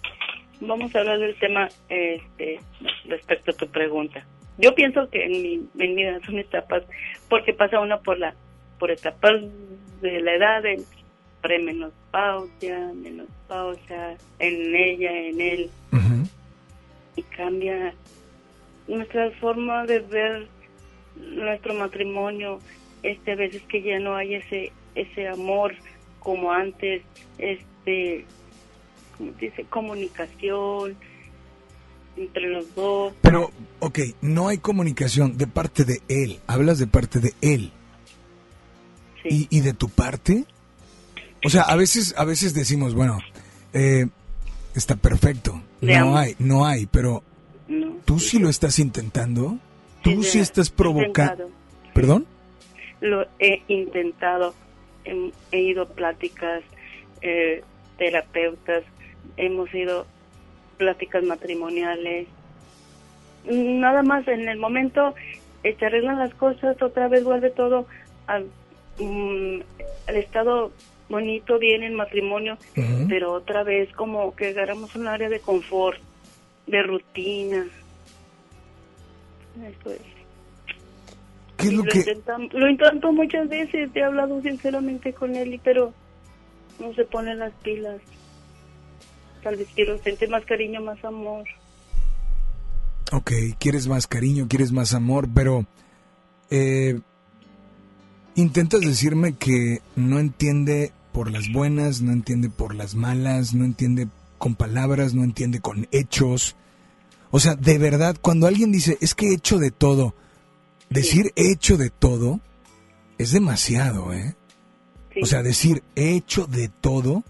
vamos 0.61 0.95
a 0.95 0.99
hablar 1.01 1.19
del 1.19 1.39
tema 1.39 1.69
este, 1.89 2.61
respecto 3.07 3.51
a 3.51 3.55
tu 3.55 3.67
pregunta. 3.69 4.25
Yo 4.59 4.75
pienso 4.75 5.09
que 5.11 5.25
en 5.25 5.31
mi, 5.43 5.55
en 5.55 5.95
mi 5.95 6.03
vida 6.03 6.19
son 6.27 6.39
etapas, 6.39 6.83
porque 7.29 7.53
pasa 7.53 7.81
uno 7.81 8.01
por 8.03 8.19
la 8.19 8.35
por 8.79 8.91
etapas 8.93 9.35
de 10.01 10.21
la 10.21 10.35
edad 10.35 10.63
de 10.63 10.81
premenopausia, 11.49 12.93
menopausia, 12.95 14.19
en 14.39 14.77
ella, 14.77 15.11
en 15.11 15.41
él, 15.41 15.71
y 17.17 17.23
cambia 17.23 17.95
nuestra 18.87 19.31
forma 19.41 19.87
de 19.87 20.01
ver 20.01 20.47
nuestro 21.17 21.73
matrimonio. 21.73 22.61
Este, 23.03 23.33
a 23.33 23.37
veces 23.37 23.63
que 23.63 23.81
ya 23.81 23.99
no 23.99 24.15
hay 24.15 24.35
ese 24.35 24.73
ese 24.95 25.29
amor 25.29 25.75
como 26.19 26.53
antes, 26.53 27.03
este, 27.39 28.27
¿cómo 29.17 29.33
se 29.39 29.47
dice? 29.47 29.65
Comunicación 29.71 30.97
entre 32.17 32.49
los 32.49 32.75
dos. 32.75 33.15
pero, 33.23 33.51
ok, 33.79 34.01
no 34.21 34.49
hay 34.49 34.59
comunicación 34.59 35.39
de 35.39 35.47
parte 35.47 35.85
de 35.85 36.03
él. 36.09 36.41
Hablas 36.47 36.79
de 36.79 36.89
parte 36.89 37.21
de 37.21 37.33
él. 37.41 37.73
¿Y, 39.25 39.47
y 39.51 39.61
de 39.61 39.73
tu 39.73 39.89
parte? 39.89 40.45
O 41.45 41.49
sea, 41.51 41.63
a 41.63 41.77
veces, 41.77 42.15
a 42.17 42.25
veces 42.25 42.55
decimos, 42.55 42.95
bueno, 42.95 43.19
eh, 43.73 44.07
está 44.75 44.97
perfecto. 44.97 45.61
No 45.81 46.17
hay, 46.17 46.35
no 46.39 46.67
hay, 46.67 46.87
pero 46.87 47.23
No. 47.69 47.97
tú 48.05 48.19
sí 48.19 48.39
lo 48.39 48.49
estás 48.49 48.79
intentando. 48.79 49.59
Tú 50.03 50.23
sí 50.23 50.39
estás 50.41 50.71
provocando. 50.71 51.49
¿Perdón? 51.95 52.27
Lo 53.01 53.27
he 53.39 53.63
intentado, 53.69 54.55
he, 55.05 55.33
he 55.53 55.61
ido 55.61 55.83
a 55.83 55.89
pláticas, 55.89 56.63
eh, 57.23 57.63
terapeutas, 57.97 58.83
hemos 59.37 59.73
ido 59.75 60.07
pláticas 60.79 61.23
matrimoniales. 61.25 62.27
Nada 63.49 64.03
más 64.03 64.27
en 64.29 64.49
el 64.49 64.59
momento 64.59 65.15
eh, 65.63 65.77
se 65.79 65.87
arreglan 65.87 66.19
las 66.19 66.35
cosas, 66.35 66.81
otra 66.83 67.09
vez 67.09 67.23
vuelve 67.25 67.51
todo 67.51 67.87
al, 68.27 68.47
mm, 68.99 69.61
al 70.09 70.17
estado 70.17 70.73
bonito, 71.09 71.59
bien 71.59 71.83
en 71.83 71.95
matrimonio, 71.95 72.59
pero 73.09 73.33
otra 73.33 73.63
vez 73.65 73.91
como 73.95 74.35
que 74.37 74.49
agarramos 74.49 74.95
un 74.95 75.07
área 75.09 75.29
de 75.29 75.41
confort, 75.41 75.99
de 76.67 76.83
rutina. 76.83 77.67
Eso 79.57 79.91
es. 79.93 80.01
¿Qué 81.57 81.67
es 81.69 81.73
lo 81.73 81.83
lo, 81.85 81.91
que- 81.91 82.05
intentam- 82.05 82.53
lo 82.53 82.69
intento 82.69 83.13
muchas 83.13 83.49
veces, 83.49 83.91
he 83.95 84.03
hablado 84.05 84.41
sinceramente 84.43 85.13
con 85.13 85.35
él, 85.35 85.55
y- 85.55 85.59
pero 85.59 85.93
no 86.79 86.93
se 86.95 87.05
pone 87.05 87.35
las 87.35 87.53
pilas. 87.63 88.01
Tal 89.43 89.57
vez 89.57 89.69
quiero 89.75 89.99
sentir 89.99 90.29
más 90.29 90.45
cariño, 90.45 90.81
más 90.81 91.03
amor. 91.05 91.45
Ok, 93.13 93.33
quieres 93.59 93.89
más 93.89 94.07
cariño, 94.07 94.47
quieres 94.49 94.71
más 94.71 94.93
amor, 94.95 95.27
pero 95.35 95.65
eh, 96.51 97.01
intentas 98.35 98.81
decirme 98.83 99.35
que 99.37 99.79
no 99.97 100.19
entiende 100.19 100.93
por 101.13 101.31
las 101.31 101.51
buenas, 101.53 102.03
no 102.03 102.13
entiende 102.13 102.51
por 102.51 102.75
las 102.75 102.95
malas, 102.95 103.55
no 103.55 103.65
entiende 103.65 104.09
con 104.39 104.55
palabras, 104.55 105.15
no 105.15 105.25
entiende 105.25 105.61
con 105.61 105.89
hechos. 105.91 106.57
O 107.31 107.41
sea, 107.41 107.55
de 107.55 107.79
verdad, 107.79 108.17
cuando 108.21 108.47
alguien 108.47 108.73
dice, 108.73 108.97
es 109.01 109.15
que 109.15 109.29
he 109.29 109.35
hecho 109.35 109.59
de 109.59 109.71
todo, 109.71 110.15
decir 110.89 111.33
he 111.37 111.53
hecho 111.53 111.77
de 111.77 111.91
todo 111.91 112.41
es 113.19 113.33
demasiado, 113.33 114.13
¿eh? 114.13 114.35
O 115.21 115.27
sea, 115.27 115.43
decir 115.43 115.83
he 115.97 116.15
hecho 116.15 116.47
de 116.47 116.69
todo 116.69 117.25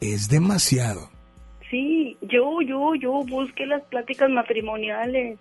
es 0.00 0.28
demasiado. 0.28 1.10
Sí, 1.70 2.16
yo, 2.22 2.62
yo, 2.62 2.94
yo 2.94 3.12
busqué 3.24 3.66
las 3.66 3.82
pláticas 3.82 4.30
matrimoniales. 4.30 5.38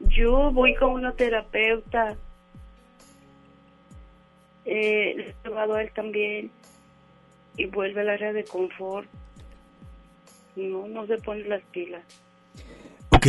Yo 0.00 0.52
voy 0.52 0.74
con 0.74 0.92
una 0.92 1.12
terapeuta. 1.12 2.16
Eh, 4.64 5.34
he 5.44 5.48
llevado 5.48 5.74
a 5.74 5.82
él 5.82 5.90
también. 5.92 6.50
Y 7.56 7.66
vuelve 7.66 8.00
al 8.02 8.10
área 8.10 8.32
de 8.32 8.44
confort. 8.44 9.08
No, 10.56 10.86
no 10.88 11.06
se 11.06 11.18
pone 11.18 11.44
las 11.44 11.62
pilas. 11.64 12.02
Ok, 13.10 13.26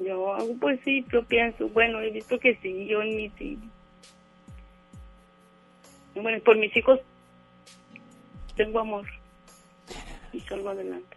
Yo 0.00 0.34
hago, 0.34 0.54
pues 0.60 0.80
sí, 0.84 1.04
yo 1.12 1.24
pienso, 1.24 1.68
bueno, 1.68 2.00
he 2.00 2.10
visto 2.10 2.38
que 2.38 2.56
sí, 2.56 2.86
yo 2.86 3.02
en 3.02 3.16
mis 3.16 3.32
sí. 3.38 3.58
Bueno, 6.14 6.38
por 6.44 6.56
mis 6.58 6.76
hijos 6.76 7.00
tengo 8.56 8.80
amor 8.80 9.06
y 10.32 10.40
salgo 10.40 10.70
adelante. 10.70 11.16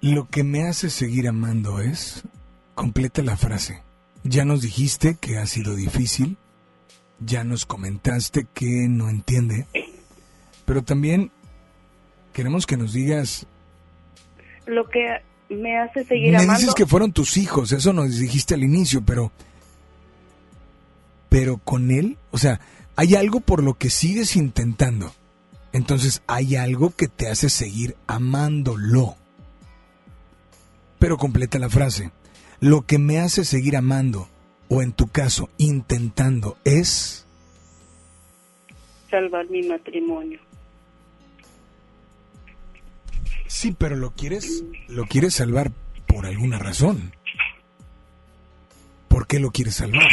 Lo 0.00 0.28
que 0.28 0.44
me 0.44 0.66
hace 0.66 0.88
seguir 0.88 1.28
amando 1.28 1.80
es... 1.80 2.24
Completa 2.74 3.22
la 3.22 3.36
frase. 3.36 3.82
Ya 4.24 4.46
nos 4.46 4.62
dijiste 4.62 5.18
que 5.20 5.36
ha 5.36 5.44
sido 5.44 5.74
difícil, 5.74 6.38
ya 7.20 7.44
nos 7.44 7.66
comentaste 7.66 8.46
que 8.52 8.86
no 8.88 9.08
entiende, 9.08 9.66
pero 10.64 10.82
también 10.82 11.30
queremos 12.32 12.66
que 12.66 12.76
nos 12.76 12.92
digas... 12.92 13.46
Lo 14.66 14.88
que 14.88 15.22
me 15.48 15.78
hace 15.78 16.04
seguir 16.04 16.32
me 16.32 16.38
amando. 16.38 16.58
dices 16.58 16.74
que 16.74 16.86
fueron 16.86 17.12
tus 17.12 17.36
hijos, 17.36 17.72
eso 17.72 17.92
nos 17.92 18.18
dijiste 18.18 18.54
al 18.54 18.64
inicio, 18.64 19.02
pero... 19.04 19.32
Pero 21.28 21.58
con 21.58 21.92
él, 21.92 22.18
o 22.32 22.38
sea, 22.38 22.60
hay 22.96 23.14
algo 23.14 23.40
por 23.40 23.62
lo 23.62 23.74
que 23.74 23.88
sigues 23.88 24.34
intentando. 24.34 25.14
Entonces 25.72 26.22
hay 26.26 26.56
algo 26.56 26.90
que 26.90 27.06
te 27.06 27.28
hace 27.28 27.48
seguir 27.48 27.96
amándolo. 28.06 29.16
Pero 30.98 31.16
completa 31.16 31.58
la 31.58 31.70
frase. 31.70 32.10
Lo 32.58 32.82
que 32.82 32.98
me 32.98 33.20
hace 33.20 33.44
seguir 33.44 33.76
amando, 33.76 34.28
o 34.70 34.82
en 34.82 34.92
tu 34.92 35.08
caso, 35.08 35.50
intentando, 35.58 36.56
es... 36.64 37.26
salvar 39.10 39.50
mi 39.50 39.62
matrimonio. 39.64 40.38
Sí, 43.48 43.74
pero 43.76 43.96
lo 43.96 44.12
quieres, 44.12 44.64
lo 44.86 45.06
quieres 45.06 45.34
salvar 45.34 45.72
por 46.06 46.24
alguna 46.24 46.60
razón. 46.60 47.12
¿Por 49.08 49.26
qué 49.26 49.40
lo 49.40 49.50
quieres 49.50 49.74
salvar? 49.74 50.08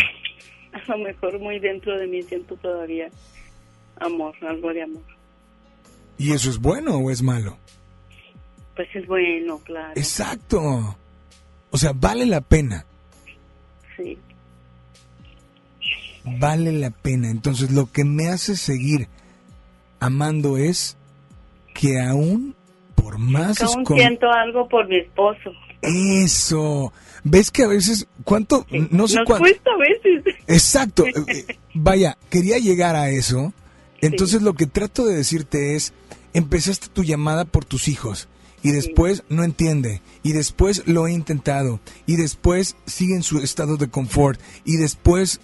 A 0.73 0.91
lo 0.91 0.97
mejor 0.97 1.39
muy 1.39 1.59
dentro 1.59 1.95
de 1.97 2.07
mí 2.07 2.23
siento 2.23 2.55
todavía 2.55 3.09
amor, 3.99 4.33
algo 4.41 4.73
de 4.73 4.81
amor. 4.81 5.03
¿Y 6.17 6.31
eso 6.31 6.49
es 6.49 6.57
bueno 6.57 6.97
o 6.97 7.11
es 7.11 7.21
malo? 7.21 7.59
Pues 8.75 8.87
es 8.95 9.05
bueno, 9.05 9.59
claro. 9.59 9.93
Exacto. 9.95 10.97
O 11.69 11.77
sea, 11.77 11.93
vale 11.93 12.25
la 12.25 12.41
pena. 12.41 12.85
Sí. 13.95 14.17
Vale 16.39 16.71
la 16.71 16.89
pena. 16.89 17.29
Entonces, 17.29 17.71
lo 17.71 17.91
que 17.91 18.03
me 18.03 18.27
hace 18.27 18.55
seguir 18.55 19.07
amando 19.99 20.57
es 20.57 20.97
que 21.73 21.99
aún, 21.99 22.55
por 22.95 23.17
más... 23.17 23.61
Aún 23.61 23.85
siento 23.85 24.31
algo 24.31 24.67
por 24.67 24.87
mi 24.87 24.97
esposo. 24.97 25.51
Eso. 25.81 26.91
¿Ves 27.23 27.51
que 27.51 27.63
a 27.63 27.67
veces, 27.67 28.07
cuánto, 28.23 28.65
no 28.91 29.07
sé 29.07 29.17
Nos 29.17 29.25
cuánto... 29.25 29.39
cuesta 29.39 29.71
a 29.71 29.77
veces. 29.77 30.35
Exacto. 30.47 31.05
Eh, 31.27 31.57
Vaya, 31.73 32.17
quería 32.29 32.57
llegar 32.57 32.95
a 32.95 33.09
eso. 33.09 33.53
Entonces 34.01 34.41
lo 34.41 34.53
que 34.53 34.65
trato 34.65 35.05
de 35.05 35.15
decirte 35.15 35.75
es, 35.75 35.93
empezaste 36.33 36.87
tu 36.87 37.03
llamada 37.03 37.45
por 37.45 37.65
tus 37.65 37.87
hijos 37.87 38.27
y 38.63 38.71
después 38.71 39.23
no 39.29 39.43
entiende 39.43 40.01
y 40.23 40.33
después 40.33 40.83
lo 40.87 41.07
he 41.07 41.13
intentado 41.13 41.79
y 42.05 42.15
después 42.15 42.75
sigue 42.85 43.15
en 43.15 43.23
su 43.23 43.39
estado 43.39 43.77
de 43.77 43.89
confort 43.89 44.39
y 44.65 44.77
después 44.77 45.39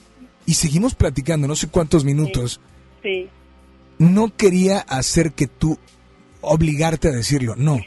y 0.45 0.55
seguimos 0.55 0.95
platicando 0.95 1.47
no 1.47 1.55
sé 1.55 1.67
cuántos 1.67 2.03
minutos. 2.03 2.59
Sí. 3.01 3.29
No 3.97 4.35
quería 4.35 4.79
hacer 4.79 5.33
que 5.33 5.47
tú 5.47 5.77
obligarte 6.41 7.07
a 7.07 7.11
decirlo, 7.11 7.55
no. 7.55 7.79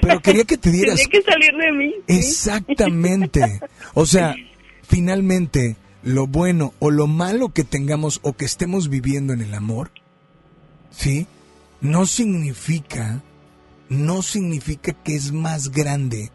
Pero 0.00 0.20
quería 0.20 0.44
que 0.44 0.58
te 0.58 0.70
dieras... 0.72 0.96
Tenía 0.96 1.10
que 1.10 1.22
salir 1.22 1.56
de 1.56 1.72
mí. 1.72 1.94
¿sí? 2.08 2.14
Exactamente. 2.18 3.60
O 3.94 4.06
sea, 4.06 4.34
finalmente, 4.82 5.76
lo 6.02 6.26
bueno 6.26 6.74
o 6.78 6.90
lo 6.90 7.06
malo 7.06 7.50
que 7.50 7.64
tengamos 7.64 8.20
o 8.22 8.34
que 8.34 8.44
estemos 8.44 8.88
viviendo 8.88 9.32
en 9.32 9.40
el 9.40 9.54
amor, 9.54 9.90
¿sí? 10.90 11.26
No 11.80 12.06
significa, 12.06 13.22
no 13.88 14.22
significa 14.22 14.92
que 14.92 15.14
es 15.14 15.32
más 15.32 15.70
grande 15.70 16.30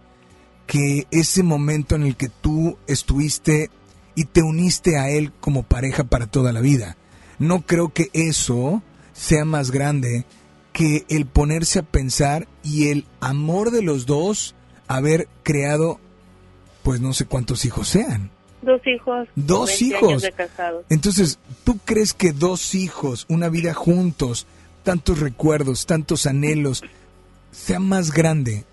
que 0.66 1.08
ese 1.12 1.44
momento 1.44 1.96
en 1.96 2.04
el 2.04 2.16
que 2.16 2.30
tú 2.30 2.78
estuviste 2.88 3.70
y 4.18 4.26
te 4.26 4.42
uniste 4.42 4.98
a 4.98 5.12
él 5.12 5.32
como 5.40 5.62
pareja 5.62 6.04
para 6.04 6.26
toda 6.26 6.52
la 6.52 6.60
vida. 6.60 6.98
No 7.38 7.62
creo 7.62 7.90
que 7.90 8.10
eso 8.14 8.82
sea 9.14 9.46
más 9.46 9.70
grande 9.70 10.26
que 10.74 11.06
el 11.08 11.28
ponerse 11.28 11.78
a 11.78 11.84
pensar 11.84 12.48
y 12.64 12.88
el 12.88 13.06
amor 13.20 13.70
de 13.70 13.84
los 13.84 14.08
dos 14.08 14.56
haber 14.88 15.28
creado, 15.44 16.00
pues 16.82 17.00
no 17.00 17.14
sé 17.14 17.26
cuántos 17.26 17.64
hijos 17.64 17.90
sean. 17.90 18.32
Dos 18.64 18.82
hijos. 18.88 19.28
Dos 19.36 19.70
20 19.80 19.86
hijos. 19.86 20.22
de 20.24 20.32
casados. 20.32 20.86
Entonces, 20.90 21.38
¿tú 21.64 21.78
crees 21.86 22.16
que 22.16 22.32
dos 22.32 22.74
hijos, 22.74 23.28
una 23.30 23.50
vida 23.50 23.76
juntos, 23.76 24.48
tantos 24.82 25.20
recuerdos, 25.20 25.86
tantos 25.86 26.26
anhelos, 26.26 26.84
sea 27.52 27.80
más 27.80 28.12
grande 28.12 28.66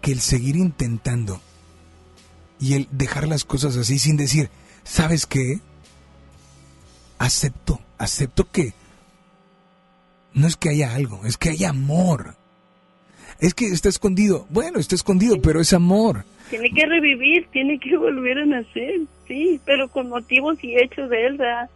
que 0.00 0.12
el 0.12 0.20
seguir 0.20 0.54
intentando 0.54 1.40
y 2.62 2.74
el 2.74 2.88
dejar 2.92 3.26
las 3.26 3.44
cosas 3.44 3.76
así 3.76 3.98
sin 3.98 4.16
decir, 4.16 4.48
¿sabes 4.84 5.26
qué? 5.26 5.58
Acepto, 7.18 7.80
acepto 7.98 8.48
que 8.50 8.72
no 10.32 10.46
es 10.46 10.56
que 10.56 10.68
haya 10.70 10.94
algo, 10.94 11.26
es 11.26 11.36
que 11.36 11.50
hay 11.50 11.64
amor. 11.64 12.36
Es 13.40 13.54
que 13.54 13.66
está 13.66 13.88
escondido. 13.88 14.46
Bueno, 14.50 14.78
está 14.78 14.94
escondido, 14.94 15.42
pero 15.42 15.60
es 15.60 15.72
amor. 15.72 16.24
Tiene 16.50 16.70
que 16.70 16.86
revivir, 16.86 17.48
tiene 17.50 17.80
que 17.80 17.96
volver 17.96 18.38
a 18.38 18.46
nacer, 18.46 19.00
sí, 19.26 19.60
pero 19.64 19.88
con 19.88 20.08
motivos 20.08 20.62
y 20.62 20.76
hechos 20.76 21.10
de 21.10 21.26
él, 21.26 21.38
¿verdad? 21.38 21.68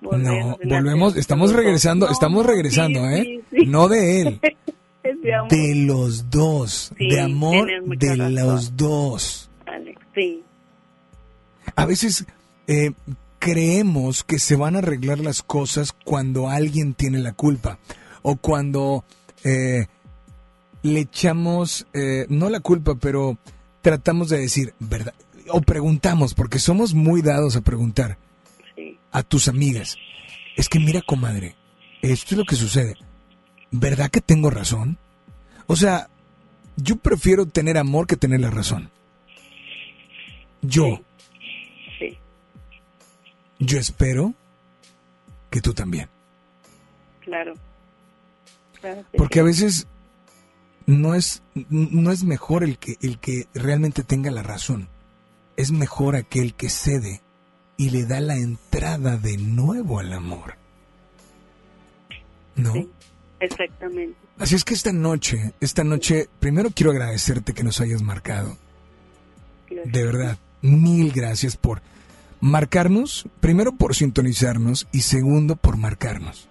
Volver 0.00 0.20
No, 0.20 0.58
volvemos, 0.64 1.16
estamos 1.16 1.52
regresando, 1.52 2.06
No, 2.06 2.12
estamos 2.12 2.46
regresando, 2.46 3.00
sí, 3.08 3.14
¿eh? 3.14 3.22
sí, 3.50 3.58
sí. 3.58 3.66
No 3.66 3.88
de 3.88 4.20
él, 4.22 4.40
de 5.50 5.74
los 5.74 6.30
dos, 6.30 6.92
de 6.96 7.20
amor 7.20 7.66
de 7.98 8.16
razón. 8.16 8.34
los 8.36 8.76
dos. 8.76 9.49
Sí. 10.14 10.42
A 11.76 11.86
veces 11.86 12.24
eh, 12.66 12.92
creemos 13.38 14.24
que 14.24 14.38
se 14.38 14.56
van 14.56 14.76
a 14.76 14.78
arreglar 14.78 15.18
las 15.18 15.42
cosas 15.42 15.92
cuando 15.92 16.48
alguien 16.48 16.94
tiene 16.94 17.18
la 17.18 17.32
culpa 17.32 17.78
o 18.22 18.36
cuando 18.36 19.04
eh, 19.44 19.86
le 20.82 21.00
echamos, 21.00 21.86
eh, 21.92 22.26
no 22.28 22.50
la 22.50 22.60
culpa, 22.60 22.94
pero 22.96 23.38
tratamos 23.82 24.28
de 24.28 24.38
decir, 24.38 24.74
¿verdad? 24.78 25.14
O 25.48 25.60
preguntamos, 25.60 26.34
porque 26.34 26.58
somos 26.58 26.94
muy 26.94 27.22
dados 27.22 27.56
a 27.56 27.60
preguntar 27.62 28.18
a 29.10 29.22
tus 29.22 29.48
amigas. 29.48 29.96
Es 30.56 30.68
que 30.68 30.78
mira, 30.78 31.02
comadre, 31.02 31.56
esto 32.02 32.34
es 32.34 32.38
lo 32.38 32.44
que 32.44 32.56
sucede. 32.56 32.96
¿Verdad 33.70 34.10
que 34.10 34.20
tengo 34.20 34.50
razón? 34.50 34.98
O 35.66 35.76
sea, 35.76 36.08
yo 36.76 36.96
prefiero 36.96 37.46
tener 37.46 37.78
amor 37.78 38.06
que 38.06 38.16
tener 38.16 38.40
la 38.40 38.50
razón. 38.50 38.90
Yo. 40.62 41.00
Sí. 41.98 42.18
Yo 43.58 43.78
espero 43.78 44.34
que 45.50 45.60
tú 45.60 45.74
también. 45.74 46.08
Claro. 47.20 47.54
Claro 48.80 49.04
que 49.10 49.18
Porque 49.18 49.40
a 49.40 49.44
veces 49.44 49.86
no 50.86 51.14
es, 51.14 51.42
no 51.68 52.10
es 52.10 52.24
mejor 52.24 52.64
el 52.64 52.78
que, 52.78 52.96
el 53.02 53.18
que 53.18 53.46
realmente 53.54 54.02
tenga 54.02 54.30
la 54.30 54.42
razón. 54.42 54.88
Es 55.56 55.72
mejor 55.72 56.16
aquel 56.16 56.54
que 56.54 56.70
cede 56.70 57.20
y 57.76 57.90
le 57.90 58.04
da 58.04 58.20
la 58.20 58.36
entrada 58.36 59.16
de 59.16 59.36
nuevo 59.38 59.98
al 59.98 60.12
amor. 60.12 60.56
¿No? 62.56 62.74
Exactamente. 63.40 64.16
Así 64.38 64.54
es 64.54 64.64
que 64.64 64.74
esta 64.74 64.92
noche, 64.92 65.52
esta 65.60 65.84
noche, 65.84 66.28
primero 66.40 66.70
quiero 66.70 66.92
agradecerte 66.92 67.54
que 67.54 67.62
nos 67.62 67.80
hayas 67.80 68.02
marcado. 68.02 68.56
De 69.68 70.04
verdad, 70.04 70.38
mil 70.62 71.12
gracias 71.12 71.56
por 71.56 71.82
marcarnos, 72.40 73.26
primero 73.40 73.72
por 73.72 73.94
sintonizarnos 73.94 74.86
y 74.92 75.00
segundo 75.00 75.56
por 75.56 75.76
marcarnos. 75.76 76.48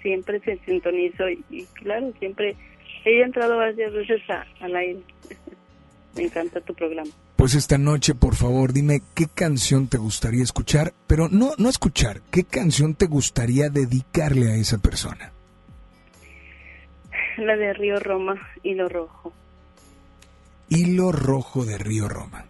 Siempre 0.00 0.40
se 0.40 0.58
sintonizo 0.64 1.28
y, 1.28 1.44
y 1.50 1.64
claro, 1.74 2.12
siempre 2.18 2.56
he 3.04 3.22
entrado 3.22 3.56
varias 3.56 3.92
veces 3.92 4.20
a- 4.30 4.46
al 4.64 4.74
aire. 4.76 5.00
Me 6.16 6.24
encanta 6.24 6.60
tu 6.60 6.74
programa. 6.74 7.10
Pues 7.36 7.54
esta 7.54 7.78
noche, 7.78 8.14
por 8.14 8.34
favor, 8.36 8.72
dime 8.72 9.02
qué 9.14 9.26
canción 9.26 9.88
te 9.88 9.96
gustaría 9.98 10.42
escuchar, 10.44 10.92
pero 11.06 11.28
no, 11.28 11.52
no 11.58 11.68
escuchar, 11.68 12.20
qué 12.30 12.44
canción 12.44 12.94
te 12.94 13.06
gustaría 13.06 13.68
dedicarle 13.70 14.50
a 14.52 14.56
esa 14.56 14.78
persona. 14.78 15.32
La 17.38 17.56
de 17.56 17.72
Río 17.72 17.98
Roma 17.98 18.34
y 18.62 18.74
lo 18.74 18.88
rojo. 18.88 19.32
Hilo 20.68 21.10
rojo 21.12 21.64
de 21.64 21.78
Río 21.78 22.08
Roma. 22.08 22.44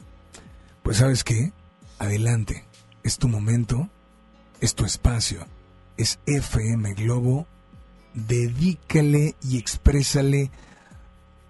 Pues 0.82 0.98
sabes 0.98 1.24
qué, 1.24 1.52
adelante, 1.98 2.64
es 3.02 3.18
tu 3.18 3.28
momento, 3.28 3.88
es 4.60 4.74
tu 4.74 4.84
espacio, 4.84 5.46
es 5.96 6.18
FM 6.26 6.94
Globo, 6.94 7.46
dedícale 8.14 9.34
y 9.42 9.58
exprésale 9.58 10.50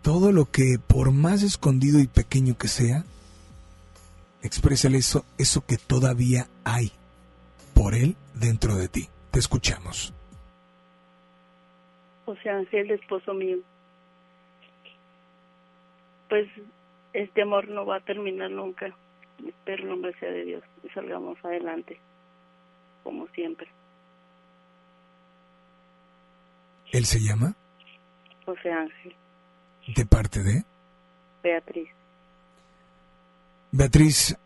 todo 0.02 0.32
lo 0.32 0.50
que 0.50 0.78
por 0.84 1.12
más 1.12 1.42
escondido 1.42 2.00
y 2.00 2.06
pequeño 2.06 2.58
que 2.58 2.68
sea, 2.68 3.04
exprésale 4.42 4.98
eso, 4.98 5.24
eso 5.38 5.64
que 5.64 5.76
todavía 5.76 6.48
hay 6.64 6.92
por 7.74 7.94
él 7.94 8.16
dentro 8.34 8.76
de 8.76 8.88
ti. 8.88 9.08
Te 9.30 9.38
escuchamos. 9.38 10.12
O 12.26 12.36
sea, 12.36 12.60
esposo 12.60 13.34
mío. 13.34 13.58
Pues 16.28 16.48
este 17.12 17.42
amor 17.42 17.68
no 17.68 17.86
va 17.86 17.96
a 17.96 18.00
terminar 18.00 18.50
nunca. 18.50 18.94
Espero 19.46 19.82
en 19.82 19.88
nombre 19.88 20.14
sea 20.18 20.30
de 20.30 20.44
Dios 20.44 20.62
y 20.82 20.88
salgamos 20.90 21.36
adelante, 21.44 21.98
como 23.02 23.26
siempre. 23.28 23.68
Él 26.92 27.04
se 27.06 27.18
llama 27.20 27.54
José 28.44 28.70
Ángel, 28.70 29.14
de 29.96 30.06
parte 30.06 30.42
de 30.42 30.64
Beatriz. 31.42 31.88
Beatriz. 33.72 34.36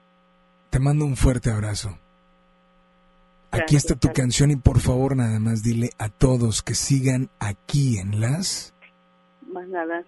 Te 0.71 0.79
mando 0.79 1.05
un 1.05 1.17
fuerte 1.17 1.51
abrazo. 1.51 1.99
Aquí 3.51 3.77
está 3.77 3.97
tu 3.97 4.13
canción 4.13 4.51
y 4.51 4.57
por 4.57 4.81
favor 4.81 5.17
nada 5.17 5.39
más 5.41 5.63
dile 5.63 5.91
a 5.99 6.09
todos 6.09 6.63
que 6.63 6.75
sigan 6.75 7.31
aquí 7.39 7.99
en 7.99 8.21
las... 8.21 8.75
Más 9.51 9.67
nada, 9.69 10.05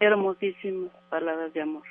hermosísimas 0.00 0.90
palabras 1.10 1.52
de 1.52 1.62
amor. 1.62 1.82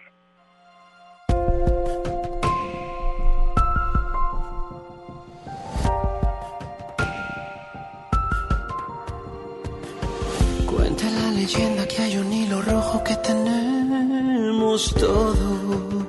Leyenda 11.41 11.87
que 11.87 11.99
hay 12.03 12.17
un 12.17 12.31
hilo 12.31 12.61
rojo 12.61 13.03
que 13.03 13.15
tenemos 13.15 14.93
todos, 14.93 16.05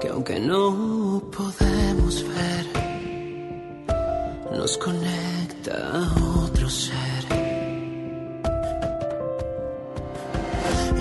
que 0.00 0.08
aunque 0.08 0.38
no 0.38 1.20
podemos 1.36 2.14
ver, 2.34 2.66
nos 4.56 4.78
conecta 4.78 5.74
a 5.98 6.02
otro 6.44 6.70
ser. 6.70 7.22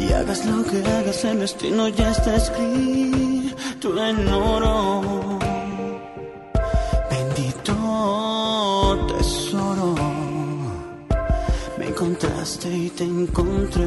Y 0.01 0.11
hagas 0.11 0.43
lo 0.47 0.63
que 0.63 0.77
hagas, 0.95 1.23
el 1.25 1.39
destino 1.41 1.87
ya 1.89 2.09
está 2.09 2.35
escrito 2.35 3.87
en 4.07 4.27
oro. 4.27 5.38
Y 12.67 12.89
te 12.89 13.05
encontré. 13.05 13.85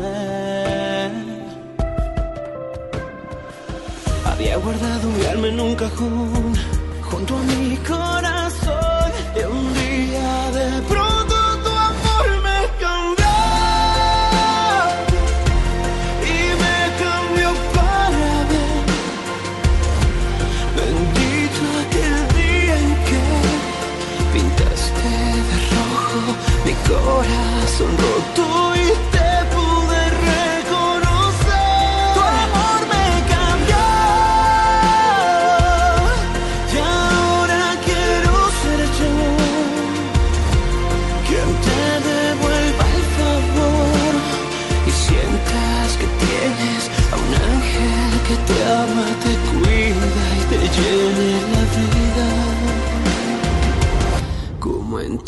Había 4.24 4.56
guardado 4.56 5.10
mi 5.10 5.26
alma 5.26 5.48
en 5.48 5.60
un 5.60 5.74
cajón 5.74 6.54
junto 7.02 7.36
a 7.36 7.42
mi 7.42 7.76
corazón. 7.76 8.11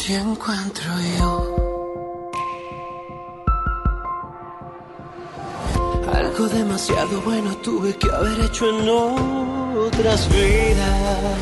Ti 0.04 0.12
encuentro 0.12 0.90
yo. 1.18 1.30
Algo 6.12 6.46
demasiado 6.46 7.22
bueno 7.22 7.56
tuve 7.62 7.96
que 7.96 8.10
haber 8.10 8.38
hecho 8.40 8.68
en 8.68 8.86
otras 9.86 10.28
vidas 10.28 11.38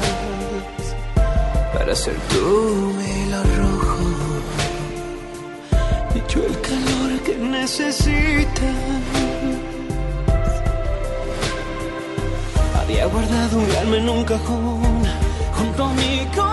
para 1.75 1.93
ser 1.97 2.15
tú 2.31 2.93
mi 2.99 3.23
hilo 3.23 3.43
rojo 3.59 3.97
y 6.15 6.33
yo 6.33 6.47
el 6.47 6.61
calor 6.61 7.21
que 7.25 7.35
necesitas. 7.39 8.77
Había 12.81 13.07
guardado 13.07 13.59
un 13.59 13.71
alma 13.81 13.97
en 13.97 14.09
un 14.09 14.25
cajón 14.25 15.03
junto 15.53 15.85
a 15.85 15.93
mi 15.95 16.27
corazón 16.27 16.52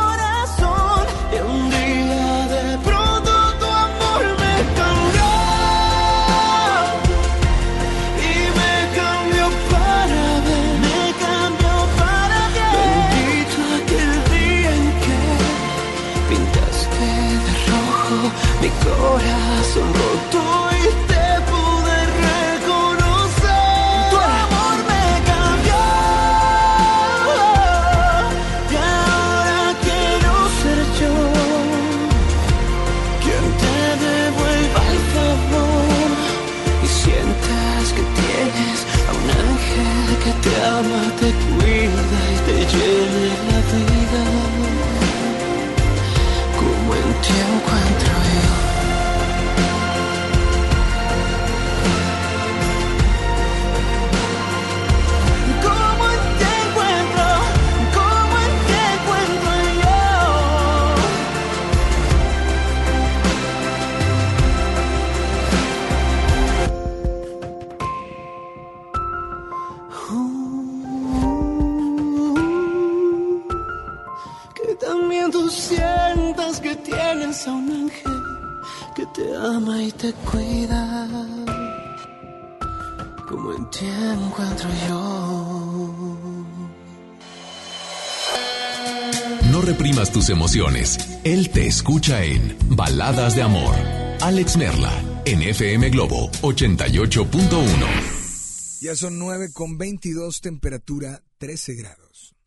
emociones. 90.60 90.98
Él 91.24 91.50
te 91.50 91.68
escucha 91.68 92.24
en 92.24 92.56
Baladas 92.70 93.36
de 93.36 93.44
Amor. 93.44 93.76
Alex 94.22 94.58
Merla, 94.58 94.92
en 95.26 95.42
FM 95.42 95.90
Globo 95.90 96.30
88.1. 96.42 98.82
Ya 98.82 98.96
son 98.96 99.20
9 99.20 99.50
con 99.54 99.78
22, 99.78 100.42
temperatura 100.42 101.22
13 101.38 101.76
grados. 101.76 102.09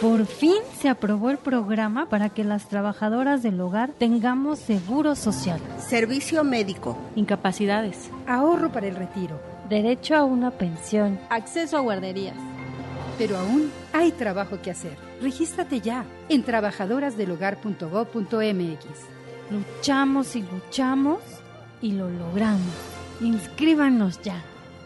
Por 0.00 0.26
fin 0.26 0.54
se 0.80 0.88
aprobó 0.88 1.30
el 1.30 1.38
programa 1.38 2.08
para 2.08 2.28
que 2.28 2.44
las 2.44 2.68
trabajadoras 2.68 3.42
del 3.42 3.60
hogar 3.60 3.90
tengamos 3.98 4.60
seguro 4.60 5.16
social, 5.16 5.58
Servicio 5.80 6.44
médico. 6.44 6.96
incapacidades, 7.16 8.08
Ahorro 8.26 8.70
para 8.70 8.86
el 8.86 8.94
retiro. 8.94 9.40
derecho 9.68 10.14
a 10.14 10.22
una 10.24 10.52
pensión. 10.52 11.18
Acceso 11.30 11.76
a 11.76 11.80
guarderías. 11.80 12.36
Pero 13.18 13.36
aún 13.38 13.72
hay 13.92 14.12
trabajo 14.12 14.60
que 14.62 14.70
hacer. 14.70 14.96
Regístrate 15.20 15.80
ya 15.80 16.04
en 16.28 16.44
trabajadorasdelhogar.gov.mx. 16.44 18.86
Luchamos 19.50 20.36
y 20.36 20.42
luchamos 20.42 21.18
y 21.82 21.90
lo 21.92 22.08
logramos. 22.08 22.60
Inscríbanos 23.20 24.20
ya. 24.22 24.40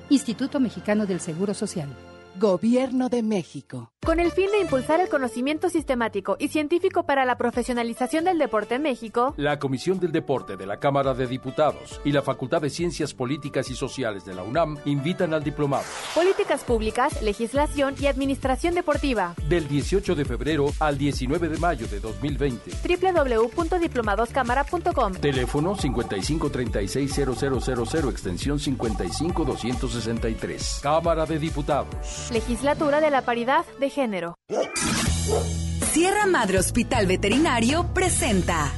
Instituto 0.08 0.58
Mexicano 0.58 1.04
del 1.06 1.20
Seguro 1.20 1.52
Social. 1.52 1.90
Gobierno 2.36 3.08
de 3.08 3.22
México. 3.22 3.92
Con 4.04 4.18
el 4.18 4.32
fin 4.32 4.50
de 4.50 4.58
impulsar 4.58 4.98
el 5.00 5.08
conocimiento 5.08 5.68
sistemático 5.68 6.34
y 6.40 6.48
científico 6.48 7.04
para 7.04 7.24
la 7.24 7.38
profesionalización 7.38 8.24
del 8.24 8.36
deporte 8.36 8.74
en 8.74 8.82
México, 8.82 9.32
La 9.36 9.60
Comisión 9.60 10.00
del 10.00 10.10
Deporte 10.10 10.56
de 10.56 10.66
la 10.66 10.80
Cámara 10.80 11.14
de 11.14 11.28
Diputados 11.28 12.00
y 12.04 12.10
la 12.10 12.20
Facultad 12.22 12.60
de 12.62 12.70
Ciencias 12.70 13.14
Políticas 13.14 13.70
y 13.70 13.76
Sociales 13.76 14.24
de 14.24 14.34
la 14.34 14.42
UNAM 14.42 14.76
invitan 14.86 15.32
al 15.34 15.44
diplomado 15.44 15.84
políticas 16.16 16.64
públicas, 16.64 17.22
legislación 17.22 17.94
y 18.00 18.06
administración 18.06 18.74
deportiva. 18.74 19.36
del 19.48 19.68
18 19.68 20.16
de 20.16 20.24
febrero 20.24 20.66
al 20.80 20.98
19 20.98 21.48
de 21.48 21.58
mayo 21.58 21.86
de 21.86 22.00
2020. 22.00 22.72
www.diplomadoscámara.com 22.88 25.12
Teléfono 25.14 25.76
55360000 25.76 28.10
extensión 28.10 28.58
55263. 28.58 30.80
Cámara 30.82 31.24
de 31.24 31.38
Diputados. 31.38 32.21
Legislatura 32.30 33.00
de 33.00 33.10
la 33.10 33.22
Paridad 33.22 33.64
de 33.80 33.90
Género. 33.90 34.34
Sierra 35.92 36.26
Madre 36.26 36.58
Hospital 36.58 37.06
Veterinario 37.06 37.92
presenta. 37.92 38.72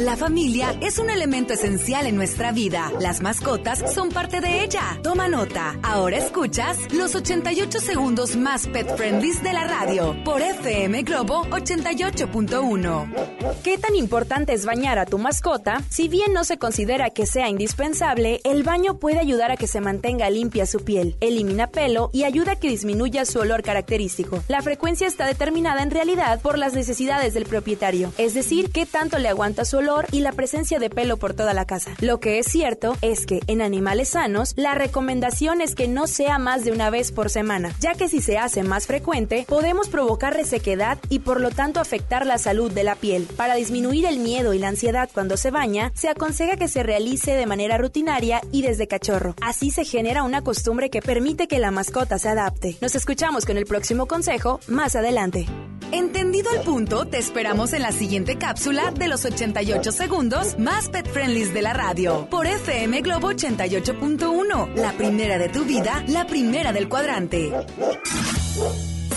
La 0.00 0.16
familia 0.16 0.76
es 0.80 0.98
un 0.98 1.08
elemento 1.08 1.52
esencial 1.52 2.08
en 2.08 2.16
nuestra 2.16 2.50
vida. 2.50 2.90
Las 2.98 3.20
mascotas 3.20 3.94
son 3.94 4.08
parte 4.08 4.40
de 4.40 4.64
ella. 4.64 4.98
Toma 5.04 5.28
nota. 5.28 5.78
Ahora 5.84 6.16
escuchas 6.16 6.76
los 6.92 7.14
88 7.14 7.78
segundos 7.78 8.34
más 8.34 8.66
pet 8.66 8.88
friendlies 8.96 9.40
de 9.44 9.52
la 9.52 9.68
radio 9.68 10.16
por 10.24 10.42
FM 10.42 11.04
Globo 11.04 11.44
88.1. 11.44 13.62
¿Qué 13.62 13.78
tan 13.78 13.94
importante 13.94 14.52
es 14.52 14.66
bañar 14.66 14.98
a 14.98 15.06
tu 15.06 15.18
mascota? 15.18 15.80
Si 15.90 16.08
bien 16.08 16.32
no 16.32 16.42
se 16.42 16.58
considera 16.58 17.10
que 17.10 17.24
sea 17.24 17.48
indispensable, 17.48 18.40
el 18.42 18.64
baño 18.64 18.98
puede 18.98 19.20
ayudar 19.20 19.52
a 19.52 19.56
que 19.56 19.68
se 19.68 19.80
mantenga 19.80 20.28
limpia 20.28 20.66
su 20.66 20.80
piel, 20.80 21.16
elimina 21.20 21.68
pelo 21.68 22.10
y 22.12 22.24
ayuda 22.24 22.52
a 22.52 22.56
que 22.56 22.68
disminuya 22.68 23.24
su 23.24 23.38
olor 23.38 23.62
característico. 23.62 24.42
La 24.48 24.60
frecuencia 24.60 25.06
está 25.06 25.24
determinada 25.24 25.84
en 25.84 25.92
realidad 25.92 26.40
por 26.40 26.58
las 26.58 26.74
necesidades 26.74 27.32
del 27.32 27.44
propietario, 27.44 28.12
es 28.18 28.34
decir, 28.34 28.72
qué 28.72 28.86
tanto 28.86 29.18
le 29.18 29.28
aguanta 29.28 29.64
su 29.64 29.76
olor 29.76 29.83
y 30.12 30.20
la 30.20 30.32
presencia 30.32 30.78
de 30.78 30.88
pelo 30.88 31.16
por 31.18 31.34
toda 31.34 31.52
la 31.52 31.66
casa. 31.66 31.94
Lo 32.00 32.18
que 32.20 32.38
es 32.38 32.46
cierto 32.46 32.96
es 33.02 33.26
que 33.26 33.40
en 33.46 33.60
animales 33.60 34.10
sanos, 34.10 34.54
la 34.56 34.74
recomendación 34.74 35.60
es 35.60 35.74
que 35.74 35.88
no 35.88 36.06
sea 36.06 36.38
más 36.38 36.64
de 36.64 36.72
una 36.72 36.90
vez 36.90 37.12
por 37.12 37.28
semana, 37.28 37.74
ya 37.80 37.94
que 37.94 38.08
si 38.08 38.22
se 38.22 38.38
hace 38.38 38.62
más 38.62 38.86
frecuente, 38.86 39.44
podemos 39.48 39.88
provocar 39.88 40.34
resequedad 40.34 40.98
y 41.08 41.18
por 41.18 41.40
lo 41.40 41.50
tanto 41.50 41.80
afectar 41.80 42.26
la 42.26 42.38
salud 42.38 42.72
de 42.72 42.84
la 42.84 42.94
piel. 42.94 43.28
Para 43.36 43.56
disminuir 43.56 44.06
el 44.06 44.18
miedo 44.18 44.54
y 44.54 44.58
la 44.58 44.68
ansiedad 44.68 45.10
cuando 45.12 45.36
se 45.36 45.50
baña, 45.50 45.92
se 45.94 46.08
aconseja 46.08 46.56
que 46.56 46.68
se 46.68 46.82
realice 46.82 47.32
de 47.32 47.46
manera 47.46 47.76
rutinaria 47.76 48.40
y 48.52 48.62
desde 48.62 48.88
cachorro. 48.88 49.34
Así 49.42 49.70
se 49.70 49.84
genera 49.84 50.22
una 50.22 50.42
costumbre 50.42 50.88
que 50.88 51.02
permite 51.02 51.46
que 51.46 51.58
la 51.58 51.70
mascota 51.70 52.18
se 52.18 52.28
adapte. 52.28 52.76
Nos 52.80 52.94
escuchamos 52.94 53.44
con 53.44 53.58
el 53.58 53.66
próximo 53.66 54.06
consejo 54.06 54.60
más 54.66 54.96
adelante. 54.96 55.46
Entendido 55.92 56.50
el 56.50 56.62
punto, 56.62 57.04
te 57.04 57.18
esperamos 57.18 57.72
en 57.72 57.82
la 57.82 57.92
siguiente 57.92 58.36
cápsula 58.36 58.90
de 58.90 59.06
los 59.06 59.24
88 59.24 59.73
segundos 59.82 60.58
más 60.58 60.88
pet 60.88 61.06
friendlies 61.10 61.52
de 61.52 61.60
la 61.60 61.72
radio 61.72 62.28
por 62.30 62.46
FM 62.46 63.00
Globo 63.02 63.32
88.1. 63.32 64.74
La 64.76 64.92
primera 64.92 65.36
de 65.36 65.48
tu 65.48 65.64
vida, 65.64 66.04
la 66.08 66.26
primera 66.26 66.72
del 66.72 66.88
cuadrante. 66.88 67.52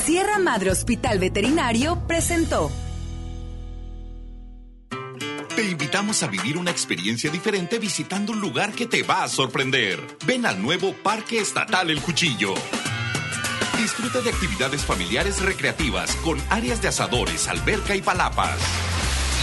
Sierra 0.04 0.40
Madre 0.40 0.72
Hospital 0.72 1.20
Veterinario 1.20 2.08
presentó. 2.08 2.72
Te 5.56 5.64
invitamos 5.64 6.22
a 6.24 6.28
vivir 6.28 6.58
una 6.58 6.72
experiencia 6.72 7.32
diferente 7.32 7.80
visitando 7.80 8.32
un 8.32 8.42
lugar 8.42 8.74
que 8.74 8.88
te 8.88 9.04
va 9.04 9.24
a 9.24 9.30
sorprender. 9.30 10.00
Ven 10.26 10.46
al 10.46 10.62
nuevo 10.62 10.94
Parque 10.94 11.40
Estatal 11.40 11.90
El 11.90 12.02
Cuchillo. 12.02 12.54
Disfruta 13.78 14.22
de 14.22 14.32
actividades 14.32 14.84
familiares 14.84 15.42
recreativas 15.42 16.16
con 16.18 16.42
áreas 16.50 16.82
de 16.82 16.88
asadores, 16.88 17.48
alberca 17.48 17.96
y 17.96 18.02
palapas. 18.02 18.58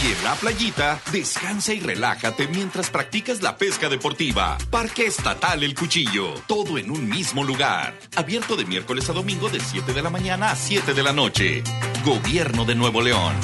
En 0.05 0.23
la 0.23 0.35
playita, 0.35 1.01
descansa 1.13 1.73
y 1.73 1.81
relájate 1.81 2.47
mientras 2.47 2.91
practicas 2.91 3.41
la 3.41 3.57
pesca 3.57 3.89
deportiva. 3.89 4.59
Parque 4.69 5.07
Estatal 5.07 5.63
El 5.63 5.75
Cuchillo. 5.75 6.35
Todo 6.47 6.77
en 6.77 6.91
un 6.91 7.09
mismo 7.09 7.43
lugar. 7.43 7.99
Abierto 8.15 8.55
de 8.55 8.67
miércoles 8.67 9.09
a 9.09 9.15
domingo 9.15 9.49
de 9.49 9.61
7 9.61 9.95
de 9.95 10.03
la 10.03 10.11
mañana 10.11 10.51
a 10.51 10.57
7 10.57 10.93
de 10.93 11.03
la 11.03 11.15
noche. 11.15 11.63
Gobierno 12.05 12.67
de 12.67 12.75
Nuevo 12.75 13.01
León. 13.01 13.35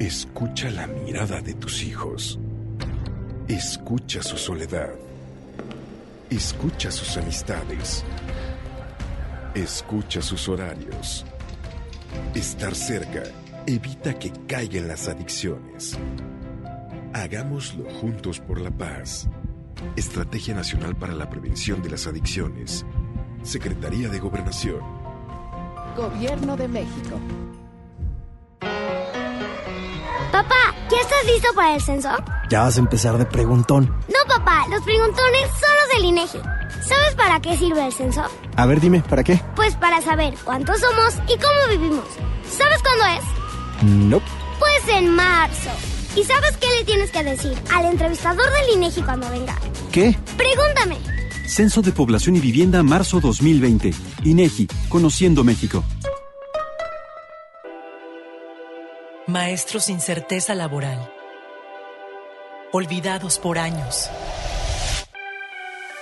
Escucha 0.00 0.70
la 0.70 0.88
mirada 0.88 1.40
de 1.40 1.54
tus 1.54 1.84
hijos. 1.84 2.38
Escucha 3.46 4.22
su 4.24 4.36
soledad. 4.36 4.90
Escucha 6.28 6.90
sus 6.90 7.16
amistades. 7.16 8.04
Escucha 9.54 10.20
sus 10.20 10.48
horarios. 10.48 11.24
Estar 12.34 12.74
cerca 12.74 13.22
evita 13.66 14.18
que 14.18 14.32
caigan 14.48 14.88
las 14.88 15.06
adicciones. 15.06 15.96
Hagámoslo 17.12 17.88
juntos 18.00 18.40
por 18.40 18.60
la 18.60 18.72
paz. 18.72 19.28
Estrategia 19.94 20.54
Nacional 20.54 20.96
para 20.96 21.14
la 21.14 21.30
Prevención 21.30 21.80
de 21.82 21.90
las 21.90 22.08
Adicciones. 22.08 22.84
Secretaría 23.44 24.08
de 24.08 24.18
Gobernación. 24.18 24.80
Gobierno 25.96 26.56
de 26.56 26.66
México. 26.66 27.20
Papá, 30.34 30.74
¿ya 30.90 30.96
estás 30.98 31.24
listo 31.26 31.48
para 31.54 31.76
el 31.76 31.80
censo? 31.80 32.08
Ya 32.50 32.62
vas 32.62 32.76
a 32.76 32.80
empezar 32.80 33.16
de 33.18 33.24
preguntón. 33.24 33.86
No, 34.08 34.18
papá, 34.26 34.66
los 34.68 34.82
preguntones 34.82 35.42
son 35.60 35.70
los 35.80 35.88
del 35.94 36.04
INEGI. 36.06 36.38
¿Sabes 36.82 37.14
para 37.14 37.38
qué 37.38 37.56
sirve 37.56 37.86
el 37.86 37.92
censo? 37.92 38.24
A 38.56 38.66
ver, 38.66 38.80
dime, 38.80 39.00
¿para 39.08 39.22
qué? 39.22 39.40
Pues 39.54 39.76
para 39.76 40.02
saber 40.02 40.34
cuántos 40.42 40.80
somos 40.80 41.14
y 41.28 41.38
cómo 41.38 41.78
vivimos. 41.78 42.04
¿Sabes 42.50 42.82
cuándo 42.82 43.04
es? 43.16 43.84
No. 43.88 44.20
Pues 44.58 44.96
en 44.96 45.14
marzo. 45.14 45.70
¿Y 46.16 46.24
sabes 46.24 46.56
qué 46.56 46.66
le 46.80 46.84
tienes 46.84 47.12
que 47.12 47.22
decir 47.22 47.56
al 47.72 47.84
entrevistador 47.84 48.50
del 48.54 48.74
INEGI 48.74 49.02
cuando 49.02 49.30
venga? 49.30 49.54
¿Qué? 49.92 50.18
Pregúntame. 50.36 50.98
Censo 51.46 51.80
de 51.80 51.92
Población 51.92 52.34
y 52.34 52.40
Vivienda 52.40 52.82
marzo 52.82 53.20
2020. 53.20 53.94
INEGI, 54.24 54.66
Conociendo 54.88 55.44
México. 55.44 55.84
Maestros 59.34 59.86
sin 59.86 60.00
certeza 60.00 60.54
laboral. 60.54 61.12
Olvidados 62.70 63.40
por 63.40 63.58
años. 63.58 64.08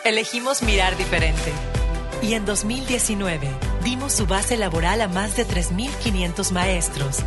Elegimos 0.04 0.62
mirar 0.62 0.98
diferente. 0.98 1.50
Y 2.20 2.34
en 2.34 2.44
2019 2.44 3.48
dimos 3.84 4.12
su 4.12 4.26
base 4.26 4.58
laboral 4.58 5.00
a 5.00 5.08
más 5.08 5.34
de 5.34 5.46
3.500 5.46 6.50
maestros, 6.50 7.20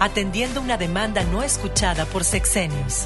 atendiendo 0.00 0.60
una 0.60 0.76
demanda 0.76 1.22
no 1.22 1.44
escuchada 1.44 2.04
por 2.04 2.24
sexenios. 2.24 3.04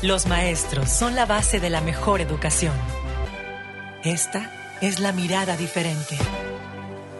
Los 0.00 0.24
maestros 0.24 0.88
son 0.88 1.14
la 1.14 1.26
base 1.26 1.60
de 1.60 1.68
la 1.68 1.82
mejor 1.82 2.22
educación. 2.22 2.72
Esta 4.02 4.50
es 4.80 4.98
la 4.98 5.12
mirada 5.12 5.58
diferente. 5.58 6.16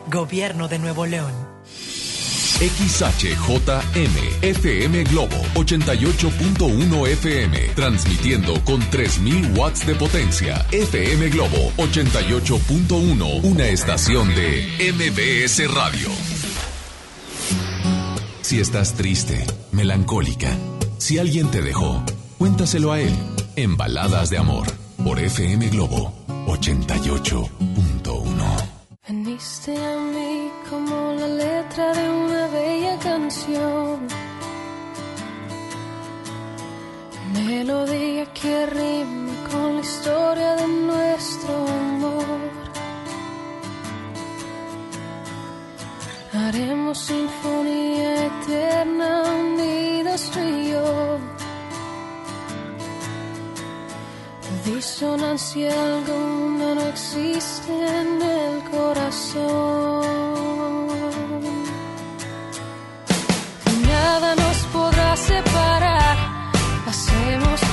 Gobierno 0.07 0.67
de 0.67 0.79
Nuevo 0.79 1.05
León. 1.05 1.56
XHJM 2.59 4.17
FM 4.41 5.05
Globo 5.05 5.37
88.1 5.55 7.09
FM 7.09 7.59
transmitiendo 7.75 8.55
con 8.65 8.81
3000 8.81 9.53
watts 9.59 9.87
de 9.87 9.95
potencia. 9.95 10.67
FM 10.73 11.29
Globo 11.29 11.71
88.1, 11.77 13.45
una 13.45 13.67
estación 13.67 14.35
de 14.35 14.67
MBS 14.95 15.71
Radio. 15.75 16.09
Si 18.41 18.59
estás 18.59 18.95
triste, 18.95 19.47
melancólica, 19.73 20.57
si 20.97 21.19
alguien 21.19 21.51
te 21.51 21.61
dejó, 21.61 22.03
cuéntaselo 22.39 22.93
a 22.93 23.01
él 23.01 23.13
en 23.57 23.77
Baladas 23.77 24.31
de 24.31 24.39
Amor 24.39 24.67
por 25.05 25.19
FM 25.19 25.69
Globo 25.69 26.15
88.1. 26.47 28.77
Veniste 29.09 29.77
a 29.77 29.97
mí 29.99 30.51
como 30.71 31.13
la 31.13 31.29
letra 31.29 31.93
de 31.93 32.09
bella 32.09 32.26
canción. 33.17 33.99
Melodía 37.33 38.27
que 38.39 38.67
rima 38.67 39.33
con 39.51 39.77
la 39.77 39.81
historia 39.81 40.51
de 40.61 40.67
nuestro 40.91 41.53
amor. 41.83 42.41
Haremos 46.43 46.99
sinfonía 46.99 48.27
eterna 48.27 49.11
unidas 49.41 50.23
tú 50.33 50.41
y 50.41 50.71
yo. 50.73 51.19
Disonancia 54.67 55.71
alguna 55.89 56.67
no 56.75 56.85
existe 56.95 57.73
en 58.01 58.11
el 58.39 58.53
corazón. 58.71 60.07
Nada 64.19 64.35
nos 64.35 64.59
podrá 64.73 65.15
separar. 65.15 66.17
Hacemos 66.87 67.66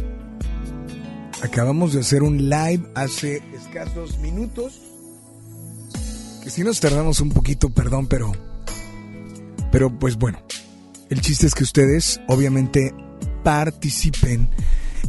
Acabamos 1.44 1.92
de 1.92 2.00
hacer 2.00 2.24
un 2.24 2.50
live 2.50 2.90
hace 2.96 3.40
escasos 3.54 4.18
minutos. 4.18 4.80
Que 6.42 6.50
si 6.50 6.64
nos 6.64 6.80
tardamos 6.80 7.20
un 7.20 7.30
poquito, 7.30 7.70
perdón, 7.70 8.08
pero. 8.08 8.49
Pero 9.70 9.90
pues 9.98 10.16
bueno. 10.16 10.38
El 11.10 11.20
chiste 11.20 11.46
es 11.48 11.54
que 11.54 11.64
ustedes, 11.64 12.20
obviamente, 12.28 12.94
participen. 13.42 14.48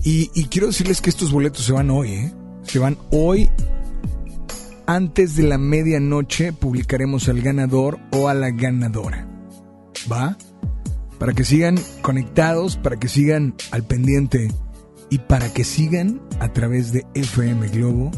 Y, 0.04 0.28
quiero 0.46 0.66
decirles 0.68 1.00
que 1.00 1.12
estos 1.12 1.32
boletos 1.32 1.64
se 1.64 1.74
van 1.74 1.92
hoy, 1.92 2.14
¿eh? 2.14 2.34
Se 2.64 2.80
van 2.80 2.98
hoy. 3.12 3.52
Antes 4.88 5.36
de 5.36 5.44
la 5.44 5.60
medianoche 5.60 6.54
publicaremos 6.54 7.30
al 7.30 7.42
ganador 7.42 8.00
o 8.12 8.30
a 8.30 8.34
la 8.34 8.50
ganadora. 8.50 9.28
¿Va? 10.12 10.40
Para 11.20 11.34
que 11.34 11.44
sigan 11.44 11.78
conectados, 12.02 12.78
para 12.78 12.98
que 12.98 13.08
sigan 13.08 13.54
al 13.70 13.84
pendiente 13.84 14.48
y 15.12 15.20
para 15.20 15.54
que 15.54 15.64
sigan 15.64 16.20
a 16.40 16.52
través 16.52 16.92
de 16.92 17.06
FM 17.14 17.68
Globo 17.70 18.10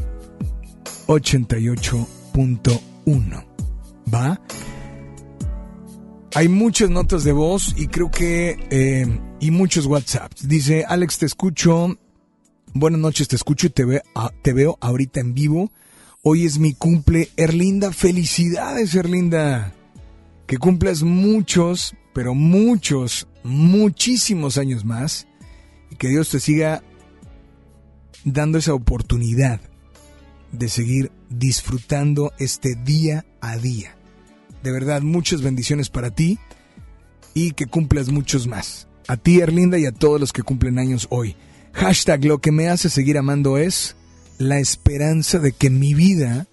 88.1. 1.08 3.46
¿Va? 4.14 4.40
Hay 6.36 6.48
muchas 6.50 6.90
notas 6.90 7.24
de 7.24 7.32
voz 7.32 7.76
y 7.78 7.88
creo 7.88 8.10
que... 8.10 8.58
eh, 8.72 9.06
y 9.40 9.52
muchos 9.52 9.86
WhatsApps. 9.86 10.48
Dice, 10.48 10.84
Alex, 10.88 11.20
te 11.20 11.26
escucho. 11.28 11.98
Buenas 12.74 13.00
noches, 13.00 13.28
te 13.28 13.36
escucho 13.36 13.68
y 13.68 13.70
te, 13.70 13.86
ve- 13.86 14.02
a- 14.16 14.32
te 14.42 14.54
veo 14.54 14.78
ahorita 14.82 15.20
en 15.20 15.34
vivo. 15.36 15.72
Hoy 16.24 16.46
es 16.46 16.58
mi 16.58 16.74
cumple. 16.74 17.30
Erlinda, 17.38 17.92
felicidades, 17.92 18.96
Erlinda. 18.96 19.76
Que 20.48 20.58
cumplas 20.58 21.04
muchos, 21.04 21.96
pero 22.14 22.34
muchos, 22.34 23.28
muchísimos 23.44 24.58
años 24.58 24.86
más. 24.86 25.28
Y 25.92 25.98
que 25.98 26.08
Dios 26.08 26.30
te 26.30 26.40
siga 26.40 26.82
dando 28.26 28.58
esa 28.58 28.74
oportunidad 28.74 29.62
de 30.52 30.70
seguir 30.70 31.12
disfrutando 31.30 32.32
este 32.40 32.74
día 32.76 33.26
a 33.42 33.58
día. 33.58 33.96
De 34.64 34.72
verdad, 34.72 35.02
muchas 35.02 35.42
bendiciones 35.42 35.90
para 35.90 36.12
ti 36.12 36.40
y 37.34 37.52
que 37.52 37.68
cumplas 37.68 38.10
muchos 38.10 38.48
más. 38.48 38.88
A 39.08 39.18
ti, 39.18 39.42
Erlinda, 39.42 39.78
y 39.78 39.86
a 39.86 39.92
todos 39.92 40.20
los 40.20 40.32
que 40.32 40.42
cumplen 40.42 40.80
años 40.80 41.08
hoy. 41.10 41.36
Hashtag 41.74 42.24
lo 42.24 42.40
que 42.40 42.54
me 42.54 42.70
hace 42.70 42.90
seguir 42.90 43.18
amando 43.18 43.58
es 43.58 43.98
la 44.38 44.60
esperanza 44.60 45.40
de 45.40 45.52
que 45.52 45.70
mi 45.70 45.94
vida 45.94 46.48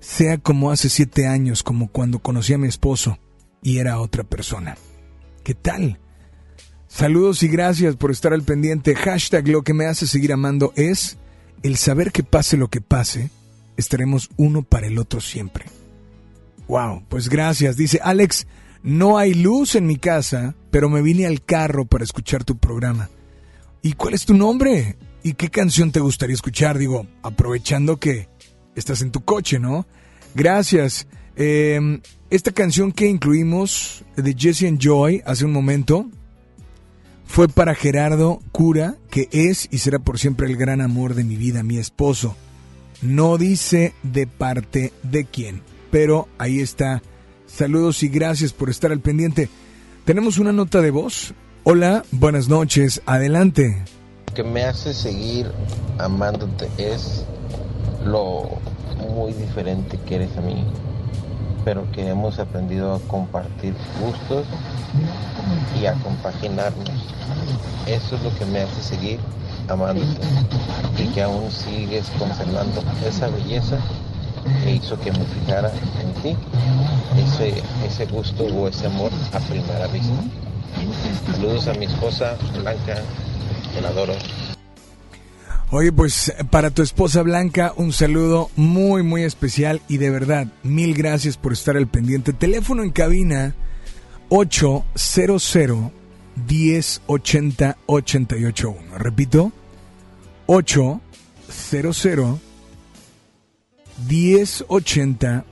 sea 0.00 0.38
como 0.38 0.72
hace 0.72 0.88
siete 0.88 1.28
años, 1.28 1.62
como 1.62 1.88
cuando 1.88 2.18
conocí 2.18 2.52
a 2.52 2.58
mi 2.58 2.66
esposo 2.66 3.18
y 3.62 3.78
era 3.78 4.00
otra 4.00 4.24
persona. 4.24 4.76
¿Qué 5.44 5.54
tal? 5.54 6.00
Saludos 6.88 7.44
y 7.44 7.48
gracias 7.48 7.94
por 7.94 8.10
estar 8.10 8.32
al 8.32 8.42
pendiente. 8.42 8.96
Hashtag 8.96 9.46
lo 9.46 9.62
que 9.62 9.72
me 9.72 9.86
hace 9.86 10.08
seguir 10.08 10.32
amando 10.32 10.72
es 10.74 11.16
el 11.62 11.76
saber 11.76 12.10
que 12.10 12.24
pase 12.24 12.56
lo 12.56 12.68
que 12.68 12.80
pase, 12.80 13.30
estaremos 13.76 14.30
uno 14.36 14.62
para 14.62 14.88
el 14.88 14.98
otro 14.98 15.20
siempre. 15.20 15.66
Wow, 16.68 17.04
pues 17.08 17.28
gracias. 17.28 17.76
Dice 17.76 18.00
Alex, 18.02 18.46
no 18.82 19.18
hay 19.18 19.34
luz 19.34 19.74
en 19.74 19.86
mi 19.86 19.96
casa, 19.96 20.54
pero 20.70 20.88
me 20.88 21.02
vine 21.02 21.26
al 21.26 21.42
carro 21.42 21.84
para 21.84 22.04
escuchar 22.04 22.44
tu 22.44 22.58
programa. 22.58 23.08
¿Y 23.82 23.92
cuál 23.94 24.14
es 24.14 24.24
tu 24.24 24.34
nombre? 24.34 24.96
¿Y 25.22 25.34
qué 25.34 25.50
canción 25.50 25.92
te 25.92 26.00
gustaría 26.00 26.34
escuchar? 26.34 26.78
Digo, 26.78 27.06
aprovechando 27.22 27.98
que 27.98 28.28
estás 28.74 29.02
en 29.02 29.10
tu 29.10 29.24
coche, 29.24 29.58
¿no? 29.58 29.86
Gracias. 30.34 31.06
Eh, 31.36 32.00
esta 32.30 32.52
canción 32.52 32.92
que 32.92 33.06
incluimos 33.06 34.04
de 34.16 34.34
Jesse 34.36 34.64
and 34.64 34.78
Joy 34.78 35.22
hace 35.26 35.44
un 35.44 35.52
momento 35.52 36.08
fue 37.26 37.48
para 37.48 37.74
Gerardo 37.74 38.40
Cura, 38.52 38.96
que 39.10 39.28
es 39.32 39.68
y 39.70 39.78
será 39.78 39.98
por 39.98 40.18
siempre 40.18 40.46
el 40.46 40.56
gran 40.56 40.80
amor 40.80 41.14
de 41.14 41.24
mi 41.24 41.36
vida, 41.36 41.62
mi 41.62 41.78
esposo. 41.78 42.36
No 43.00 43.38
dice 43.38 43.94
de 44.02 44.26
parte 44.26 44.92
de 45.02 45.24
quién, 45.24 45.62
pero 45.92 46.26
ahí 46.38 46.60
está. 46.60 47.02
Saludos 47.46 48.02
y 48.02 48.08
gracias 48.08 48.54
por 48.54 48.70
estar 48.70 48.90
al 48.90 49.00
pendiente. 49.00 49.50
Tenemos 50.06 50.38
una 50.38 50.50
nota 50.50 50.80
de 50.80 50.90
voz. 50.90 51.34
Hola, 51.64 52.02
buenas 52.10 52.48
noches, 52.48 53.02
adelante. 53.04 53.84
Lo 54.28 54.34
que 54.34 54.42
me 54.42 54.64
hace 54.64 54.94
seguir 54.94 55.52
amándote 55.98 56.66
es 56.78 57.26
lo 58.06 58.48
muy 59.12 59.34
diferente 59.34 60.00
que 60.06 60.14
eres 60.14 60.34
a 60.38 60.40
mí, 60.40 60.64
pero 61.62 61.84
que 61.92 62.08
hemos 62.08 62.38
aprendido 62.38 62.94
a 62.94 63.00
compartir 63.00 63.74
gustos 64.00 64.46
y 65.78 65.84
a 65.84 65.92
compaginarnos. 65.96 66.88
Eso 67.86 68.16
es 68.16 68.22
lo 68.22 68.34
que 68.38 68.46
me 68.46 68.62
hace 68.62 68.82
seguir 68.82 69.20
amándote 69.68 70.26
y 70.98 71.06
que 71.08 71.22
aún 71.22 71.50
sigues 71.50 72.10
conservando 72.18 72.82
esa 73.06 73.28
belleza 73.28 73.78
que 74.62 74.72
hizo 74.72 74.98
que 75.00 75.12
me 75.12 75.24
fijara 75.24 75.72
en 76.00 76.22
ti, 76.22 76.36
ese, 77.16 77.62
ese 77.86 78.06
gusto 78.06 78.44
o 78.44 78.68
ese 78.68 78.86
amor 78.86 79.10
a 79.32 79.38
primera 79.40 79.86
vista. 79.88 80.14
Saludos 81.32 81.68
a 81.68 81.74
mi 81.74 81.86
esposa 81.86 82.36
Blanca, 82.58 83.02
que 83.74 83.80
la 83.80 83.88
adoro. 83.88 84.14
Oye, 85.70 85.90
pues 85.90 86.32
para 86.50 86.70
tu 86.70 86.82
esposa 86.82 87.22
Blanca, 87.22 87.72
un 87.76 87.92
saludo 87.92 88.50
muy, 88.56 89.02
muy 89.02 89.22
especial 89.22 89.80
y 89.88 89.96
de 89.96 90.10
verdad, 90.10 90.46
mil 90.62 90.94
gracias 90.94 91.38
por 91.38 91.54
estar 91.54 91.76
al 91.76 91.86
pendiente. 91.88 92.32
Teléfono 92.34 92.82
en 92.82 92.90
cabina 92.90 93.54
800 94.28 95.92
1080 96.46 97.78
881. 97.86 98.98
Repito, 98.98 99.52
800 100.46 101.00
1080 104.08 105.44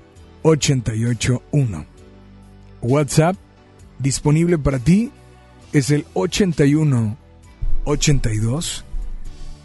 881. 0.42 1.86
WhatsApp 2.82 3.36
disponible 3.98 4.58
para 4.58 4.78
ti 4.78 5.12
es 5.72 5.90
el 5.90 6.06
81 6.14 7.16
82 7.84 8.84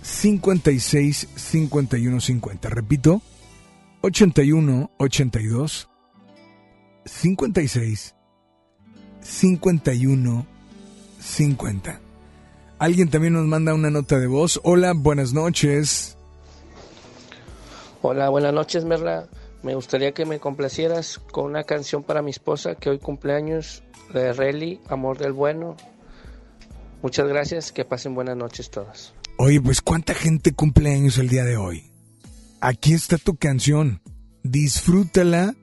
56 0.02 1.28
51 1.36 2.22
50. 2.22 2.70
Repito, 2.70 3.22
81 4.02 4.92
82 4.98 5.90
56 7.06 8.16
51 9.22 10.46
50. 11.20 12.02
Alguien 12.78 13.10
también 13.10 13.34
nos 13.34 13.46
manda 13.46 13.74
una 13.74 13.90
nota 13.90 14.20
de 14.20 14.28
voz. 14.28 14.60
Hola, 14.64 14.94
buenas 14.94 15.34
noches. 15.34 16.18
Hola, 18.08 18.30
buenas 18.30 18.54
noches, 18.54 18.86
Merla. 18.86 19.28
Me 19.64 19.74
gustaría 19.74 20.12
que 20.12 20.28
me 20.28 20.40
complacieras 20.40 21.18
con 21.18 21.46
una 21.46 21.64
canción 21.64 22.04
para 22.04 22.22
mi 22.22 22.30
esposa 22.30 22.76
que 22.76 22.92
hoy 22.92 23.00
cumpleaños 23.00 23.82
de 24.14 24.32
Relly, 24.32 24.80
Amor 24.90 25.18
del 25.18 25.34
Bueno. 25.34 25.76
Muchas 27.02 27.28
gracias, 27.28 27.72
que 27.72 27.84
pasen 27.84 28.14
buenas 28.14 28.38
noches 28.38 28.70
todas. 28.70 29.16
Oye, 29.40 29.60
pues 29.60 29.82
cuánta 29.82 30.14
gente 30.14 30.54
cumple 30.54 30.94
años 30.94 31.18
el 31.18 31.30
día 31.30 31.46
de 31.46 31.58
hoy. 31.58 31.90
Aquí 32.62 32.94
está 32.94 33.18
tu 33.18 33.38
canción. 33.38 34.04
Disfrútala 34.44 35.56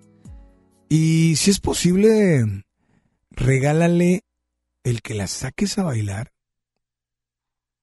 y 0.88 1.36
si 1.36 1.52
es 1.52 1.60
posible, 1.60 2.44
regálale 3.30 4.24
el 4.82 5.00
que 5.00 5.14
la 5.14 5.28
saques 5.28 5.78
a 5.78 5.84
bailar 5.84 6.32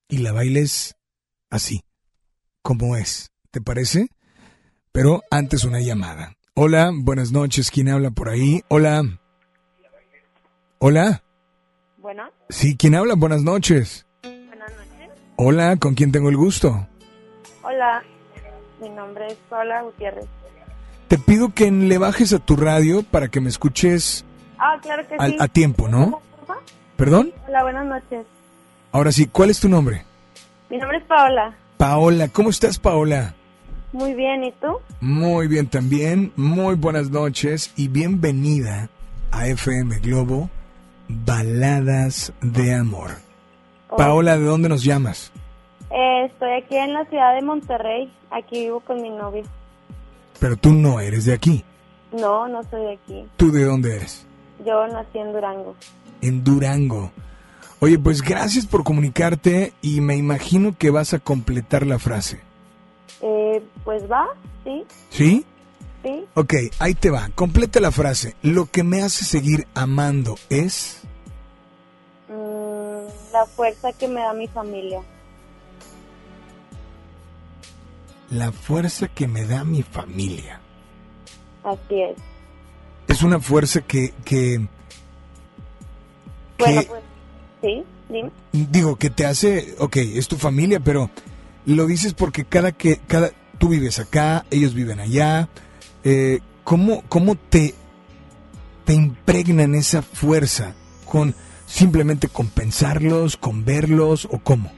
y 0.10 0.18
la 0.18 0.34
bailes 0.34 0.98
así, 1.49 1.80
como 2.61 2.98
es. 2.98 3.31
¿Te 3.52 3.61
parece? 3.61 4.10
Pero 4.91 5.22
antes 5.32 5.64
una 5.64 5.80
llamada. 5.80 6.34
Hola, 6.56 6.91
buenas 6.94 7.32
noches. 7.32 7.72
¿Quién 7.72 7.90
habla 7.90 8.11
por 8.11 8.30
ahí? 8.30 8.64
Hola. 8.68 9.03
Hola. 10.80 11.24
Bueno. 11.98 12.24
Sí, 12.49 12.76
¿quién 12.76 12.95
habla? 12.95 13.16
Buenas 13.16 13.44
noches. 13.44 14.06
Buenas 14.24 14.72
noches. 14.72 15.10
Hola, 15.36 15.78
¿con 15.78 15.94
quién 15.95 16.11
tengo 16.11 16.30
el 16.30 16.38
gusto? 16.38 16.88
Hola, 17.64 18.03
mi 18.82 18.90
nombre 18.90 19.28
es 19.28 19.36
Paula 19.49 19.82
Gutiérrez. 19.84 20.26
Te 21.07 21.18
pido 21.18 21.53
que 21.53 21.70
le 21.72 21.98
bajes 21.98 22.34
a 22.34 22.40
tu 22.40 22.56
radio 22.56 23.03
para 23.03 23.30
que 23.30 23.41
me 23.41 23.49
escuches 23.49 24.26
Ah, 24.57 24.78
claro 24.82 25.07
que 25.07 25.16
al- 25.16 25.32
sí. 25.32 25.38
a 25.40 25.48
tiempo, 25.48 25.88
¿no? 25.88 26.22
¿Perdón? 26.98 27.32
Hola, 27.48 27.64
buenas 27.64 27.86
noches. 27.86 28.26
Ahora 28.91 29.11
sí, 29.11 29.28
¿cuál 29.28 29.49
es 29.52 29.60
tu 29.60 29.70
nombre? 29.70 30.03
Mi 30.70 30.78
nombre 30.78 30.98
es 30.98 31.03
Paola. 31.06 31.56
Paola, 31.78 32.28
¿cómo 32.28 32.49
estás, 32.49 32.78
Paola? 32.78 33.36
Muy 33.91 34.14
bien, 34.14 34.44
¿y 34.44 34.52
tú? 34.52 34.78
Muy 35.02 35.48
bien 35.48 35.68
también, 35.68 36.32
muy 36.36 36.76
buenas 36.76 37.10
noches 37.10 37.74
y 37.76 37.88
bienvenida 37.88 38.88
a 39.32 39.48
FM 39.48 39.98
Globo 39.99 40.49
Baladas 41.07 42.32
de 42.41 42.76
Amor. 42.76 43.11
Paola, 43.98 44.38
¿de 44.38 44.45
dónde 44.45 44.70
nos 44.70 44.84
llamas? 44.84 45.32
Eh, 45.90 46.26
estoy 46.26 46.52
aquí 46.52 46.76
en 46.76 46.94
la 46.94 47.06
ciudad 47.06 47.34
de 47.34 47.41
Monterrey. 47.41 48.14
Aquí 48.30 48.60
vivo 48.60 48.80
con 48.82 49.02
mi 49.02 49.10
novio. 49.10 49.41
Pero 50.40 50.56
tú 50.56 50.72
no 50.72 50.99
eres 50.99 51.26
de 51.26 51.34
aquí. 51.34 51.64
No, 52.11 52.48
no 52.48 52.61
soy 52.70 52.82
de 52.82 52.94
aquí. 52.94 53.26
¿Tú 53.38 53.52
de 53.52 53.64
dónde 53.64 53.95
eres? 53.95 54.24
Yo 54.64 54.88
nací 54.88 55.18
en 55.18 55.34
Durango. 55.34 55.76
En 56.22 56.44
Durango. 56.44 57.11
Oye, 57.80 57.98
pues 57.98 58.22
gracias 58.22 58.68
por 58.68 58.84
comunicarte 58.84 59.74
y 59.82 60.02
me 60.02 60.16
imagino 60.16 60.76
que 60.78 60.91
vas 60.91 61.16
a 61.16 61.20
completar 61.20 61.88
la 61.88 61.98
frase. 61.98 62.49
Eh, 63.22 63.62
pues 63.84 64.10
va, 64.10 64.28
sí, 64.64 64.84
¿Sí? 65.10 65.46
sí. 66.04 66.26
Ok, 66.36 66.54
ahí 66.80 66.94
te 66.96 67.10
va. 67.10 67.30
Completa 67.36 67.80
la 67.80 67.91
frase. 67.91 68.36
Lo 68.41 68.66
que 68.66 68.84
me 68.84 69.02
hace 69.02 69.26
seguir 69.26 69.68
amando 69.74 70.36
es... 70.50 71.02
Mm, 72.30 73.34
la 73.34 73.46
fuerza 73.46 73.91
que 73.94 74.08
me 74.08 74.22
da 74.22 74.34
mi 74.34 74.48
familia. 74.48 75.02
La 78.30 78.52
fuerza 78.52 79.08
que 79.08 79.28
me 79.28 79.46
da 79.46 79.64
mi 79.64 79.82
familia. 79.82 80.60
Así 81.64 82.02
es. 82.02 82.16
Es 83.08 83.24
una 83.24 83.40
fuerza 83.40 83.82
que, 83.82 84.14
que, 84.24 84.68
Bueno, 86.60 86.82
pues, 86.88 87.04
sí, 87.62 87.84
dime. 88.08 88.30
digo, 88.52 88.98
que 88.98 89.10
te 89.10 89.26
hace, 89.26 89.76
ok, 89.80 89.98
es 89.98 90.28
tu 90.28 90.38
familia, 90.38 90.80
pero 90.80 91.10
lo 91.65 91.86
dices 91.86 92.14
porque 92.14 92.45
cada 92.45 92.72
que, 92.72 92.98
cada, 93.07 93.31
tú 93.57 93.69
vives 93.69 93.99
acá, 93.99 94.45
ellos 94.52 94.73
viven 94.73 94.99
allá, 94.99 95.49
eh, 96.03 96.40
¿cómo, 96.64 97.03
cómo 97.10 97.36
te, 97.36 97.76
te 98.86 98.94
impregnan 98.94 99.76
esa 99.76 100.02
fuerza 100.02 100.73
con 101.06 101.36
simplemente 101.65 102.27
con 102.27 102.48
pensarlos, 102.48 103.38
con 103.38 103.64
verlos 103.64 104.26
o 104.31 104.40
cómo? 104.40 104.72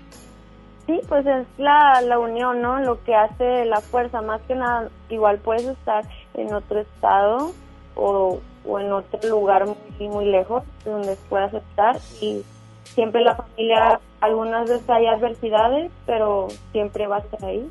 Sí, 0.87 0.99
pues 1.07 1.25
es 1.25 1.47
la, 1.57 2.01
la 2.01 2.19
unión, 2.19 2.61
¿no? 2.61 2.79
Lo 2.79 3.01
que 3.03 3.15
hace 3.15 3.65
la 3.65 3.79
fuerza. 3.79 4.21
Más 4.21 4.41
que 4.41 4.55
nada, 4.55 4.89
igual 5.09 5.37
puedes 5.37 5.63
estar 5.65 6.03
en 6.33 6.53
otro 6.53 6.79
estado 6.79 7.53
o, 7.95 8.41
o 8.65 8.79
en 8.79 8.91
otro 8.91 9.29
lugar 9.29 9.65
muy, 9.65 10.09
muy 10.09 10.25
lejos 10.25 10.63
de 10.83 10.91
donde 10.91 11.15
puedas 11.29 11.53
estar 11.53 11.97
y 12.19 12.41
siempre 12.83 13.21
la 13.21 13.35
familia, 13.35 13.99
algunas 14.21 14.69
veces 14.69 14.89
hay 14.89 15.07
adversidades, 15.07 15.91
pero 16.05 16.47
siempre 16.71 17.07
va 17.07 17.17
a 17.17 17.19
estar 17.19 17.43
ahí. 17.43 17.69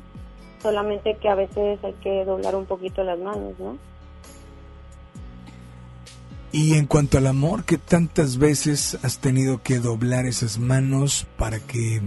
Solamente 0.61 1.15
que 1.15 1.29
a 1.29 1.35
veces 1.35 1.83
hay 1.83 1.93
que 1.93 2.23
doblar 2.23 2.55
un 2.55 2.65
poquito 2.65 3.03
las 3.03 3.17
manos, 3.17 3.57
¿no? 3.57 3.77
Y 6.51 6.77
en 6.77 6.85
cuanto 6.85 7.17
al 7.17 7.27
amor, 7.27 7.63
¿qué 7.63 7.77
tantas 7.77 8.37
veces 8.37 8.99
has 9.03 9.19
tenido 9.19 9.63
que 9.63 9.79
doblar 9.79 10.25
esas 10.25 10.59
manos 10.59 11.25
para 11.37 11.59
que, 11.59 12.01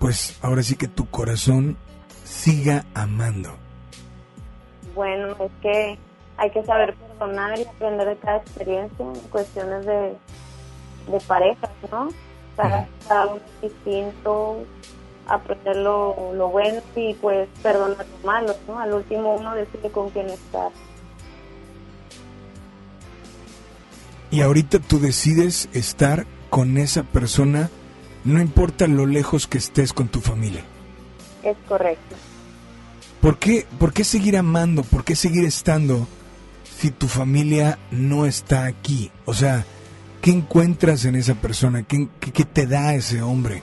pues 0.00 0.36
ahora 0.42 0.64
sí 0.64 0.74
que 0.74 0.88
tu 0.88 1.08
corazón 1.08 1.76
siga 2.24 2.84
amando? 2.92 3.54
Bueno, 4.96 5.28
es 5.38 5.52
que 5.62 5.96
hay 6.36 6.50
que 6.50 6.64
saber 6.64 6.94
perdonar 6.96 7.56
y 7.58 7.62
aprender 7.62 8.08
de 8.08 8.16
cada 8.16 8.38
experiencia 8.38 9.06
en 9.06 9.20
cuestiones 9.30 9.86
de, 9.86 10.16
de 11.12 11.20
parejas, 11.28 11.70
¿no? 11.92 12.08
Cada, 12.56 12.88
cada 13.06 13.26
uno 13.26 13.40
es 13.62 13.70
distinto, 13.70 14.64
aprender 15.28 15.76
lo, 15.76 16.32
lo 16.34 16.48
bueno 16.48 16.80
y 16.94 17.14
pues 17.14 17.48
perdonar 17.62 18.06
lo 18.06 18.26
malo, 18.26 18.54
¿no? 18.66 18.78
Al 18.78 18.94
último 18.94 19.34
uno 19.34 19.54
decide 19.54 19.90
con 19.90 20.10
quién 20.10 20.30
estar. 20.30 20.70
Y 24.30 24.40
ahorita 24.40 24.78
tú 24.80 24.98
decides 24.98 25.68
estar 25.72 26.26
con 26.50 26.78
esa 26.78 27.04
persona, 27.04 27.70
no 28.24 28.40
importa 28.40 28.86
lo 28.86 29.06
lejos 29.06 29.46
que 29.46 29.58
estés 29.58 29.92
con 29.92 30.08
tu 30.08 30.20
familia. 30.20 30.64
Es 31.42 31.56
correcto. 31.68 32.16
¿Por 33.20 33.38
qué, 33.38 33.66
¿Por 33.78 33.92
qué 33.92 34.04
seguir 34.04 34.36
amando? 34.36 34.82
¿Por 34.82 35.04
qué 35.04 35.16
seguir 35.16 35.44
estando 35.44 36.06
si 36.78 36.90
tu 36.90 37.08
familia 37.08 37.78
no 37.90 38.26
está 38.26 38.66
aquí? 38.66 39.10
O 39.24 39.34
sea, 39.34 39.64
¿qué 40.26 40.32
encuentras 40.32 41.04
en 41.04 41.14
esa 41.14 41.34
persona? 41.34 41.84
¿Qué, 41.84 42.08
qué- 42.18 42.32
qué 42.32 42.44
te 42.44 42.66
da 42.66 42.92
ese 42.94 43.22
hombre? 43.22 43.62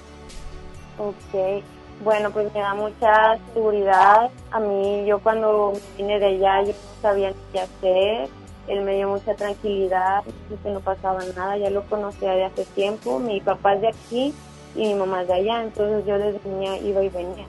Ok, 0.97 1.61
bueno, 2.05 2.31
pues 2.31 2.53
me 2.53 2.61
da 2.61 2.73
mucha 2.73 3.37
seguridad. 3.53 4.29
A 4.49 4.59
mí, 4.61 5.03
yo 5.05 5.19
cuando 5.19 5.73
vine 5.97 6.19
de 6.19 6.25
allá, 6.27 6.61
yo 6.63 6.69
no 6.71 7.01
sabía 7.01 7.33
qué 7.51 7.59
hacer. 7.59 8.29
Él 8.69 8.81
me 8.85 8.95
dio 8.95 9.09
mucha 9.09 9.33
tranquilidad, 9.35 10.23
que 10.63 10.69
no 10.69 10.79
pasaba 10.79 11.19
nada. 11.35 11.57
Ya 11.57 11.69
lo 11.69 11.83
conocía 11.83 12.31
de 12.31 12.45
hace 12.45 12.63
tiempo. 12.63 13.19
Mi 13.19 13.41
papá 13.41 13.73
es 13.73 13.81
de 13.81 13.87
aquí 13.89 14.33
y 14.73 14.87
mi 14.87 14.93
mamá 14.95 15.23
es 15.23 15.27
de 15.27 15.33
allá, 15.33 15.63
entonces 15.63 16.05
yo 16.05 16.17
desde 16.17 16.39
niña 16.49 16.77
iba 16.77 17.03
y 17.03 17.09
venía. 17.09 17.45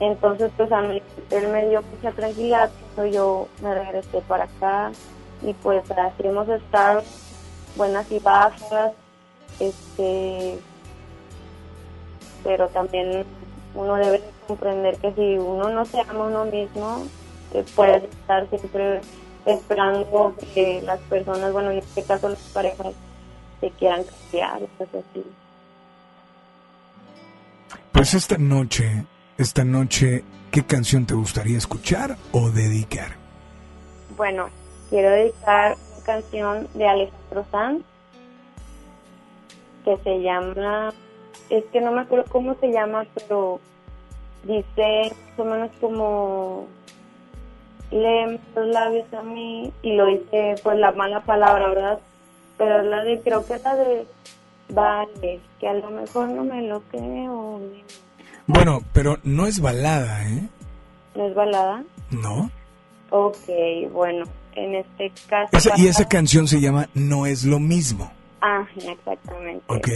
Entonces, 0.00 0.50
pues 0.56 0.70
a 0.70 0.82
mí, 0.82 1.00
él 1.30 1.48
me 1.48 1.66
dio 1.68 1.80
mucha 1.82 2.14
tranquilidad, 2.14 2.70
cuando 2.94 3.10
yo 3.14 3.48
me 3.62 3.74
regresé 3.74 4.20
para 4.28 4.44
acá 4.44 4.92
y 5.42 5.52
pues 5.54 5.82
así 5.90 6.26
hemos 6.26 6.48
estado, 6.48 7.02
buenas 7.76 8.10
y 8.10 8.18
bajas, 8.18 8.92
este, 9.60 10.58
pero 12.42 12.68
también 12.68 13.24
uno 13.74 13.96
debe 13.96 14.18
de 14.18 14.30
comprender 14.46 14.96
que 14.98 15.12
si 15.14 15.38
uno 15.38 15.68
no 15.70 15.84
se 15.84 16.00
ama 16.00 16.24
a 16.24 16.28
uno 16.28 16.44
mismo, 16.44 17.04
eh, 17.52 17.64
puedes 17.74 18.04
estar 18.04 18.48
siempre 18.48 19.00
esperando 19.46 20.34
que 20.54 20.82
las 20.82 21.00
personas, 21.00 21.52
bueno, 21.52 21.70
en 21.70 21.78
este 21.78 22.02
caso 22.02 22.28
las 22.28 22.38
parejas, 22.52 22.94
se 23.60 23.70
quieran 23.70 24.04
cambiar, 24.04 24.60
cosas 24.78 25.04
así. 25.10 25.24
Pues 27.92 28.14
esta 28.14 28.36
noche, 28.38 29.06
esta 29.38 29.64
noche, 29.64 30.24
¿qué 30.50 30.64
canción 30.64 31.06
te 31.06 31.14
gustaría 31.14 31.56
escuchar 31.56 32.16
o 32.32 32.50
dedicar? 32.50 33.16
Bueno, 34.16 34.48
quiero 34.90 35.10
dedicar 35.10 35.76
canción 36.04 36.68
de 36.74 36.86
Alejandro 36.86 37.44
Sanz 37.50 37.84
que 39.84 39.96
se 39.98 40.22
llama, 40.22 40.92
es 41.50 41.64
que 41.66 41.80
no 41.80 41.92
me 41.92 42.00
acuerdo 42.00 42.24
cómo 42.30 42.54
se 42.54 42.72
llama, 42.72 43.04
pero 43.14 43.60
dice 44.44 45.12
más 45.12 45.38
o 45.38 45.44
menos 45.44 45.70
como 45.80 46.66
lee 47.90 48.40
los 48.54 48.66
labios 48.66 49.12
a 49.12 49.22
mí 49.22 49.72
y 49.82 49.92
lo 49.94 50.06
dice 50.06 50.56
pues 50.62 50.78
la 50.78 50.92
mala 50.92 51.20
palabra, 51.20 51.68
¿verdad? 51.68 52.00
Pero 52.56 52.82
la 52.82 53.04
de, 53.04 53.20
creo 53.20 53.44
que 53.44 53.54
es 53.54 53.62
la 53.62 53.76
de 53.76 54.06
vale, 54.70 55.40
que 55.60 55.68
a 55.68 55.74
lo 55.74 55.90
mejor 55.90 56.28
no 56.28 56.44
me 56.44 56.62
lo 56.62 56.80
creo. 56.82 57.60
Bueno, 58.46 58.80
pero 58.92 59.18
no 59.22 59.46
es 59.46 59.60
balada, 59.60 60.28
¿eh? 60.28 60.48
¿No 61.14 61.26
es 61.26 61.34
balada? 61.34 61.84
¿No? 62.10 62.50
Ok, 63.10 63.48
bueno, 63.92 64.24
en 64.56 64.74
este 64.76 65.12
caso... 65.28 65.56
Esa- 65.56 65.72
y 65.76 65.86
esa 65.88 66.06
canción 66.08 66.46
se 66.48 66.60
llama 66.60 66.88
No 66.94 67.26
es 67.26 67.44
lo 67.44 67.58
mismo, 67.60 68.12
Ah, 68.40 68.66
exactamente. 68.76 69.62
¿ok? 69.68 69.88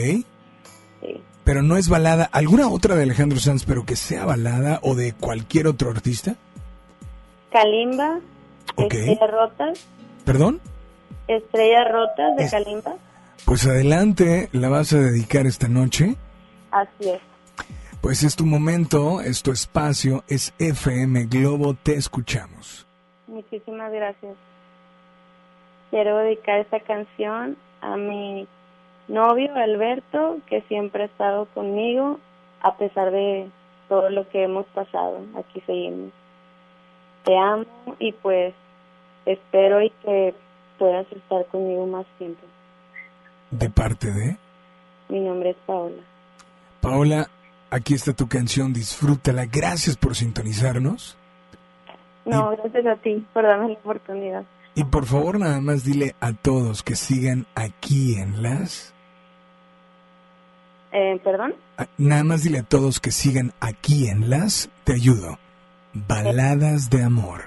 Sí. 1.00 1.20
Pero 1.44 1.62
no 1.62 1.76
es 1.76 1.88
balada. 1.88 2.28
¿Alguna 2.32 2.68
otra 2.68 2.94
de 2.96 3.02
Alejandro 3.04 3.38
Sanz, 3.38 3.64
pero 3.64 3.84
que 3.86 3.94
sea 3.96 4.24
balada 4.24 4.80
o 4.82 4.94
de 4.94 5.12
cualquier 5.12 5.66
otro 5.66 5.90
artista? 5.90 6.34
Kalimba, 7.52 8.18
Ok. 8.76 8.94
Estrellas 8.94 9.30
Rotas, 9.30 9.78
¿Perdón? 10.24 10.60
Estrellas 11.26 11.86
Rotas 11.90 12.36
de 12.36 12.44
Es- 12.44 12.50
Kalimba. 12.50 12.94
Pues 13.44 13.66
adelante, 13.66 14.48
la 14.52 14.68
vas 14.68 14.92
a 14.92 14.98
dedicar 14.98 15.46
esta 15.46 15.68
noche. 15.68 16.16
Así 16.70 17.08
es. 17.08 17.20
Pues 18.02 18.22
es 18.24 18.36
tu 18.36 18.44
momento, 18.44 19.20
es 19.22 19.42
tu 19.42 19.52
espacio, 19.52 20.24
es 20.28 20.52
FM 20.58 21.24
Globo, 21.26 21.74
te 21.74 21.94
escuchamos. 21.94 22.86
Muchísimas 23.38 23.92
gracias. 23.92 24.36
Quiero 25.90 26.18
dedicar 26.18 26.58
esta 26.58 26.80
canción 26.80 27.56
a 27.80 27.96
mi 27.96 28.48
novio 29.06 29.54
Alberto, 29.54 30.38
que 30.48 30.62
siempre 30.62 31.04
ha 31.04 31.06
estado 31.06 31.46
conmigo 31.54 32.18
a 32.62 32.76
pesar 32.76 33.12
de 33.12 33.48
todo 33.88 34.10
lo 34.10 34.28
que 34.28 34.42
hemos 34.42 34.66
pasado. 34.66 35.20
Aquí 35.36 35.62
seguimos. 35.66 36.10
Te 37.24 37.38
amo 37.38 37.64
y 38.00 38.10
pues 38.10 38.54
espero 39.24 39.82
y 39.82 39.90
que 40.02 40.34
puedas 40.76 41.06
estar 41.12 41.46
conmigo 41.46 41.86
más 41.86 42.06
tiempo. 42.18 42.44
De 43.52 43.70
parte 43.70 44.10
de 44.10 44.36
Mi 45.08 45.20
nombre 45.20 45.50
es 45.50 45.56
Paola. 45.64 46.02
Paola, 46.80 47.28
aquí 47.70 47.94
está 47.94 48.12
tu 48.14 48.26
canción, 48.26 48.72
disfrútala. 48.72 49.46
Gracias 49.46 49.96
por 49.96 50.16
sintonizarnos. 50.16 51.17
No, 52.28 52.50
gracias 52.50 52.86
a 52.86 52.96
ti 52.96 53.26
por 53.32 53.42
darme 53.44 53.68
la 53.68 53.74
oportunidad. 53.74 54.44
Y 54.74 54.84
por 54.84 55.06
favor, 55.06 55.38
nada 55.40 55.60
más 55.60 55.84
dile 55.84 56.14
a 56.20 56.32
todos 56.32 56.82
que 56.82 56.94
sigan 56.94 57.46
aquí 57.54 58.14
en 58.16 58.42
las... 58.42 58.94
Eh, 60.92 61.20
¿Perdón? 61.24 61.54
ah, 61.76 61.86
Nada 61.98 62.24
más 62.24 62.42
dile 62.44 62.60
a 62.60 62.62
todos 62.62 63.00
que 63.00 63.10
sigan 63.10 63.52
aquí 63.60 64.08
en 64.08 64.30
las... 64.30 64.70
Te 64.84 64.92
ayudo. 64.94 65.38
Baladas 65.94 66.90
de 66.90 67.02
amor. 67.02 67.42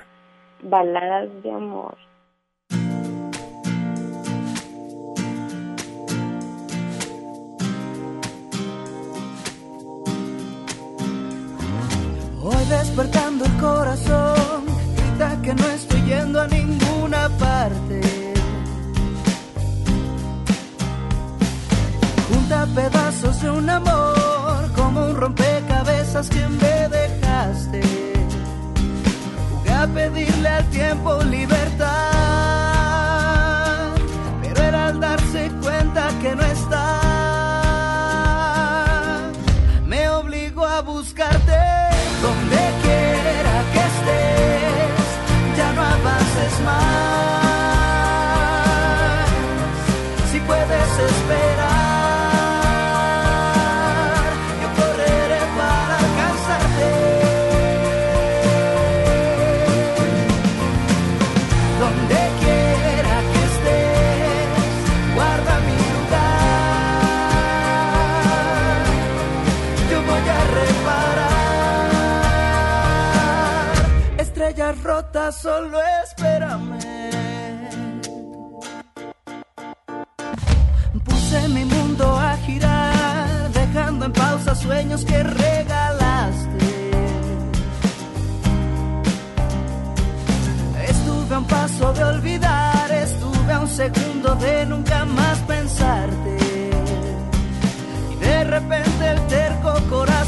Baladas 0.63 1.29
de 1.41 1.51
amor. 1.51 1.95
Hoy 12.43 12.65
despertando 12.69 13.45
el 13.45 13.57
corazón, 13.57 14.35
que 15.41 15.53
no 15.55 15.67
estoy 15.69 16.01
yendo 16.03 16.39
a 16.41 16.47
ninguna 16.47 17.29
parte. 17.39 18.01
Junta 22.29 22.67
pedazos 22.75 23.41
de 23.41 23.49
un 23.49 23.69
amor, 23.69 24.71
como 24.75 25.05
un 25.05 25.15
rompecabezas 25.15 26.29
que 26.29 26.47
me 26.47 26.87
dejaste. 26.89 27.81
Jugué 29.51 29.73
a 29.73 29.87
pedirle 29.87 30.49
al 30.49 30.65
tiempo 30.69 31.23
libertad, 31.23 31.89
pero 34.41 34.61
era 34.61 34.87
al 34.87 34.99
darse 34.99 35.51
cuenta 35.61 36.09
que 36.21 36.35
no 36.35 36.43
está. 36.43 36.60
Solo 75.31 75.79
espérame. 76.03 76.79
Puse 81.05 81.47
mi 81.49 81.65
mundo 81.65 82.05
a 82.17 82.37
girar, 82.45 83.51
dejando 83.53 84.05
en 84.05 84.13
pausa 84.13 84.55
sueños 84.55 85.05
que 85.05 85.23
regalaste. 85.23 86.91
Estuve 90.87 91.35
a 91.35 91.39
un 91.39 91.45
paso 91.45 91.93
de 91.93 92.03
olvidar, 92.03 92.91
estuve 92.91 93.53
a 93.53 93.59
un 93.59 93.67
segundo 93.69 94.35
de 94.35 94.65
nunca 94.65 95.05
más 95.05 95.37
pensarte. 95.39 96.37
Y 98.11 98.15
de 98.15 98.43
repente 98.43 99.07
el 99.09 99.27
terco 99.27 99.73
corazón 99.89 100.20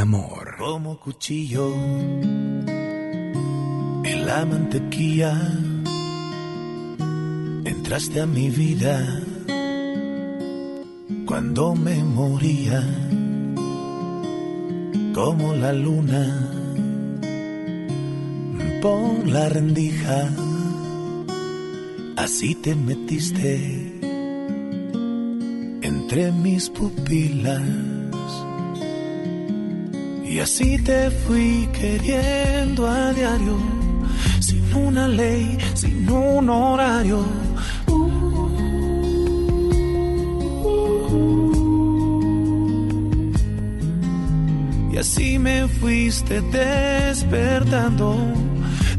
amor. 0.00 0.56
Como 0.58 0.98
cuchillo 0.98 1.74
la 4.30 4.44
mantequilla, 4.44 5.34
entraste 7.64 8.20
a 8.20 8.26
mi 8.26 8.48
vida 8.48 9.22
cuando 11.26 11.74
me 11.74 11.96
moría, 12.04 12.80
como 15.14 15.54
la 15.54 15.72
luna 15.72 16.24
por 18.80 19.26
la 19.26 19.48
rendija, 19.48 20.28
así 22.16 22.54
te 22.54 22.74
metiste 22.74 23.52
entre 25.82 26.30
mis 26.30 26.70
pupilas. 26.70 27.89
Y 30.30 30.38
así 30.38 30.78
te 30.78 31.10
fui 31.10 31.68
queriendo 31.72 32.86
a 32.86 33.12
diario, 33.12 33.56
sin 34.38 34.72
una 34.76 35.08
ley, 35.08 35.58
sin 35.74 36.08
un 36.08 36.48
horario. 36.48 37.24
Y 44.92 44.96
así 44.98 45.36
me 45.40 45.66
fuiste 45.66 46.40
despertando 46.42 48.16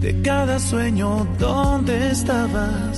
de 0.01 0.21
cada 0.21 0.59
sueño 0.59 1.25
donde 1.39 2.11
estabas 2.11 2.90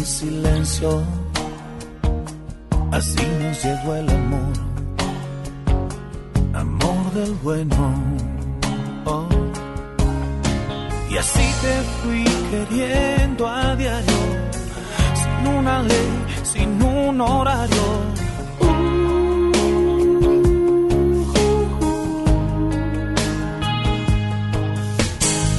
en 0.00 0.06
silencio. 0.06 1.02
Así 2.90 3.22
nos 3.40 3.64
llegó 3.64 3.94
el 3.94 4.08
amor, 4.10 4.52
amor 6.54 7.12
del 7.14 7.34
bueno. 7.42 7.94
Oh. 9.04 9.28
Y 11.10 11.16
así 11.16 11.46
te 11.62 11.74
fui 11.98 12.24
queriendo 12.50 13.46
a 13.46 13.76
diario, 13.76 14.20
sin 15.20 15.54
una 15.58 15.82
ley, 15.82 16.10
sin 16.42 16.82
un 16.82 17.20
horario. 17.20 17.86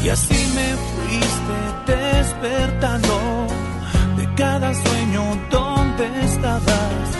Y 0.03 0.09
así 0.09 0.39
me 0.55 0.69
fuiste 0.88 1.93
despertando 1.93 3.41
de 3.47 3.51
cada 4.41 4.73
sueño 4.73 5.38
donde 5.51 6.05
estabas. 6.23 7.11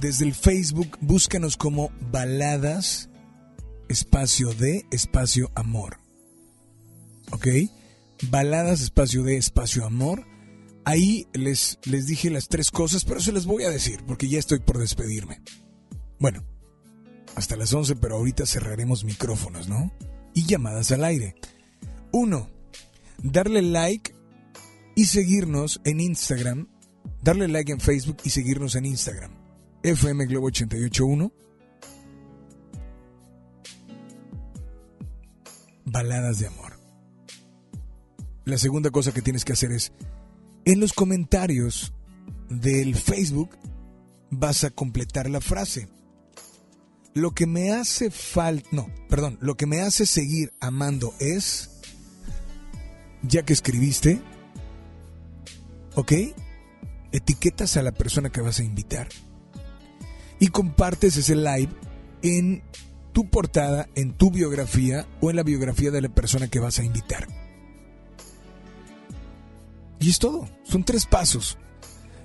desde 0.00 0.26
el 0.26 0.34
Facebook, 0.34 0.96
búscanos 1.00 1.56
como 1.56 1.90
Baladas, 2.12 3.10
espacio 3.88 4.54
de, 4.54 4.86
espacio 4.92 5.50
amor. 5.56 5.98
¿Ok? 7.32 7.48
Baladas, 8.30 8.80
espacio 8.80 9.24
de, 9.24 9.36
espacio 9.36 9.84
amor. 9.84 10.29
Ahí 10.84 11.26
les, 11.32 11.78
les 11.84 12.06
dije 12.06 12.30
las 12.30 12.48
tres 12.48 12.70
cosas, 12.70 13.04
pero 13.04 13.20
se 13.20 13.32
las 13.32 13.46
voy 13.46 13.64
a 13.64 13.70
decir 13.70 14.02
porque 14.06 14.28
ya 14.28 14.38
estoy 14.38 14.60
por 14.60 14.78
despedirme. 14.78 15.42
Bueno, 16.18 16.44
hasta 17.34 17.56
las 17.56 17.72
11, 17.72 17.96
pero 17.96 18.16
ahorita 18.16 18.46
cerraremos 18.46 19.04
micrófonos, 19.04 19.68
¿no? 19.68 19.92
Y 20.34 20.46
llamadas 20.46 20.90
al 20.92 21.04
aire. 21.04 21.34
Uno, 22.12 22.50
darle 23.22 23.62
like 23.62 24.14
y 24.94 25.06
seguirnos 25.06 25.80
en 25.84 26.00
Instagram. 26.00 26.68
Darle 27.22 27.48
like 27.48 27.72
en 27.72 27.80
Facebook 27.80 28.18
y 28.24 28.30
seguirnos 28.30 28.74
en 28.74 28.86
Instagram. 28.86 29.32
FM 29.82 30.26
Globo 30.26 30.46
881. 30.48 31.32
Baladas 35.84 36.38
de 36.38 36.46
amor. 36.46 36.78
La 38.44 38.58
segunda 38.58 38.90
cosa 38.90 39.12
que 39.12 39.22
tienes 39.22 39.44
que 39.44 39.52
hacer 39.52 39.72
es, 39.72 39.92
en 40.64 40.80
los 40.80 40.92
comentarios 40.92 41.92
del 42.48 42.94
Facebook 42.94 43.50
vas 44.30 44.64
a 44.64 44.70
completar 44.70 45.28
la 45.28 45.40
frase. 45.40 45.88
Lo 47.14 47.32
que 47.32 47.46
me 47.46 47.72
hace 47.72 48.10
falta, 48.10 48.68
no, 48.70 48.88
perdón, 49.08 49.38
lo 49.40 49.56
que 49.56 49.66
me 49.66 49.80
hace 49.80 50.06
seguir 50.06 50.52
amando 50.60 51.12
es, 51.18 51.70
ya 53.22 53.42
que 53.42 53.52
escribiste, 53.52 54.20
¿ok? 55.96 56.12
Etiquetas 57.12 57.76
a 57.76 57.82
la 57.82 57.92
persona 57.92 58.30
que 58.30 58.40
vas 58.40 58.60
a 58.60 58.64
invitar 58.64 59.08
y 60.38 60.48
compartes 60.48 61.16
ese 61.16 61.34
live 61.34 61.68
en 62.22 62.62
tu 63.12 63.28
portada, 63.28 63.88
en 63.96 64.12
tu 64.12 64.30
biografía 64.30 65.06
o 65.20 65.30
en 65.30 65.36
la 65.36 65.42
biografía 65.42 65.90
de 65.90 66.00
la 66.00 66.08
persona 66.08 66.48
que 66.48 66.60
vas 66.60 66.78
a 66.78 66.84
invitar. 66.84 67.26
Y 70.00 70.10
es 70.10 70.18
todo, 70.18 70.48
son 70.64 70.82
tres 70.82 71.06
pasos. 71.06 71.58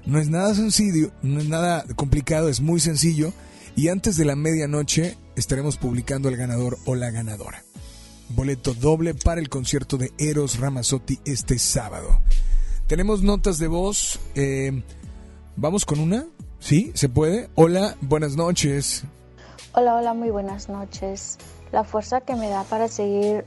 No 0.05 0.19
es 0.19 0.29
nada 0.29 0.53
sencillo, 0.55 1.11
no 1.21 1.39
es 1.39 1.47
nada 1.49 1.83
complicado, 1.95 2.47
es 2.47 2.61
muy 2.61 2.79
sencillo. 2.79 3.33
Y 3.75 3.89
antes 3.89 4.15
de 4.17 4.23
la 4.25 4.35
medianoche 4.35 5.17
estaremos 5.35 5.77
publicando 5.77 6.29
el 6.29 6.37
ganador 6.37 6.77
o 6.85 6.95
la 6.95 7.11
ganadora. 7.11 7.63
Boleto 8.29 8.73
doble 8.73 9.13
para 9.13 9.41
el 9.41 9.49
concierto 9.49 9.97
de 9.97 10.13
Eros 10.17 10.59
Ramazzotti 10.59 11.19
este 11.25 11.59
sábado. 11.59 12.21
Tenemos 12.87 13.21
notas 13.23 13.57
de 13.57 13.67
voz. 13.67 14.19
eh, 14.35 14.83
Vamos 15.57 15.85
con 15.85 15.99
una. 15.99 16.25
¿Sí? 16.59 16.91
¿Se 16.95 17.09
puede? 17.09 17.49
Hola, 17.55 17.95
buenas 18.01 18.35
noches. 18.35 19.03
Hola, 19.73 19.95
hola, 19.95 20.13
muy 20.13 20.29
buenas 20.29 20.69
noches. 20.69 21.37
La 21.71 21.83
fuerza 21.83 22.21
que 22.21 22.35
me 22.35 22.49
da 22.49 22.63
para 22.63 22.87
seguir 22.87 23.45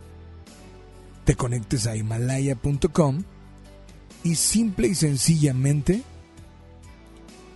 te 1.25 1.35
conectes 1.35 1.87
a 1.87 1.95
himalaya.com 1.95 3.23
y 4.23 4.35
simple 4.35 4.87
y 4.87 4.95
sencillamente 4.95 6.03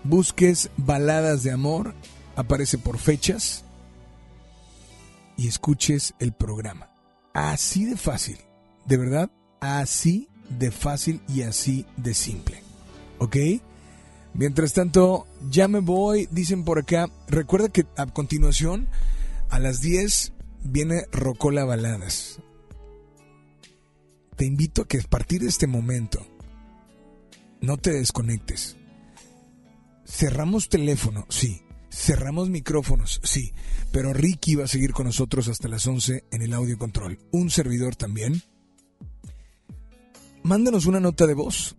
busques 0.04 0.70
baladas 0.78 1.44
de 1.44 1.52
amor, 1.52 1.94
aparece 2.36 2.78
por 2.78 2.98
fechas 2.98 3.64
y 5.42 5.48
escuches 5.48 6.14
el 6.20 6.34
programa. 6.34 6.92
Así 7.34 7.86
de 7.86 7.98
fácil, 7.98 8.38
de 8.86 8.98
verdad, 8.98 9.32
así 9.60 10.30
de 10.50 10.70
fácil 10.70 11.20
y 11.28 11.42
así 11.42 11.88
de 11.98 12.14
simple. 12.14 12.62
¿Ok? 13.18 13.38
Mientras 14.36 14.74
tanto, 14.74 15.26
ya 15.50 15.68
me 15.68 15.80
voy, 15.80 16.28
dicen 16.30 16.64
por 16.64 16.78
acá. 16.78 17.10
Recuerda 17.28 17.70
que 17.70 17.88
a 17.98 18.06
continuación, 18.06 18.88
a 19.50 19.58
las 19.58 19.82
10, 19.82 20.34
viene 20.64 21.06
Rocola 21.12 21.66
Baladas. 21.66 22.40
Te 24.36 24.46
invito 24.46 24.84
a 24.84 24.88
que 24.88 25.00
a 25.00 25.10
partir 25.10 25.42
de 25.42 25.48
este 25.48 25.66
momento 25.66 26.24
no 27.62 27.78
te 27.78 27.92
desconectes. 27.92 28.78
Cerramos 30.06 30.70
teléfono, 30.70 31.26
sí. 31.30 31.64
Cerramos 31.92 32.50
micrófonos, 32.50 33.20
sí. 33.24 33.54
Pero 33.92 34.14
Ricky 34.14 34.56
va 34.56 34.64
a 34.64 34.68
seguir 34.68 34.94
con 34.94 35.08
nosotros 35.08 35.50
hasta 35.50 35.68
las 35.68 35.86
11 35.86 36.24
en 36.32 36.42
el 36.42 36.54
audio 36.54 36.78
control. 36.78 37.20
Un 37.32 37.50
servidor 37.50 37.98
también. 37.98 38.42
Mándanos 40.44 40.86
una 40.86 41.02
nota 41.02 41.28
de 41.28 41.34
voz. 41.34 41.76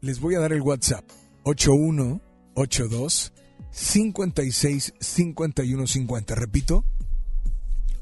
Les 0.00 0.18
voy 0.20 0.34
a 0.34 0.40
dar 0.40 0.52
el 0.52 0.60
WhatsApp. 0.60 1.08
8182 1.44 3.32
56 3.70 4.94
51 4.98 5.86
50. 5.86 6.34
Repito. 6.34 6.84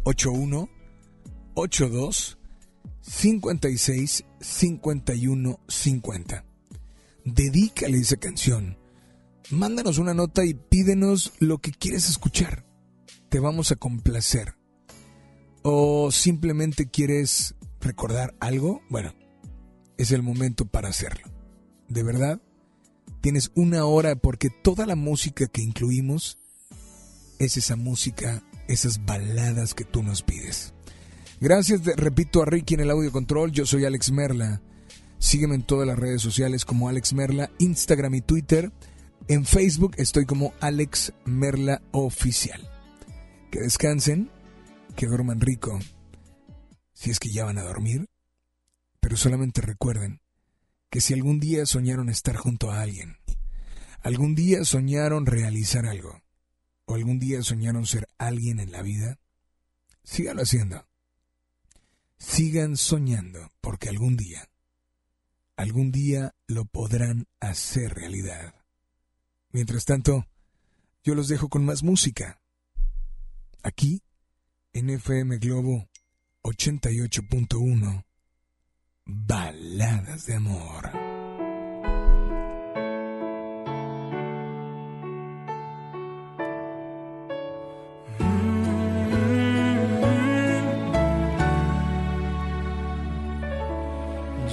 8182 0.04 2.38
56 3.02 4.24
51 4.40 5.60
50. 5.68 6.44
Dedícale 7.26 7.98
esa 7.98 8.16
canción. 8.16 8.79
Mándanos 9.50 9.98
una 9.98 10.14
nota 10.14 10.44
y 10.44 10.54
pídenos 10.54 11.32
lo 11.40 11.58
que 11.58 11.72
quieres 11.72 12.08
escuchar. 12.08 12.64
Te 13.28 13.40
vamos 13.40 13.72
a 13.72 13.76
complacer. 13.76 14.54
O 15.62 16.12
simplemente 16.12 16.88
quieres 16.88 17.56
recordar 17.80 18.34
algo, 18.38 18.80
bueno, 18.88 19.12
es 19.98 20.12
el 20.12 20.22
momento 20.22 20.66
para 20.66 20.88
hacerlo. 20.88 21.28
De 21.88 22.04
verdad, 22.04 22.40
tienes 23.20 23.50
una 23.56 23.84
hora 23.86 24.14
porque 24.14 24.50
toda 24.50 24.86
la 24.86 24.94
música 24.94 25.48
que 25.48 25.62
incluimos 25.62 26.38
es 27.40 27.56
esa 27.56 27.74
música, 27.74 28.44
esas 28.68 29.04
baladas 29.04 29.74
que 29.74 29.84
tú 29.84 30.04
nos 30.04 30.22
pides. 30.22 30.74
Gracias, 31.40 31.84
repito, 31.96 32.42
a 32.42 32.46
Ricky 32.46 32.74
en 32.74 32.80
el 32.80 32.90
audio 32.90 33.10
control. 33.10 33.50
Yo 33.50 33.66
soy 33.66 33.84
Alex 33.84 34.12
Merla. 34.12 34.62
Sígueme 35.18 35.56
en 35.56 35.62
todas 35.62 35.88
las 35.88 35.98
redes 35.98 36.22
sociales 36.22 36.64
como 36.64 36.88
Alex 36.88 37.14
Merla, 37.14 37.50
Instagram 37.58 38.14
y 38.14 38.20
Twitter. 38.20 38.72
En 39.30 39.44
Facebook 39.44 39.94
estoy 39.96 40.26
como 40.26 40.54
Alex 40.58 41.12
Merla 41.24 41.80
Oficial. 41.92 42.68
Que 43.52 43.60
descansen, 43.60 44.28
que 44.96 45.06
duerman 45.06 45.40
rico, 45.40 45.78
si 46.94 47.12
es 47.12 47.20
que 47.20 47.30
ya 47.30 47.44
van 47.44 47.56
a 47.56 47.62
dormir. 47.62 48.08
Pero 48.98 49.16
solamente 49.16 49.60
recuerden 49.60 50.20
que 50.90 51.00
si 51.00 51.14
algún 51.14 51.38
día 51.38 51.64
soñaron 51.64 52.08
estar 52.08 52.34
junto 52.34 52.72
a 52.72 52.80
alguien, 52.80 53.18
algún 54.02 54.34
día 54.34 54.64
soñaron 54.64 55.26
realizar 55.26 55.86
algo, 55.86 56.20
o 56.86 56.96
algún 56.96 57.20
día 57.20 57.40
soñaron 57.42 57.86
ser 57.86 58.08
alguien 58.18 58.58
en 58.58 58.72
la 58.72 58.82
vida, 58.82 59.20
síganlo 60.02 60.42
haciendo. 60.42 60.88
Sigan 62.18 62.76
soñando, 62.76 63.52
porque 63.60 63.90
algún 63.90 64.16
día, 64.16 64.50
algún 65.54 65.92
día 65.92 66.34
lo 66.48 66.64
podrán 66.64 67.28
hacer 67.38 67.94
realidad. 67.94 68.59
Mientras 69.52 69.84
tanto, 69.84 70.26
yo 71.02 71.14
los 71.14 71.28
dejo 71.28 71.48
con 71.48 71.64
más 71.64 71.82
música. 71.82 72.40
Aquí, 73.62 74.02
en 74.72 74.90
FM 74.90 75.38
Globo 75.38 75.88
88.1, 76.42 78.04
Baladas 79.04 80.26
de 80.26 80.34
Amor. 80.34 80.90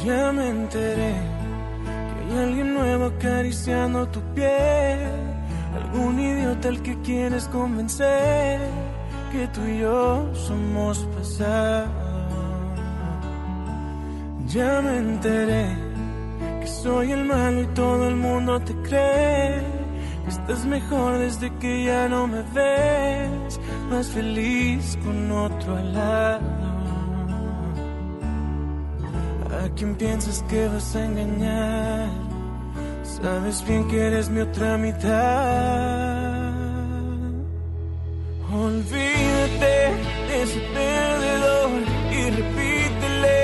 Ya 0.03 0.31
me 0.31 0.49
enteré 0.49 1.06
acariciando 3.17 4.07
tu 4.07 4.21
piel. 4.35 4.99
algún 5.75 6.19
idiota 6.19 6.69
al 6.69 6.81
que 6.81 6.99
quieres 7.01 7.47
convencer 7.47 8.59
que 9.31 9.47
tú 9.47 9.61
y 9.65 9.79
yo 9.79 10.33
somos 10.33 10.99
pasado. 11.15 11.87
Ya 14.47 14.81
me 14.81 14.97
enteré 14.97 15.65
que 16.61 16.67
soy 16.67 17.11
el 17.11 17.25
malo 17.25 17.61
y 17.61 17.67
todo 17.67 18.07
el 18.07 18.15
mundo 18.15 18.59
te 18.61 18.73
cree. 18.87 19.61
Estás 20.27 20.65
mejor 20.65 21.19
desde 21.19 21.53
que 21.59 21.85
ya 21.85 22.07
no 22.09 22.27
me 22.27 22.41
ves, 22.53 23.59
más 23.89 24.07
feliz 24.07 24.97
con 25.03 25.31
otro 25.31 25.75
al 25.77 25.93
lado. 25.93 26.39
¿A 29.63 29.69
quién 29.75 29.95
piensas 29.95 30.43
que 30.49 30.67
vas 30.67 30.95
a 30.95 31.05
engañar? 31.05 32.36
Sabes 33.21 33.65
bien 33.67 33.87
que 33.87 33.97
eres 33.99 34.29
mi 34.29 34.41
otra 34.41 34.77
mitad. 34.77 35.07
Olvídate 38.53 39.75
de 40.27 40.43
ese 40.43 40.59
perdedor 40.75 41.71
y 42.11 42.21
repítele 42.39 43.37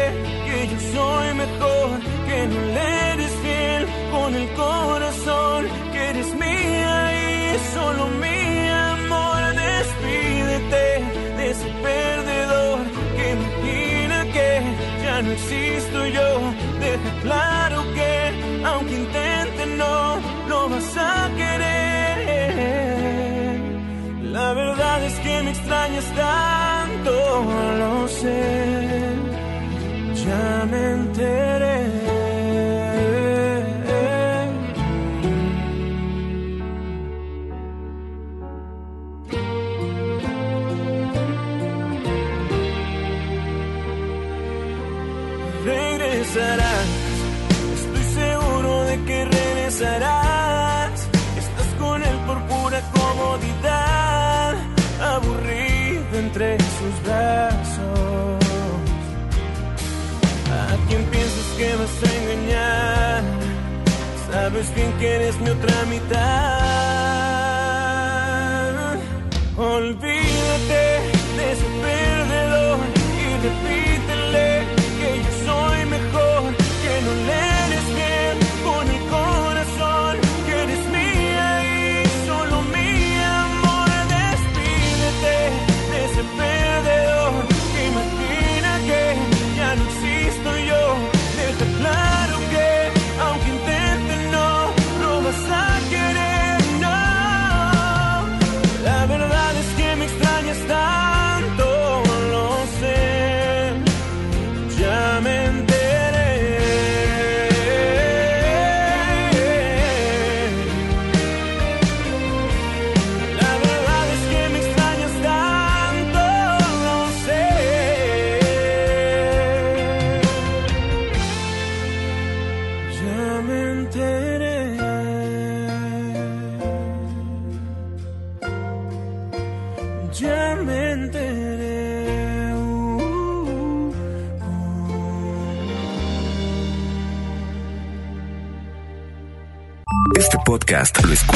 que 0.45 0.57
yo 0.71 0.79
soy 0.93 1.33
mejor, 1.33 1.89
que 2.27 2.47
no 2.51 2.59
le 2.75 3.11
eres 3.13 3.31
fiel 3.41 3.87
con 4.11 4.35
el 4.35 4.47
corazón, 4.53 5.65
que 5.91 6.09
eres 6.11 6.29
mía 6.35 6.95
y 7.23 7.73
solo 7.73 8.07
mi 8.23 8.69
amor. 8.69 9.41
Despídete 9.55 10.85
de 11.37 11.51
ese 11.51 11.69
perdedor 11.87 12.79
que 13.17 13.25
imagina 13.37 14.17
que 14.35 14.49
ya 15.03 15.21
no 15.23 15.31
existo 15.31 16.07
yo. 16.07 16.29
Deja 16.79 17.21
claro 17.23 17.83
que 17.95 18.13
aunque 18.65 18.95
a 20.97 21.29
querer. 21.37 21.73
La 24.31 24.53
verdad 24.53 25.03
es 25.03 25.13
que 25.19 25.43
me 25.43 25.51
extrañas 25.51 26.05
tanto, 26.15 27.11
lo 27.79 28.07
sé, 28.07 29.15
ya 30.25 30.65
me 30.71 30.91
enteré. 30.93 32.02
Que 61.63 61.75
vas 61.75 61.95
a 62.03 62.09
engañar? 62.19 63.21
Sabes 64.29 64.67
bien 64.75 64.91
que 64.99 65.07
eres 65.15 65.35
mi 65.39 65.49
otra 65.49 65.85
mitad. 65.93 66.23
Olvídate 69.57 70.22